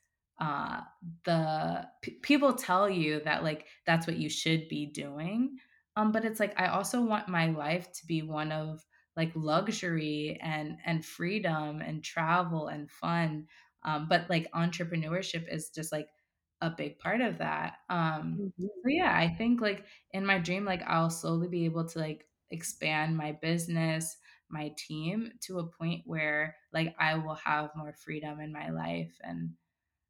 uh, 0.41 0.83
the 1.25 1.89
p 2.03 2.13
people 2.21 2.55
tell 2.55 2.89
you 2.89 3.21
that, 3.25 3.45
like, 3.45 3.67
that's 3.87 4.07
what 4.07 4.17
you 4.19 4.29
should 4.31 4.69
be 4.69 4.87
doing, 4.87 5.59
um, 5.97 6.13
but 6.13 6.25
it's 6.25 6.41
like, 6.41 6.59
I 6.61 6.69
also 6.69 7.03
want 7.03 7.29
my 7.29 7.49
life 7.49 7.93
to 7.93 8.07
be 8.07 8.23
one 8.23 8.53
of, 8.53 8.87
like, 9.17 9.33
luxury 9.37 10.39
and 10.43 10.79
and 10.85 11.05
freedom 11.05 11.81
and 11.83 12.03
travel 12.05 12.69
and 12.69 12.91
fun, 12.91 13.49
um, 13.85 14.09
but, 14.09 14.31
like, 14.31 14.51
entrepreneurship 14.53 15.53
is 15.53 15.71
just, 15.71 15.93
like, 15.93 16.09
a 16.61 16.71
big 16.71 16.99
part 16.99 17.21
of 17.21 17.39
that. 17.39 17.79
Um, 17.89 18.45
Mhm. 18.59 18.71
so, 18.83 18.89
yeah, 18.89 19.17
I 19.17 19.29
think, 19.29 19.61
like, 19.61 19.87
in 20.13 20.25
my 20.27 20.39
dream, 20.39 20.65
like, 20.65 20.83
I'll 20.83 21.11
slowly 21.11 21.49
be 21.49 21.65
able 21.67 21.87
to, 21.89 21.99
like, 21.99 22.29
expand 22.51 23.17
my 23.17 23.33
business, 23.33 24.17
my 24.49 24.75
team, 24.77 25.33
to 25.43 25.59
a 25.61 25.67
point 25.71 26.03
where, 26.07 26.57
like, 26.73 26.95
I 26.99 27.15
will 27.17 27.35
have 27.37 27.71
more 27.77 27.93
freedom 27.93 28.41
in 28.41 28.53
my 28.53 28.71
life 28.71 29.19
and, 29.23 29.57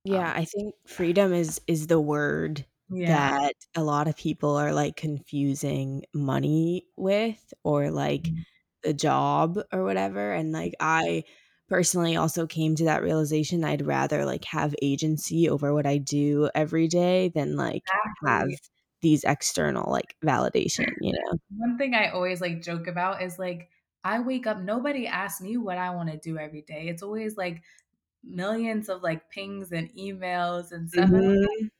Yeah, 0.04 0.32
um 0.32 0.34
I 0.34 0.44
think 0.46 0.74
freedom 0.86 1.32
is 1.32 1.60
is 1.66 1.86
the 1.86 2.00
word. 2.00 2.66
Yeah. 2.88 3.06
that 3.06 3.54
a 3.74 3.82
lot 3.82 4.08
of 4.08 4.16
people 4.16 4.56
are, 4.56 4.74
like, 4.74 4.94
confusing 4.96 6.04
money 6.12 6.86
with 6.98 7.54
or, 7.64 7.90
like, 7.90 8.30
Mhm. 8.30 8.44
the 8.82 8.92
job 8.92 9.58
or 9.72 9.84
whatever, 9.84 10.32
and, 10.32 10.52
like, 10.52 10.74
I 10.80 11.24
personally 11.68 12.14
also 12.16 12.46
came 12.46 12.74
to 12.76 12.84
that 12.84 13.02
realization 13.02 13.64
I'd 13.64 13.86
rather, 13.86 14.24
like, 14.26 14.44
have 14.44 14.74
agency 14.82 15.48
over 15.48 15.72
what 15.72 15.86
I 15.86 15.96
do 15.98 16.50
every 16.54 16.88
day 16.88 17.28
than, 17.30 17.56
like, 17.56 17.94
have 18.26 18.50
Exactly. 18.50 18.60
these 19.00 19.24
external, 19.24 19.90
like, 19.90 20.14
validation, 20.22 20.92
you 21.00 21.12
know? 21.14 21.38
One 21.50 21.78
thing 21.78 21.94
I 21.94 22.10
always, 22.10 22.40
like, 22.40 22.62
joke 22.62 22.86
about 22.86 23.22
is, 23.22 23.38
like, 23.38 23.70
I 24.04 24.20
wake 24.20 24.46
up 24.46 24.58
nobody 24.60 25.06
asks 25.06 25.40
me 25.42 25.56
what 25.56 25.78
I 25.78 25.90
wanna 25.90 26.16
do 26.16 26.38
every 26.38 26.62
day. 26.62 26.88
It's 26.88 27.02
always, 27.02 27.36
like, 27.36 27.62
millions 28.24 28.88
of, 28.88 29.02
like, 29.02 29.30
pings 29.30 29.72
and 29.72 29.90
emails 29.94 30.72
and 30.72 30.90
stuff, 30.90 31.10
and 31.14 31.24
like, 31.26 31.42
Mhm. 31.48 31.70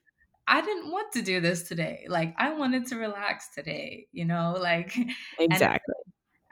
I 0.49 0.61
didn't 0.63 0.91
want 0.93 1.13
to 1.15 1.23
do 1.23 1.41
this 1.41 1.69
today. 1.69 2.07
Like, 2.09 2.35
I 2.39 2.53
wanted 2.55 2.87
to 2.89 2.97
relax 2.99 3.55
today, 3.55 4.09
you 4.13 4.25
know? 4.25 4.57
Like, 4.61 4.95
Exactly. 5.39 5.95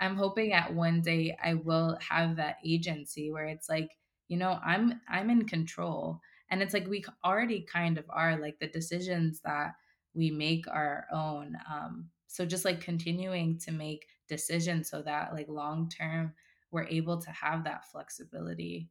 I'm 0.01 0.16
hoping 0.16 0.53
at 0.53 0.74
one 0.74 1.01
day 1.03 1.36
I 1.43 1.55
will 1.55 1.99
have 2.01 2.36
that 2.36 2.59
agency 2.64 3.30
where 3.30 3.47
it's 3.47 3.68
like, 3.68 3.91
you 4.28 4.36
know, 4.36 4.61
I'm 4.62 5.01
I'm 5.09 5.30
in 5.30 5.47
control. 5.49 6.20
And 6.51 6.62
it's 6.62 6.72
like 6.74 6.86
we 6.86 7.05
already 7.24 7.62
kind 7.62 7.99
of 7.99 8.05
are 8.11 8.39
like 8.39 8.59
the 8.59 8.68
decisions 8.68 9.41
that 9.43 9.74
we 10.14 10.30
make 10.30 10.66
are 10.68 11.07
our 11.12 11.18
own. 11.18 11.57
Um, 11.70 12.11
so 12.26 12.47
just 12.47 12.64
like 12.64 12.80
continuing 12.80 13.59
to 13.61 13.72
make 13.72 14.07
decisions 14.28 14.89
so 14.91 15.03
that 15.03 15.32
like 15.32 15.49
long 15.49 15.89
term 15.89 16.34
we're 16.70 16.84
able 16.84 17.20
to 17.22 17.30
have 17.30 17.64
that 17.64 17.86
flexibility. 17.91 18.91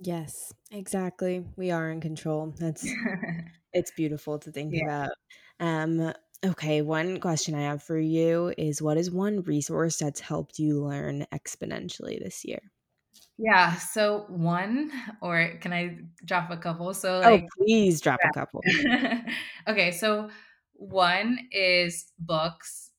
Yes, 0.00 0.52
exactly. 0.70 1.44
We 1.56 1.70
are 1.70 1.90
in 1.90 2.00
control. 2.00 2.54
That's 2.58 2.86
it's 3.72 3.90
beautiful 3.92 4.38
to 4.40 4.52
think 4.52 4.74
yeah. 4.74 4.82
about. 4.82 5.10
Um, 5.60 6.12
okay, 6.44 6.82
one 6.82 7.20
question 7.20 7.54
I 7.54 7.62
have 7.62 7.82
for 7.82 7.98
you 7.98 8.52
is 8.58 8.82
what 8.82 8.98
is 8.98 9.10
one 9.10 9.42
resource 9.42 9.98
that's 9.98 10.20
helped 10.20 10.58
you 10.58 10.84
learn 10.84 11.26
exponentially 11.32 12.22
this 12.22 12.44
year? 12.44 12.60
Yeah. 13.38 13.74
So 13.76 14.24
one, 14.28 14.90
or 15.20 15.58
can 15.60 15.72
I 15.72 15.98
drop 16.24 16.50
a 16.50 16.56
couple? 16.56 16.92
So 16.94 17.22
Oh, 17.24 17.42
please 17.58 18.00
drop 18.00 18.20
a 18.24 18.30
couple. 18.30 18.62
Okay, 19.68 19.90
so 19.90 20.30
one 20.74 21.38
is 21.50 22.12
books. 22.18 22.92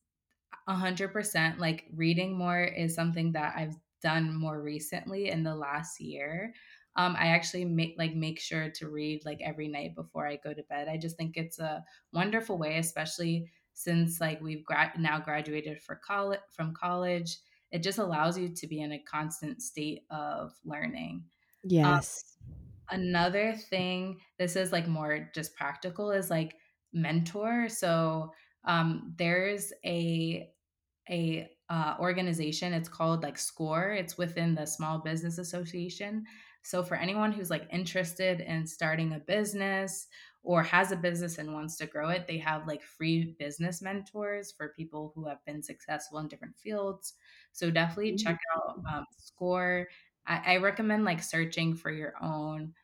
100%. 0.66 1.58
Like 1.58 1.86
reading 1.94 2.36
more 2.36 2.62
is 2.62 2.94
something 2.94 3.32
that 3.32 3.54
I've 3.56 3.76
done 4.02 4.34
more 4.34 4.60
recently 4.60 5.30
in 5.30 5.42
the 5.42 5.54
last 5.54 6.00
year. 6.00 6.52
Um, 6.98 7.16
I 7.18 7.28
actually 7.28 7.64
make 7.64 7.94
like 7.98 8.14
make 8.14 8.40
sure 8.40 8.70
to 8.70 8.90
read 8.90 9.24
like 9.24 9.40
every 9.42 9.68
night 9.68 9.94
before 9.94 10.26
I 10.26 10.36
go 10.36 10.52
to 10.52 10.62
bed. 10.64 10.88
I 10.88 10.98
just 10.98 11.16
think 11.16 11.38
it's 11.38 11.60
a 11.60 11.84
wonderful 12.12 12.58
way, 12.58 12.78
especially 12.78 13.50
since 13.74 14.20
like 14.20 14.42
we've 14.42 14.64
gra- 14.64 14.92
now 14.98 15.20
graduated 15.20 15.80
for 15.82 15.96
college 15.96 16.40
from 16.52 16.74
college. 16.74 17.38
It 17.70 17.84
just 17.84 17.98
allows 17.98 18.38
you 18.38 18.50
to 18.54 18.66
be 18.66 18.80
in 18.80 18.92
a 18.92 18.98
constant 18.98 19.62
state 19.62 20.04
of 20.10 20.52
learning. 20.64 21.24
Um, 21.84 22.00
Yes. 22.00 22.38
Another 22.90 23.54
thing, 23.54 24.20
this 24.38 24.56
is 24.56 24.72
like 24.72 24.88
more 24.88 25.30
just 25.34 25.54
practical, 25.54 26.10
is 26.10 26.30
like 26.30 26.56
mentor. 26.92 27.68
So 27.68 28.32
um, 28.64 29.14
there's 29.18 29.72
a 29.84 30.50
a 31.10 31.50
uh, 31.68 31.96
organization. 32.00 32.72
It's 32.72 32.88
called 32.88 33.22
like 33.22 33.38
SCORE. 33.38 33.92
It's 33.92 34.18
within 34.18 34.54
the 34.54 34.66
Small 34.66 34.98
Business 35.00 35.38
Association. 35.38 36.24
So 36.62 36.82
for 36.82 36.96
anyone 36.96 37.32
who's 37.32 37.50
like 37.50 37.66
interested 37.72 38.40
in 38.40 38.66
starting 38.66 39.12
a 39.12 39.18
business 39.20 40.06
or 40.42 40.62
has 40.62 40.92
a 40.92 40.96
business 40.96 41.38
and 41.38 41.52
wants 41.52 41.76
to 41.76 41.86
grow 41.86 42.08
it, 42.10 42.26
they 42.26 42.38
have 42.38 42.66
like 42.66 42.82
free 42.82 43.36
business 43.38 43.82
mentors 43.82 44.52
for 44.52 44.68
people 44.76 45.12
who 45.14 45.26
have 45.26 45.44
been 45.44 45.62
successful 45.62 46.18
in 46.18 46.28
different 46.28 46.56
fields. 46.56 47.14
So 47.52 47.70
definitely 47.70 48.14
check 48.14 48.38
out 48.56 48.80
um, 48.92 49.04
SCORE. 49.16 49.88
I, 50.26 50.54
I 50.54 50.56
recommend 50.58 51.04
like 51.04 51.22
searching 51.22 51.74
for 51.74 51.90
your 51.90 52.14
own 52.22 52.74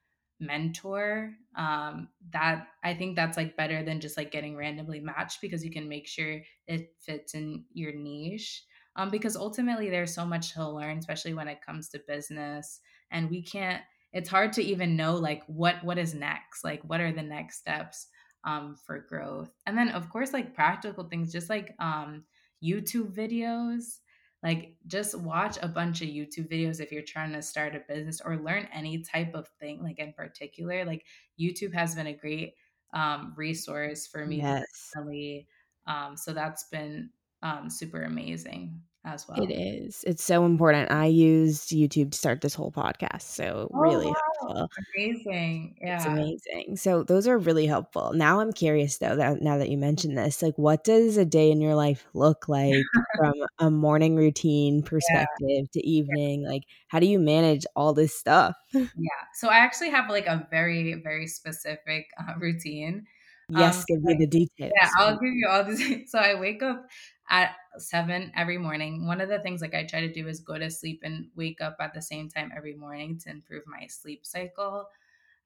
mentor 0.41 1.33
um 1.55 2.09
that 2.31 2.67
i 2.83 2.93
think 2.93 3.15
that's 3.15 3.37
like 3.37 3.57
better 3.57 3.85
than 3.85 4.01
just 4.01 4.17
like 4.17 4.33
getting 4.33 4.57
randomly 4.57 4.99
matched 4.99 5.41
because 5.41 5.65
you 5.65 5.71
can 5.71 5.89
make 5.89 6.09
sure 6.09 6.41
it 6.67 6.93
fits 6.99 7.35
in 7.35 7.65
your 7.73 7.93
niche 7.93 8.65
um 8.97 9.11
because 9.11 9.37
ultimately 9.37 9.89
there's 9.89 10.13
so 10.13 10.27
much 10.27 10.53
to 10.53 10.69
learn 10.69 10.99
especially 10.99 11.35
when 11.35 11.47
it 11.47 11.63
comes 11.65 11.89
to 11.89 12.01
business 12.09 12.81
and 13.15 13.31
we 13.31 13.43
can't 13.43 13.83
it's 14.13 14.29
hard 14.29 14.53
to 14.53 14.63
even 14.63 14.97
know 14.97 15.15
like 15.15 15.43
what 15.47 15.83
what 15.83 15.99
is 15.99 16.15
next 16.15 16.63
like 16.65 16.83
what 16.83 17.01
are 17.01 17.13
the 17.13 17.23
next 17.23 17.59
steps 17.59 18.09
um 18.45 18.77
for 18.87 19.07
growth 19.09 19.51
and 19.67 19.79
then 19.79 19.89
of 19.89 20.11
course 20.11 20.35
like 20.35 20.55
practical 20.55 21.05
things 21.05 21.33
just 21.33 21.49
like 21.49 21.75
um 21.79 22.25
youtube 22.63 23.15
videos 23.15 24.01
like, 24.45 24.77
just 24.87 25.19
watch 25.19 25.57
a 25.63 25.69
bunch 25.69 26.03
of 26.03 26.09
YouTube 26.09 26.51
videos 26.53 26.79
if 26.79 26.93
you're 26.93 27.01
trying 27.01 27.33
to 27.33 27.41
start 27.41 27.75
a 27.75 27.81
business 27.89 28.21
or 28.23 28.37
learn 28.37 28.69
any 28.75 28.99
type 28.99 29.35
of 29.35 29.49
thing, 29.59 29.83
like 29.83 29.99
in 29.99 30.13
particular. 30.13 30.85
Like, 30.85 31.07
YouTube 31.41 31.73
has 31.73 31.95
been 31.95 32.09
a 32.09 32.13
great 32.13 32.53
um, 32.93 33.33
resource 33.39 34.07
for 34.07 34.27
me 34.27 34.43
Yes, 34.43 34.67
personally. 34.93 35.49
Um, 35.87 36.19
so 36.19 36.35
that's 36.35 36.65
been 36.65 37.09
um, 37.43 37.71
super 37.71 38.03
amazing 38.03 38.83
as 39.05 39.27
well. 39.29 39.51
is. 39.51 40.05
It's 40.07 40.23
so 40.23 40.45
important. 40.45 40.93
I 40.93 41.07
used 41.07 41.71
YouTube 41.71 42.13
to 42.13 42.17
start 42.19 42.41
this 42.41 42.55
whole 42.55 42.71
podcast, 42.73 43.23
so 43.23 43.69
Oh, 43.75 43.75
really 43.75 44.15
wow. 44.15 44.23
helpful. 44.25 44.71
Amazing. 44.97 45.77
It's 45.97 46.05
Yeah. 46.05 46.07
amazing. 46.07 46.77
So 46.77 47.05
those 47.05 47.29
are 47.29 47.39
really 47.39 47.67
helpful. 47.67 48.13
Now 48.15 48.41
I'm 48.41 48.53
curious 48.53 48.99
though 48.99 49.15
that 49.17 49.41
now 49.43 49.59
that 49.59 49.69
you 49.71 49.79
mentioned 49.79 50.19
this, 50.19 50.43
like 50.43 50.57
what 50.59 50.83
does 50.83 51.17
a 51.17 51.25
day 51.25 51.51
in 51.53 51.61
your 51.61 51.75
life 51.77 52.07
look 52.15 52.49
like 52.49 52.89
from 53.15 53.33
a 53.61 53.71
morning 53.71 54.17
routine 54.17 54.83
Yeah. 55.09 55.25
perspective 55.43 55.71
to 55.73 55.87
evening? 55.87 56.45
Like 56.45 56.65
how 56.89 56.99
do 57.01 57.07
you 57.07 57.19
manage 57.21 57.65
all 57.77 57.93
this 57.95 58.15
stuff? 58.19 58.57
Yeah. 58.97 59.11
So 59.35 59.49
I 59.49 59.59
actually 59.59 59.91
have 59.91 60.09
like 60.11 60.27
a 60.27 60.47
very, 60.51 60.95
very 60.95 61.27
specific 61.27 62.07
uh, 62.19 62.35
routine. 62.39 63.07
Um, 63.55 63.79
Yes, 63.79 63.85
so 63.85 63.87
give 63.87 64.03
me 64.03 64.15
the 64.15 64.27
details. 64.27 64.73
Yeah, 64.75 64.89
I'll 64.99 65.19
give 65.19 65.35
you 65.35 65.49
all 65.51 65.65
this. 65.65 65.81
So 66.11 66.19
I 66.19 66.35
wake 66.41 66.63
up 66.63 66.87
at 67.29 67.57
7 67.79 68.33
every 68.37 68.59
morning. 68.59 69.07
One 69.07 69.21
of 69.21 69.29
the 69.29 69.41
things 69.41 69.61
like 69.63 69.75
I 69.75 69.85
try 69.85 70.01
to 70.01 70.13
do 70.13 70.29
is 70.29 70.41
go 70.41 70.59
to 70.59 70.71
sleep 70.71 71.01
and 71.05 71.31
wake 71.35 71.61
up 71.61 71.77
at 71.81 71.95
the 71.95 72.03
same 72.03 72.29
time 72.29 72.53
every 72.57 72.75
morning 72.75 73.19
to 73.21 73.31
improve 73.31 73.65
my 73.67 73.87
sleep 73.87 74.27
cycle. 74.27 74.89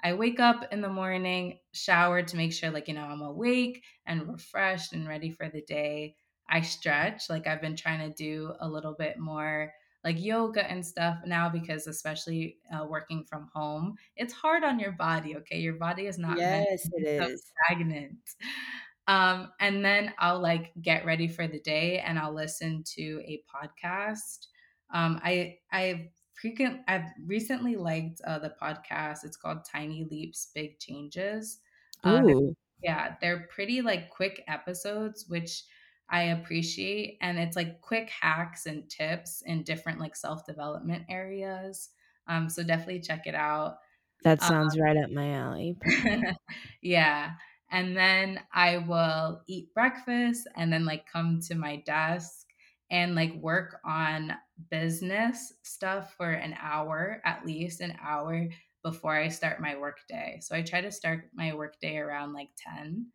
I 0.01 0.15
wake 0.15 0.39
up 0.41 0.73
in 0.73 0.81
the 0.81 0.89
morning, 0.89 1.61
shower 1.73 2.23
to 2.23 2.37
make 2.37 2.53
sure, 2.53 2.71
like, 2.71 2.89
you 2.89 2.95
know, 2.95 3.05
I'm 3.05 3.21
awake 3.23 3.85
and 4.07 4.29
refreshed 4.29 4.93
and 4.93 5.09
ready 5.09 5.31
for 5.31 5.49
the 5.49 5.63
day. 5.63 6.17
I 6.49 6.61
stretch, 6.63 7.29
like, 7.29 7.47
I've 7.47 7.61
been 7.61 7.77
trying 7.77 8.09
to 8.09 8.15
do 8.15 8.55
a 8.61 8.69
little 8.69 8.95
bit 8.95 9.19
more 9.19 9.73
like 10.05 10.23
yoga 10.23 10.65
and 10.71 10.87
stuff 10.87 11.19
now 11.27 11.49
because, 11.49 11.87
especially 11.89 12.59
uh, 12.73 12.87
working 12.89 13.25
from 13.25 13.49
home, 13.53 13.97
it's 14.17 14.33
hard 14.33 14.63
on 14.63 14.79
your 14.79 14.93
body. 14.93 15.37
Okay. 15.39 15.59
Your 15.61 15.75
body 15.75 16.07
is 16.07 16.19
not 16.19 16.47
meant 16.47 16.69
Yes, 16.69 16.83
to 16.85 16.93
it 16.93 17.07
be 17.17 17.37
stagnant. 17.37 18.21
Um, 19.09 19.53
and 19.59 19.85
then 19.85 20.15
I'll 20.19 20.41
like 20.41 20.73
get 20.81 21.05
ready 21.07 21.29
for 21.29 21.49
the 21.49 21.61
day 21.61 21.99
and 22.01 22.19
I'll 22.19 22.35
listen 22.35 22.85
to 22.97 23.23
a 23.25 23.43
podcast. 23.53 24.47
Um, 24.95 25.21
I, 25.25 25.59
I've 25.73 26.09
frequent 26.35 26.83
I've 26.89 27.07
recently 27.27 27.77
liked 27.77 28.21
uh, 28.27 28.39
the 28.39 28.55
podcast. 28.63 29.25
It's 29.25 29.37
called 29.37 29.65
Tiny 29.65 30.05
Leaps, 30.11 30.51
Big 30.55 30.79
Changes. 30.79 31.59
Ooh, 32.07 32.55
yeah, 32.83 33.17
they're 33.21 33.49
pretty 33.51 33.83
like 33.83 34.11
quick 34.11 34.45
episodes, 34.47 35.27
which 35.29 35.65
I 36.11 36.23
appreciate, 36.25 37.19
and 37.21 37.39
it's 37.39 37.57
like 37.57 37.81
quick 37.81 38.11
hacks 38.11 38.67
and 38.67 38.89
tips 38.89 39.43
in 39.43 39.63
different 39.65 40.01
like 40.01 40.17
self 40.17 40.47
development 40.47 41.05
areas. 41.09 41.91
Um, 42.29 42.49
so 42.49 42.63
definitely 42.63 43.01
check 43.01 43.27
it 43.27 43.35
out. 43.35 43.79
that 44.23 44.43
Uh, 44.43 44.47
sounds 44.47 44.79
right 44.79 44.97
up 44.97 45.11
my 45.11 45.33
alley. 45.33 45.77
Yeah. 46.83 47.33
And 47.71 47.97
then 47.97 48.41
I 48.53 48.79
will 48.79 49.43
eat 49.47 49.75
breakfast 49.75 50.49
and 50.57 50.73
then 50.73 50.85
like 50.85 51.11
come 51.11 51.41
to 51.49 51.55
my 51.55 51.77
desk 51.87 52.47
and 52.91 53.15
like 53.15 53.35
work 53.35 53.81
on 53.85 54.33
business 54.71 55.53
stuff 55.63 56.15
for 56.17 56.31
an 56.31 56.55
hour, 56.61 57.21
at 57.25 57.45
least 57.45 57.81
an 57.81 57.97
hour 58.03 58.49
before 58.83 59.15
I 59.15 59.29
start 59.29 59.61
my 59.61 59.77
work 59.77 59.99
day. 60.09 60.39
So 60.41 60.57
I 60.57 60.63
try 60.63 60.81
to 60.81 60.91
start 60.91 61.31
my 61.35 61.53
work 61.55 61.79
day 61.81 61.99
around 61.99 62.33
like 62.33 62.51
10 62.57 63.07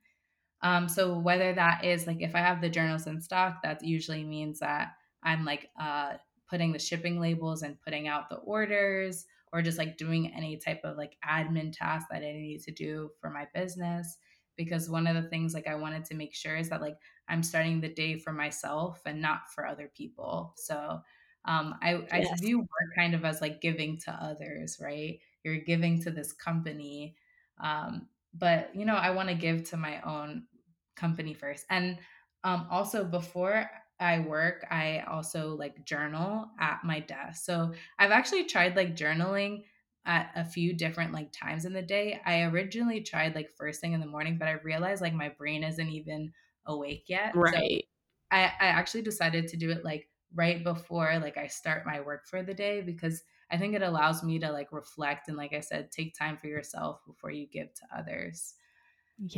um, 0.62 0.88
so 0.88 1.18
whether 1.20 1.54
that 1.54 1.84
is 1.84 2.08
like 2.08 2.22
if 2.22 2.36
I 2.36 2.40
have 2.40 2.62
the 2.62 2.70
journals 2.70 3.06
in 3.06 3.20
stock, 3.22 3.62
that 3.64 3.84
usually 3.84 4.24
means 4.24 4.60
that 4.60 4.94
I'm 5.22 5.44
like 5.44 5.70
uh, 5.80 6.14
putting 6.50 6.72
the 6.72 6.80
shipping 6.80 7.20
labels 7.20 7.64
and 7.64 7.82
putting 7.82 8.08
out 8.08 8.30
the 8.30 8.38
orders, 8.38 9.26
or 9.52 9.62
just 9.62 9.78
like 9.78 9.98
doing 9.98 10.34
any 10.34 10.58
type 10.58 10.80
of 10.84 10.98
like 10.98 11.18
admin 11.28 11.74
task 11.78 12.08
that 12.10 12.24
I 12.24 12.32
need 12.32 12.62
to 12.64 12.72
do 12.72 13.10
for 13.20 13.30
my 13.30 13.46
business. 13.54 14.18
Because 14.56 14.90
one 14.90 15.08
of 15.08 15.16
the 15.16 15.30
things 15.30 15.54
like 15.54 15.68
I 15.68 15.76
wanted 15.76 16.06
to 16.06 16.16
make 16.16 16.36
sure 16.36 16.56
is 16.56 16.70
that 16.70 16.82
like 16.82 16.98
I'm 17.28 17.44
starting 17.44 17.82
the 17.82 17.90
day 17.94 18.18
for 18.18 18.32
myself 18.32 19.02
and 19.06 19.22
not 19.22 19.52
for 19.52 19.66
other 19.66 19.92
people. 19.96 20.54
So 20.58 21.02
um, 21.46 21.76
I 21.82 22.06
I 22.12 22.28
view 22.40 22.60
work 22.60 22.96
kind 22.96 23.14
of 23.14 23.26
as 23.26 23.42
like 23.42 23.62
giving 23.62 23.98
to 24.02 24.12
others, 24.12 24.78
right? 24.82 25.20
You're 25.44 25.58
giving 25.58 26.02
to 26.04 26.12
this 26.12 26.32
company. 26.34 27.16
Um, 27.60 28.10
but 28.34 28.76
you 28.76 28.86
know, 28.86 28.96
I 28.96 29.12
want 29.12 29.30
to 29.30 29.36
give 29.36 29.64
to 29.70 29.78
my 29.78 30.02
own 30.02 30.48
company 30.96 31.34
first. 31.34 31.66
And 31.70 32.00
um, 32.44 32.68
also 32.70 33.04
before 33.04 33.70
I 34.00 34.20
work, 34.20 34.66
I 34.70 35.00
also 35.02 35.56
like 35.56 35.86
journal 35.86 36.50
at 36.60 36.84
my 36.84 37.00
desk. 37.00 37.46
So 37.46 37.74
I've 38.00 38.12
actually 38.12 38.46
tried 38.46 38.76
like 38.76 38.96
journaling 38.96 39.64
at 40.06 40.32
a 40.36 40.46
few 40.46 40.74
different 40.74 41.14
like 41.14 41.32
times 41.32 41.66
in 41.66 41.74
the 41.74 41.82
day. 41.82 42.22
I 42.26 42.44
originally 42.44 43.02
tried 43.02 43.36
like 43.36 43.52
first 43.52 43.82
thing 43.82 43.94
in 43.94 44.02
the 44.02 44.08
morning, 44.08 44.38
but 44.38 44.48
I 44.48 44.54
realized 44.54 45.02
like 45.02 45.14
my 45.14 45.30
brain 45.30 45.64
isn't 45.64 45.90
even 45.90 46.34
awake 46.66 47.06
yet. 47.10 47.38
So 47.46 47.58
Right. 47.58 47.86
I, 48.32 48.46
I 48.46 48.68
actually 48.68 49.04
decided 49.04 49.48
to 49.50 49.58
do 49.58 49.72
it 49.72 49.84
like 49.84 50.10
right 50.34 50.64
before 50.64 51.20
like 51.20 51.38
I 51.38 51.48
start 51.48 51.86
my 51.86 52.02
work 52.02 52.28
for 52.28 52.44
the 52.44 52.54
day 52.54 52.82
because 52.82 53.24
I 53.52 53.58
think 53.58 53.76
it 53.76 53.84
allows 53.84 54.24
me 54.24 54.40
to 54.40 54.52
like 54.52 54.72
reflect 54.72 55.28
and 55.28 55.38
like 55.38 55.54
I 55.54 55.60
said, 55.60 55.92
take 55.92 56.16
time 56.18 56.38
for 56.38 56.48
yourself 56.48 57.02
before 57.06 57.32
you 57.32 57.48
give 57.48 57.74
to 57.76 57.88
others. 57.96 58.56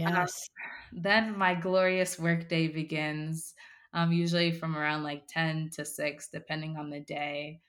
Um, 0.06 0.30
Yes. 0.30 0.50
then 0.92 1.38
my 1.38 1.56
glorious 1.56 2.20
workday 2.20 2.68
begins, 2.68 3.56
um, 3.94 4.12
usually 4.12 4.52
from 4.52 4.78
around 4.78 5.04
like 5.04 5.28
10 5.28 5.70
to 5.72 5.86
6, 5.86 6.30
depending 6.30 6.78
on 6.78 6.90
the 6.90 7.00
day. 7.02 7.62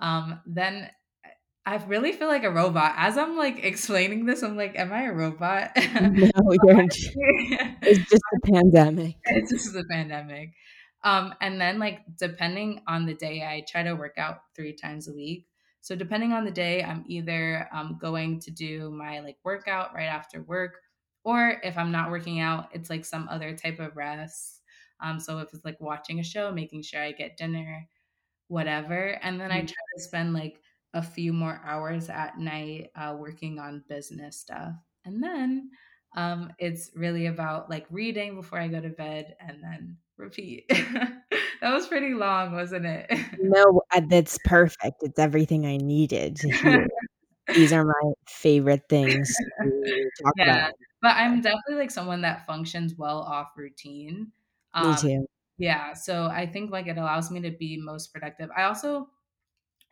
Um, 0.00 0.42
then 0.46 0.90
I 1.64 1.76
really 1.76 2.12
feel 2.12 2.26
like 2.28 2.42
a 2.44 2.50
robot. 2.50 2.94
As 2.96 3.16
I'm 3.16 3.36
like 3.36 3.62
explaining 3.64 4.26
this, 4.26 4.42
I'm 4.42 4.56
like, 4.56 4.76
am 4.76 4.92
I 4.92 5.04
a 5.04 5.12
robot? 5.12 5.70
No, 5.98 6.28
you're 6.62 6.88
it's 7.84 8.04
just 8.10 8.22
the 8.32 8.40
pandemic. 8.52 9.16
It's 9.24 9.50
just 9.50 9.72
the 9.72 9.84
pandemic. 9.84 10.54
Um, 11.04 11.34
and 11.40 11.60
then 11.60 11.78
like 11.78 12.00
depending 12.16 12.82
on 12.86 13.06
the 13.06 13.14
day, 13.14 13.42
I 13.42 13.64
try 13.68 13.82
to 13.82 13.94
work 13.94 14.18
out 14.18 14.42
three 14.54 14.74
times 14.74 15.08
a 15.08 15.12
week. 15.12 15.48
So 15.80 15.96
depending 15.96 16.32
on 16.32 16.44
the 16.44 16.50
day, 16.50 16.82
I'm 16.82 17.04
either 17.08 17.68
um, 17.72 17.98
going 18.00 18.40
to 18.40 18.50
do 18.50 18.90
my 18.90 19.20
like 19.20 19.38
workout 19.44 19.94
right 19.94 20.04
after 20.06 20.42
work, 20.42 20.80
or 21.24 21.60
if 21.64 21.76
I'm 21.76 21.90
not 21.90 22.10
working 22.10 22.40
out, 22.40 22.68
it's 22.72 22.88
like 22.90 23.04
some 23.04 23.28
other 23.28 23.56
type 23.56 23.80
of 23.80 23.96
rest. 23.96 24.62
Um, 25.00 25.18
so 25.18 25.38
if 25.40 25.52
it's 25.52 25.64
like 25.64 25.80
watching 25.80 26.20
a 26.20 26.24
show, 26.24 26.52
making 26.52 26.82
sure 26.82 27.02
I 27.02 27.10
get 27.12 27.36
dinner, 27.36 27.88
whatever. 28.48 29.18
And 29.22 29.40
then 29.40 29.50
I 29.52 29.60
Mm. 29.60 29.66
try 29.66 29.82
to 29.96 30.02
spend 30.02 30.32
like 30.34 30.60
a 30.94 31.02
few 31.02 31.32
more 31.32 31.60
hours 31.64 32.08
at 32.08 32.38
night 32.38 32.90
uh, 32.94 33.16
working 33.18 33.58
on 33.58 33.84
business 33.88 34.38
stuff. 34.38 34.74
And 35.04 35.22
then 35.22 35.70
um, 36.16 36.52
it's 36.58 36.90
really 36.94 37.26
about 37.26 37.70
like 37.70 37.86
reading 37.90 38.34
before 38.36 38.58
I 38.58 38.68
go 38.68 38.80
to 38.80 38.90
bed 38.90 39.36
and 39.40 39.62
then 39.62 39.98
repeat. 40.16 40.66
that 40.68 41.22
was 41.72 41.86
pretty 41.86 42.14
long, 42.14 42.52
wasn't 42.52 42.86
it? 42.86 43.10
No, 43.38 43.82
uh, 43.94 44.00
that's 44.08 44.38
perfect. 44.44 44.96
It's 45.02 45.18
everything 45.18 45.66
I 45.66 45.76
needed 45.78 46.36
to 46.36 46.50
hear. 46.50 46.86
These 47.54 47.72
are 47.72 47.84
my 47.84 48.12
favorite 48.28 48.82
things 48.88 49.34
to 49.62 50.10
talk 50.22 50.36
about. 50.42 50.62
yeah. 50.62 50.70
But 51.00 51.16
I'm 51.16 51.40
definitely 51.40 51.76
like 51.76 51.90
someone 51.90 52.22
that 52.22 52.46
functions 52.46 52.94
well 52.96 53.18
off 53.20 53.48
routine. 53.56 54.32
Me 54.78 54.94
Um, 54.94 54.94
too. 54.94 55.26
yeah. 55.58 55.94
So 55.94 56.26
I 56.26 56.46
think 56.46 56.70
like 56.70 56.86
it 56.86 56.98
allows 56.98 57.30
me 57.30 57.40
to 57.42 57.50
be 57.50 57.76
most 57.78 58.12
productive. 58.12 58.50
I 58.56 58.64
also 58.64 59.10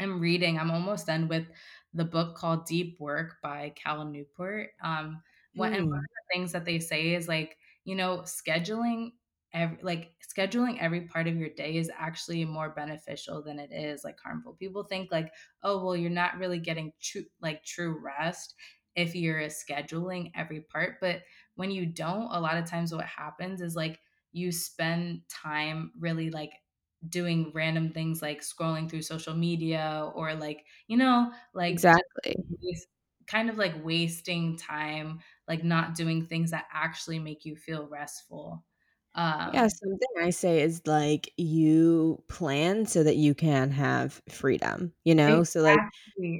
am 0.03 0.20
reading. 0.20 0.59
I'm 0.59 0.70
almost 0.70 1.07
done 1.07 1.28
with 1.28 1.46
the 1.92 2.05
book 2.05 2.36
called 2.36 2.66
Deep 2.66 2.98
Work 3.01 3.36
by 3.42 3.70
Cal 3.76 4.05
Newport. 4.05 4.70
Um, 4.82 5.22
what 5.55 5.72
and 5.72 5.82
one 5.82 5.88
of 5.88 5.88
Mm, 5.88 6.07
the 6.14 6.34
things 6.34 6.53
that 6.53 6.64
they 6.64 6.78
say 6.78 7.14
is 7.14 7.28
like, 7.28 7.59
you 7.84 7.94
know, 7.94 8.18
scheduling 8.20 9.12
every 9.53 9.78
like 9.82 10.14
scheduling 10.24 10.78
every 10.78 11.03
part 11.09 11.26
of 11.26 11.36
your 11.36 11.48
day 11.51 11.76
is 11.76 11.90
actually 11.96 12.44
more 12.44 12.70
beneficial 12.70 13.42
than 13.42 13.59
it 13.59 13.72
is 13.72 14.05
like 14.05 14.18
harmful. 14.20 14.55
People 14.55 14.84
think 14.84 15.11
like, 15.11 15.32
oh 15.62 15.84
well, 15.84 15.96
you're 15.96 16.11
not 16.11 16.38
really 16.38 16.61
getting 16.61 16.92
true 17.01 17.24
like 17.40 17.64
true 17.64 17.98
rest 18.01 18.55
if 18.94 19.14
you're 19.14 19.40
scheduling 19.42 20.30
every 20.34 20.61
part. 20.61 20.98
But 21.01 21.22
when 21.55 21.70
you 21.70 21.86
don't, 21.86 22.30
a 22.32 22.40
lot 22.40 22.57
of 22.57 22.66
times 22.66 22.92
what 22.94 23.05
happens 23.07 23.61
is 23.61 23.74
like 23.76 24.01
you 24.32 24.53
spend 24.53 25.22
time 25.28 25.92
really 25.98 26.30
like 26.30 26.53
doing 27.09 27.51
random 27.55 27.92
things 27.92 28.20
like 28.22 28.40
scrolling 28.42 28.88
through 28.90 29.03
social 29.03 29.34
media 29.34 30.11
or 30.14 30.34
like 30.34 30.66
you 30.86 30.96
know 30.96 31.32
like 31.55 31.84
exactly. 31.84 32.34
kind 33.26 33.48
of 33.48 33.59
like 33.59 33.74
wasting 33.84 34.57
time 34.57 35.20
like 35.46 35.62
not 35.62 35.94
doing 35.94 36.24
things 36.24 36.51
that 36.51 36.66
actually 36.72 37.18
make 37.18 37.44
you 37.44 37.55
feel 37.57 37.86
restful 37.88 38.64
Yeah, 39.53 39.66
um 39.66 39.68
something 39.68 40.09
I 40.20 40.30
say 40.30 40.61
is, 40.62 40.82
like, 40.86 41.32
you 41.36 42.22
plan 42.28 42.86
so 42.86 43.03
that 43.03 43.16
you 43.16 43.34
can 43.34 43.70
have 43.72 44.22
freedom, 44.28 44.92
you 45.05 45.14
know? 45.14 45.42
So, 45.44 45.61
like, 45.62 45.82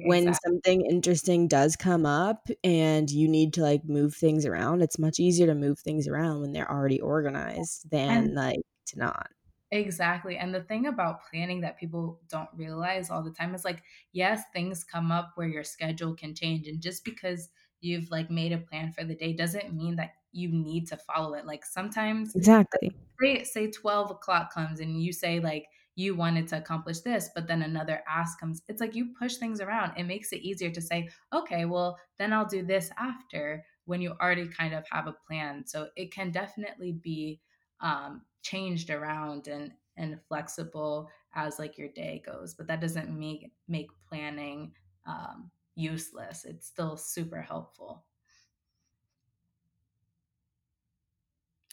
when 0.03 0.33
exactly 0.33 0.39
something 0.45 0.85
interesting 0.89 1.47
does 1.47 1.75
come 1.75 2.05
up 2.05 2.47
and 2.63 3.09
you 3.11 3.27
need 3.27 3.53
to, 3.55 3.61
like, 3.61 3.83
move 3.85 4.15
things 4.15 4.45
around, 4.45 4.81
it's 4.81 4.99
much 4.99 5.19
easier 5.19 5.47
to 5.47 5.55
move 5.55 5.79
things 5.79 6.07
around 6.07 6.41
when 6.41 6.53
they're 6.53 6.71
already 6.71 7.01
organized 7.01 7.89
and 8.07 8.29
than, 8.29 8.33
like, 8.35 8.59
to 8.87 8.99
not. 8.99 9.29
Exactly. 9.73 10.37
And 10.37 10.53
the 10.53 10.63
thing 10.63 10.85
about 10.85 11.23
planning 11.29 11.61
that 11.61 11.77
people 11.77 12.19
don't 12.27 12.49
realize 12.53 13.09
all 13.09 13.23
the 13.23 13.31
time 13.31 13.55
is 13.55 13.63
like, 13.63 13.83
yes, 14.11 14.43
things 14.51 14.83
come 14.83 15.11
up 15.11 15.31
where 15.35 15.47
your 15.47 15.63
schedule 15.63 16.13
can 16.13 16.35
change. 16.35 16.67
And 16.67 16.81
just 16.81 17.05
because 17.05 17.49
you've 17.79 18.11
like 18.11 18.29
made 18.29 18.51
a 18.51 18.57
plan 18.57 18.91
for 18.91 19.05
the 19.05 19.15
day 19.15 19.31
doesn't 19.33 19.73
mean 19.73 19.95
that 19.95 20.11
you 20.33 20.49
need 20.49 20.87
to 20.87 20.97
follow 20.97 21.33
it. 21.35 21.45
Like 21.45 21.63
sometimes 21.63 22.35
Exactly. 22.35 22.91
say 23.21 23.43
say 23.43 23.71
12 23.71 24.11
o'clock 24.11 24.53
comes 24.53 24.79
and 24.79 25.01
you 25.03 25.13
say 25.13 25.39
like 25.39 25.67
you 25.95 26.15
wanted 26.15 26.47
to 26.47 26.57
accomplish 26.57 27.01
this 27.01 27.29
but 27.35 27.47
then 27.47 27.61
another 27.61 28.03
ask 28.07 28.39
comes 28.39 28.63
it's 28.69 28.81
like 28.81 28.95
you 28.95 29.13
push 29.19 29.37
things 29.37 29.61
around 29.61 29.95
it 29.97 30.03
makes 30.05 30.33
it 30.33 30.41
easier 30.41 30.71
to 30.71 30.81
say 30.81 31.09
okay 31.33 31.65
well 31.65 31.99
then 32.17 32.33
i'll 32.33 32.45
do 32.45 32.65
this 32.65 32.91
after 32.97 33.65
when 33.85 34.01
you 34.01 34.11
already 34.21 34.47
kind 34.47 34.73
of 34.73 34.85
have 34.89 35.07
a 35.07 35.13
plan 35.27 35.65
so 35.65 35.89
it 35.95 36.11
can 36.11 36.31
definitely 36.31 36.91
be 36.93 37.41
um, 37.81 38.25
changed 38.41 38.89
around 38.89 39.47
and 39.47 39.73
and 39.97 40.19
flexible 40.27 41.09
as 41.33 41.59
like 41.59 41.77
your 41.77 41.89
day 41.89 42.21
goes 42.25 42.53
but 42.53 42.67
that 42.67 42.81
doesn't 42.81 43.09
make 43.17 43.51
make 43.67 43.89
planning 44.07 44.73
um, 45.05 45.51
useless 45.75 46.45
it's 46.45 46.67
still 46.67 46.97
super 46.97 47.41
helpful 47.41 48.05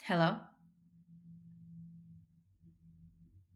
hello 0.02 0.40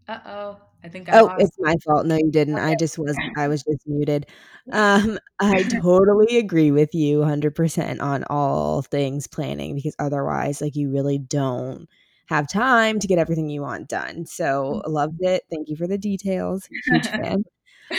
uh-oh 0.08 0.60
i 0.84 0.88
think 0.88 1.08
i 1.08 1.14
Oh, 1.14 1.30
lost 1.30 1.36
it's 1.36 1.56
my 1.58 1.74
fault. 1.84 2.06
No, 2.06 2.16
you 2.16 2.30
didn't. 2.30 2.58
I 2.58 2.74
just 2.74 2.98
wasn't. 2.98 3.32
I 3.36 3.46
was 3.48 3.62
just 3.62 3.86
muted. 3.86 4.26
Um, 4.72 5.18
I 5.40 5.64
totally 5.82 6.38
agree 6.38 6.70
with 6.70 6.94
you 6.94 7.18
100% 7.20 8.00
on 8.00 8.24
all 8.30 8.80
things 8.82 9.26
planning 9.26 9.74
because 9.74 9.94
otherwise, 9.98 10.60
like, 10.62 10.74
you 10.74 10.90
really 10.90 11.18
don't 11.18 11.86
have 12.32 12.48
time 12.48 12.98
to 12.98 13.06
get 13.06 13.18
everything 13.18 13.48
you 13.48 13.62
want 13.62 13.88
done. 13.88 14.26
So, 14.26 14.82
loved 14.86 15.18
it. 15.20 15.42
Thank 15.50 15.68
you 15.68 15.76
for 15.76 15.86
the 15.86 15.98
details. 15.98 16.68
Huge 16.86 17.06
fan. 17.08 17.44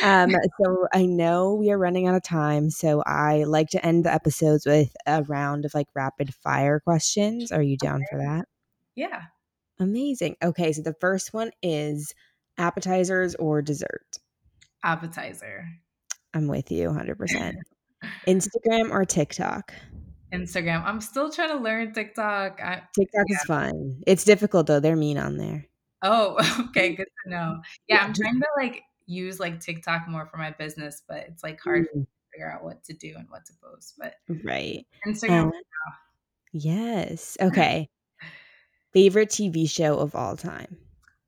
Um, 0.01 0.31
so 0.59 0.87
I 0.93 1.05
know 1.05 1.53
we 1.53 1.69
are 1.71 1.77
running 1.77 2.07
out 2.07 2.15
of 2.15 2.23
time, 2.23 2.69
so 2.69 3.03
I 3.05 3.43
like 3.43 3.69
to 3.69 3.85
end 3.85 4.05
the 4.05 4.13
episodes 4.13 4.65
with 4.65 4.95
a 5.05 5.23
round 5.23 5.65
of, 5.65 5.73
like, 5.73 5.87
rapid 5.93 6.33
fire 6.33 6.79
questions. 6.79 7.51
Are 7.51 7.61
you 7.61 7.77
down 7.77 8.01
for 8.09 8.17
that? 8.17 8.47
yeah 8.95 9.23
Amazing. 9.79 10.35
Okay, 10.43 10.71
so 10.71 10.81
the 10.81 10.95
first 10.99 11.33
one 11.33 11.51
is 11.61 12.13
appetizers 12.57 13.35
or 13.35 13.61
dessert? 13.61 14.17
appetizer. 14.83 15.65
I'm 16.33 16.47
with 16.47 16.71
you 16.71 16.89
100%. 16.89 17.53
Instagram 18.27 18.91
or 18.91 19.05
TikTok? 19.05 19.73
Instagram. 20.33 20.83
I'm 20.83 20.99
still 21.01 21.31
trying 21.31 21.49
to 21.49 21.57
learn 21.57 21.93
TikTok. 21.93 22.59
I, 22.61 22.81
TikTok 22.97 23.25
is 23.29 23.41
fun. 23.43 24.01
It's 24.07 24.23
difficult 24.23 24.67
though. 24.67 24.79
They're 24.79 24.95
mean 24.95 25.17
on 25.17 25.37
there. 25.37 25.65
Oh, 26.01 26.37
okay. 26.69 26.95
Good 26.95 27.07
to 27.25 27.29
know. 27.29 27.61
Yeah, 27.87 27.97
Yeah. 27.97 28.03
I'm 28.05 28.13
trying 28.13 28.39
to 28.39 28.47
like 28.57 28.83
use 29.05 29.39
like 29.39 29.59
TikTok 29.59 30.07
more 30.07 30.25
for 30.25 30.37
my 30.37 30.51
business, 30.51 31.03
but 31.07 31.25
it's 31.29 31.43
like 31.43 31.59
hard 31.61 31.87
Mm, 31.95 32.01
to 32.01 32.07
figure 32.33 32.51
out 32.51 32.63
what 32.63 32.83
to 32.85 32.93
do 32.93 33.13
and 33.17 33.29
what 33.29 33.45
to 33.45 33.53
post. 33.61 33.93
But 33.97 34.15
right. 34.43 34.85
Instagram. 35.07 35.47
Uh, 35.49 35.51
yes. 36.51 37.37
Okay. 37.41 37.89
Favorite 38.93 39.29
TV 39.29 39.67
show 39.69 39.97
of 39.97 40.13
all 40.15 40.35
time? 40.37 40.77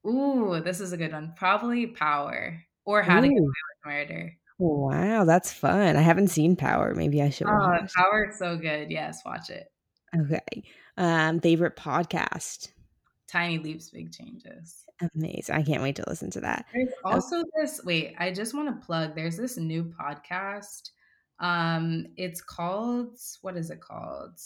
Ooh, 0.06 0.62
this 0.64 0.80
is 0.80 0.94
a 0.94 0.98
good 0.98 1.12
one. 1.12 1.34
Probably 1.36 1.88
Power 1.88 2.62
or 2.86 3.02
How 3.02 3.22
to 3.22 3.28
Get 3.28 3.34
Ooh. 3.34 3.40
Away 3.40 3.48
with 3.48 3.86
Murder. 3.86 4.38
Wow, 4.58 5.26
that's 5.26 5.52
fun. 5.52 5.98
I 5.98 6.02
haven't 6.02 6.30
seen 6.30 6.56
Power. 6.56 6.94
Maybe 6.96 7.22
I 7.22 7.30
should 7.30 7.48
Oh. 7.48 7.78
Power 7.96 8.30
is 8.30 8.40
so 8.40 8.58
good. 8.58 8.90
Yes, 8.90 9.22
watch 9.26 9.50
it. 9.50 9.72
Okay. 10.16 10.64
Um, 10.98 11.42
favorite 11.42 11.76
podcast? 11.76 12.70
Tiny 13.28 13.58
leaps, 13.58 13.90
big 13.90 14.14
changes. 14.14 14.86
Amazing. 15.14 15.56
I 15.56 15.64
can't 15.64 15.82
wait 15.82 15.98
to 15.98 16.06
listen 16.08 16.32
to 16.32 16.42
that. 16.42 16.66
There's 16.74 16.90
O 17.04 17.12
also 17.12 17.44
this 17.58 17.82
wait, 17.84 18.16
I 18.18 18.32
just 18.32 18.54
want 18.54 18.70
to 18.70 18.86
plug. 18.86 19.14
There's 19.14 19.36
this 19.36 19.58
new 19.58 19.84
podcast. 19.84 20.92
Um, 21.40 22.08
it's 22.16 22.42
called 22.42 23.18
what 23.42 23.58
is 23.58 23.72
it 23.72 23.82
called? 23.82 24.40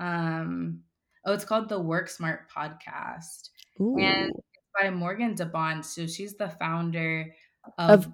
Um, 0.00 0.80
oh, 1.24 1.34
it's 1.34 1.44
called 1.44 1.68
the 1.68 1.78
Work 1.78 2.08
Smart 2.08 2.50
Podcast, 2.50 3.50
and 3.78 4.30
Ooh. 4.30 4.34
it's 4.34 4.40
by 4.80 4.90
Morgan 4.90 5.36
DeBaun. 5.36 5.84
So 5.84 6.08
she's 6.08 6.34
the 6.34 6.48
founder 6.48 7.32
Of 7.78 8.06
of 8.06 8.12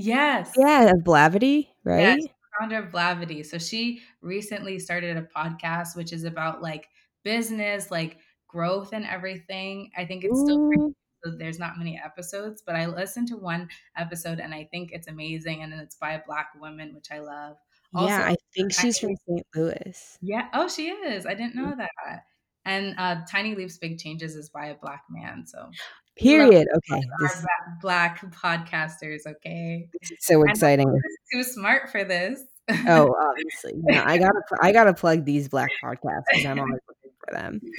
yes, 0.00 0.52
yeah, 0.56 0.90
of 0.90 1.04
Blavity, 1.04 1.68
yes, 1.68 1.68
right? 1.84 2.20
Sandra 2.58 2.90
Blavity. 2.90 3.44
So 3.44 3.58
she 3.58 4.02
recently 4.20 4.78
started 4.78 5.16
a 5.16 5.22
podcast 5.22 5.96
which 5.96 6.12
is 6.12 6.24
about 6.24 6.62
like 6.62 6.88
business, 7.24 7.90
like 7.90 8.18
growth 8.48 8.92
and 8.92 9.06
everything. 9.06 9.90
I 9.96 10.04
think 10.04 10.24
it's 10.24 10.40
still 10.40 10.68
pretty, 10.68 10.92
so 11.24 11.32
there's 11.38 11.58
not 11.58 11.78
many 11.78 12.00
episodes, 12.02 12.62
but 12.64 12.76
I 12.76 12.86
listened 12.86 13.28
to 13.28 13.36
one 13.36 13.68
episode 13.96 14.40
and 14.40 14.54
I 14.54 14.68
think 14.70 14.90
it's 14.92 15.08
amazing. 15.08 15.62
And 15.62 15.72
then 15.72 15.80
it's 15.80 15.96
by 15.96 16.12
a 16.12 16.22
black 16.26 16.48
woman, 16.60 16.94
which 16.94 17.08
I 17.10 17.20
love. 17.20 17.56
Also, 17.94 18.08
yeah, 18.08 18.24
I 18.24 18.36
think 18.54 18.72
she's 18.72 18.98
from 18.98 19.16
St. 19.28 19.46
Louis. 19.54 20.18
Yeah. 20.22 20.48
Oh, 20.54 20.68
she 20.68 20.88
is. 20.88 21.26
I 21.26 21.34
didn't 21.34 21.56
know 21.56 21.74
that. 21.76 22.24
And 22.64 22.94
uh, 22.98 23.22
Tiny 23.28 23.54
Leaps, 23.54 23.78
Big 23.78 23.98
Changes 23.98 24.36
is 24.36 24.50
by 24.50 24.66
a 24.66 24.74
black 24.74 25.04
man. 25.10 25.46
So 25.46 25.70
Period. 26.16 26.68
Okay. 26.76 27.02
This... 27.20 27.44
black 27.80 28.20
podcasters. 28.32 29.20
Okay. 29.26 29.88
so 30.18 30.42
exciting. 30.42 30.86
too 31.32 31.44
smart 31.44 31.90
for 31.90 32.04
this. 32.04 32.42
oh, 32.86 33.14
obviously. 33.30 33.74
Yeah, 33.88 34.04
I 34.06 34.18
gotta 34.18 34.40
I 34.62 34.72
gotta 34.72 34.94
plug 34.94 35.24
these 35.24 35.48
black 35.48 35.70
podcasts 35.82 36.22
because 36.30 36.46
I'm 36.46 36.58
always 36.58 36.80
looking 36.88 37.12
for 37.24 37.34
them. 37.34 37.60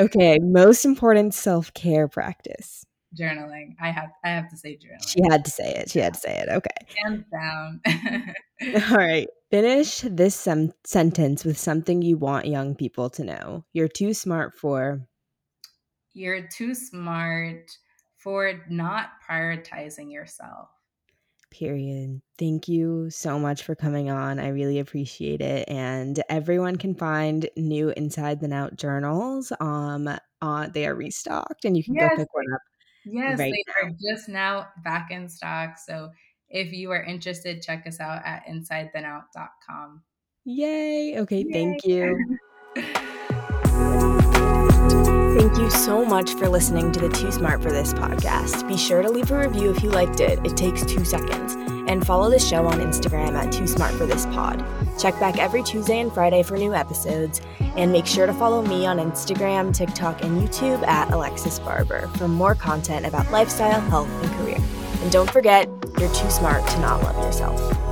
Okay, 0.00 0.38
most 0.40 0.84
important 0.84 1.32
self 1.32 1.72
care 1.74 2.08
practice. 2.08 2.84
Journaling. 3.18 3.74
I 3.80 3.90
have 3.90 4.10
I 4.24 4.30
have 4.30 4.48
to 4.50 4.56
say 4.56 4.76
journaling. 4.76 5.08
She 5.08 5.20
had 5.30 5.44
to 5.44 5.50
say 5.50 5.74
it. 5.74 5.90
She 5.90 5.98
had 5.98 6.14
to 6.14 6.20
say 6.20 6.38
it. 6.38 6.48
Okay. 6.48 6.70
Hands 7.04 7.24
down. 7.32 7.80
All 8.90 8.96
right. 8.96 9.28
Finish 9.50 10.00
this 10.02 10.36
sem- 10.36 10.72
sentence 10.84 11.44
with 11.44 11.58
something 11.58 12.02
you 12.02 12.16
want 12.16 12.46
young 12.46 12.76
people 12.76 13.10
to 13.10 13.24
know. 13.24 13.64
You're 13.72 13.88
too 13.88 14.14
smart 14.14 14.54
for 14.56 15.06
you're 16.14 16.46
too 16.48 16.74
smart 16.74 17.70
for 18.16 18.60
not 18.68 19.10
prioritizing 19.28 20.12
yourself. 20.12 20.68
Period. 21.50 22.20
Thank 22.38 22.68
you 22.68 23.10
so 23.10 23.38
much 23.38 23.64
for 23.64 23.74
coming 23.74 24.08
on. 24.08 24.38
I 24.38 24.48
really 24.48 24.78
appreciate 24.78 25.40
it. 25.40 25.68
And 25.68 26.22
everyone 26.28 26.76
can 26.76 26.94
find 26.94 27.48
new 27.56 27.90
Inside 27.96 28.40
Then 28.40 28.52
Out 28.52 28.76
journals. 28.76 29.52
Um, 29.58 30.08
uh, 30.40 30.68
they 30.68 30.86
are 30.86 30.94
restocked, 30.94 31.64
and 31.64 31.76
you 31.76 31.82
can 31.82 31.94
yes, 31.94 32.10
go 32.10 32.16
pick 32.18 32.34
one 32.34 32.52
up. 32.54 32.60
Yes, 33.04 33.38
right 33.38 33.52
they 33.52 33.64
now. 33.82 33.88
are 33.88 33.92
just 34.00 34.28
now 34.28 34.68
back 34.84 35.10
in 35.10 35.28
stock. 35.28 35.76
So 35.84 36.10
if 36.48 36.72
you 36.72 36.92
are 36.92 37.02
interested, 37.02 37.62
check 37.62 37.84
us 37.86 37.98
out 37.98 38.22
at 38.24 38.44
insidethenout.com. 38.46 40.02
Yay! 40.44 41.18
Okay, 41.18 41.44
Yay. 41.48 41.52
thank 41.52 41.84
you. 41.84 42.38
Thank 45.36 45.58
you 45.58 45.70
so 45.70 46.04
much 46.04 46.34
for 46.34 46.48
listening 46.48 46.90
to 46.90 47.00
the 47.00 47.08
Too 47.08 47.30
Smart 47.30 47.62
for 47.62 47.70
This 47.70 47.94
podcast. 47.94 48.66
Be 48.66 48.76
sure 48.76 49.00
to 49.00 49.08
leave 49.08 49.30
a 49.30 49.38
review 49.38 49.70
if 49.70 49.82
you 49.82 49.90
liked 49.90 50.18
it. 50.18 50.44
It 50.44 50.56
takes 50.56 50.84
two 50.84 51.04
seconds. 51.04 51.54
And 51.88 52.04
follow 52.04 52.28
the 52.30 52.38
show 52.38 52.66
on 52.66 52.80
Instagram 52.80 53.34
at 53.34 53.52
Too 53.52 53.68
Smart 53.68 53.94
for 53.94 54.06
This 54.06 54.26
Pod. 54.26 54.64
Check 54.98 55.18
back 55.20 55.38
every 55.38 55.62
Tuesday 55.62 56.00
and 56.00 56.12
Friday 56.12 56.42
for 56.42 56.56
new 56.56 56.74
episodes. 56.74 57.40
And 57.76 57.92
make 57.92 58.06
sure 58.06 58.26
to 58.26 58.34
follow 58.34 58.62
me 58.62 58.86
on 58.86 58.98
Instagram, 58.98 59.74
TikTok, 59.74 60.22
and 60.24 60.46
YouTube 60.46 60.84
at 60.86 61.12
Alexis 61.12 61.60
Barber 61.60 62.08
for 62.16 62.26
more 62.26 62.56
content 62.56 63.06
about 63.06 63.30
lifestyle, 63.30 63.80
health, 63.82 64.10
and 64.22 64.32
career. 64.32 64.58
And 65.00 65.12
don't 65.12 65.30
forget, 65.30 65.68
you're 65.98 66.12
too 66.12 66.30
smart 66.30 66.66
to 66.66 66.80
not 66.80 67.02
love 67.04 67.16
yourself. 67.16 67.89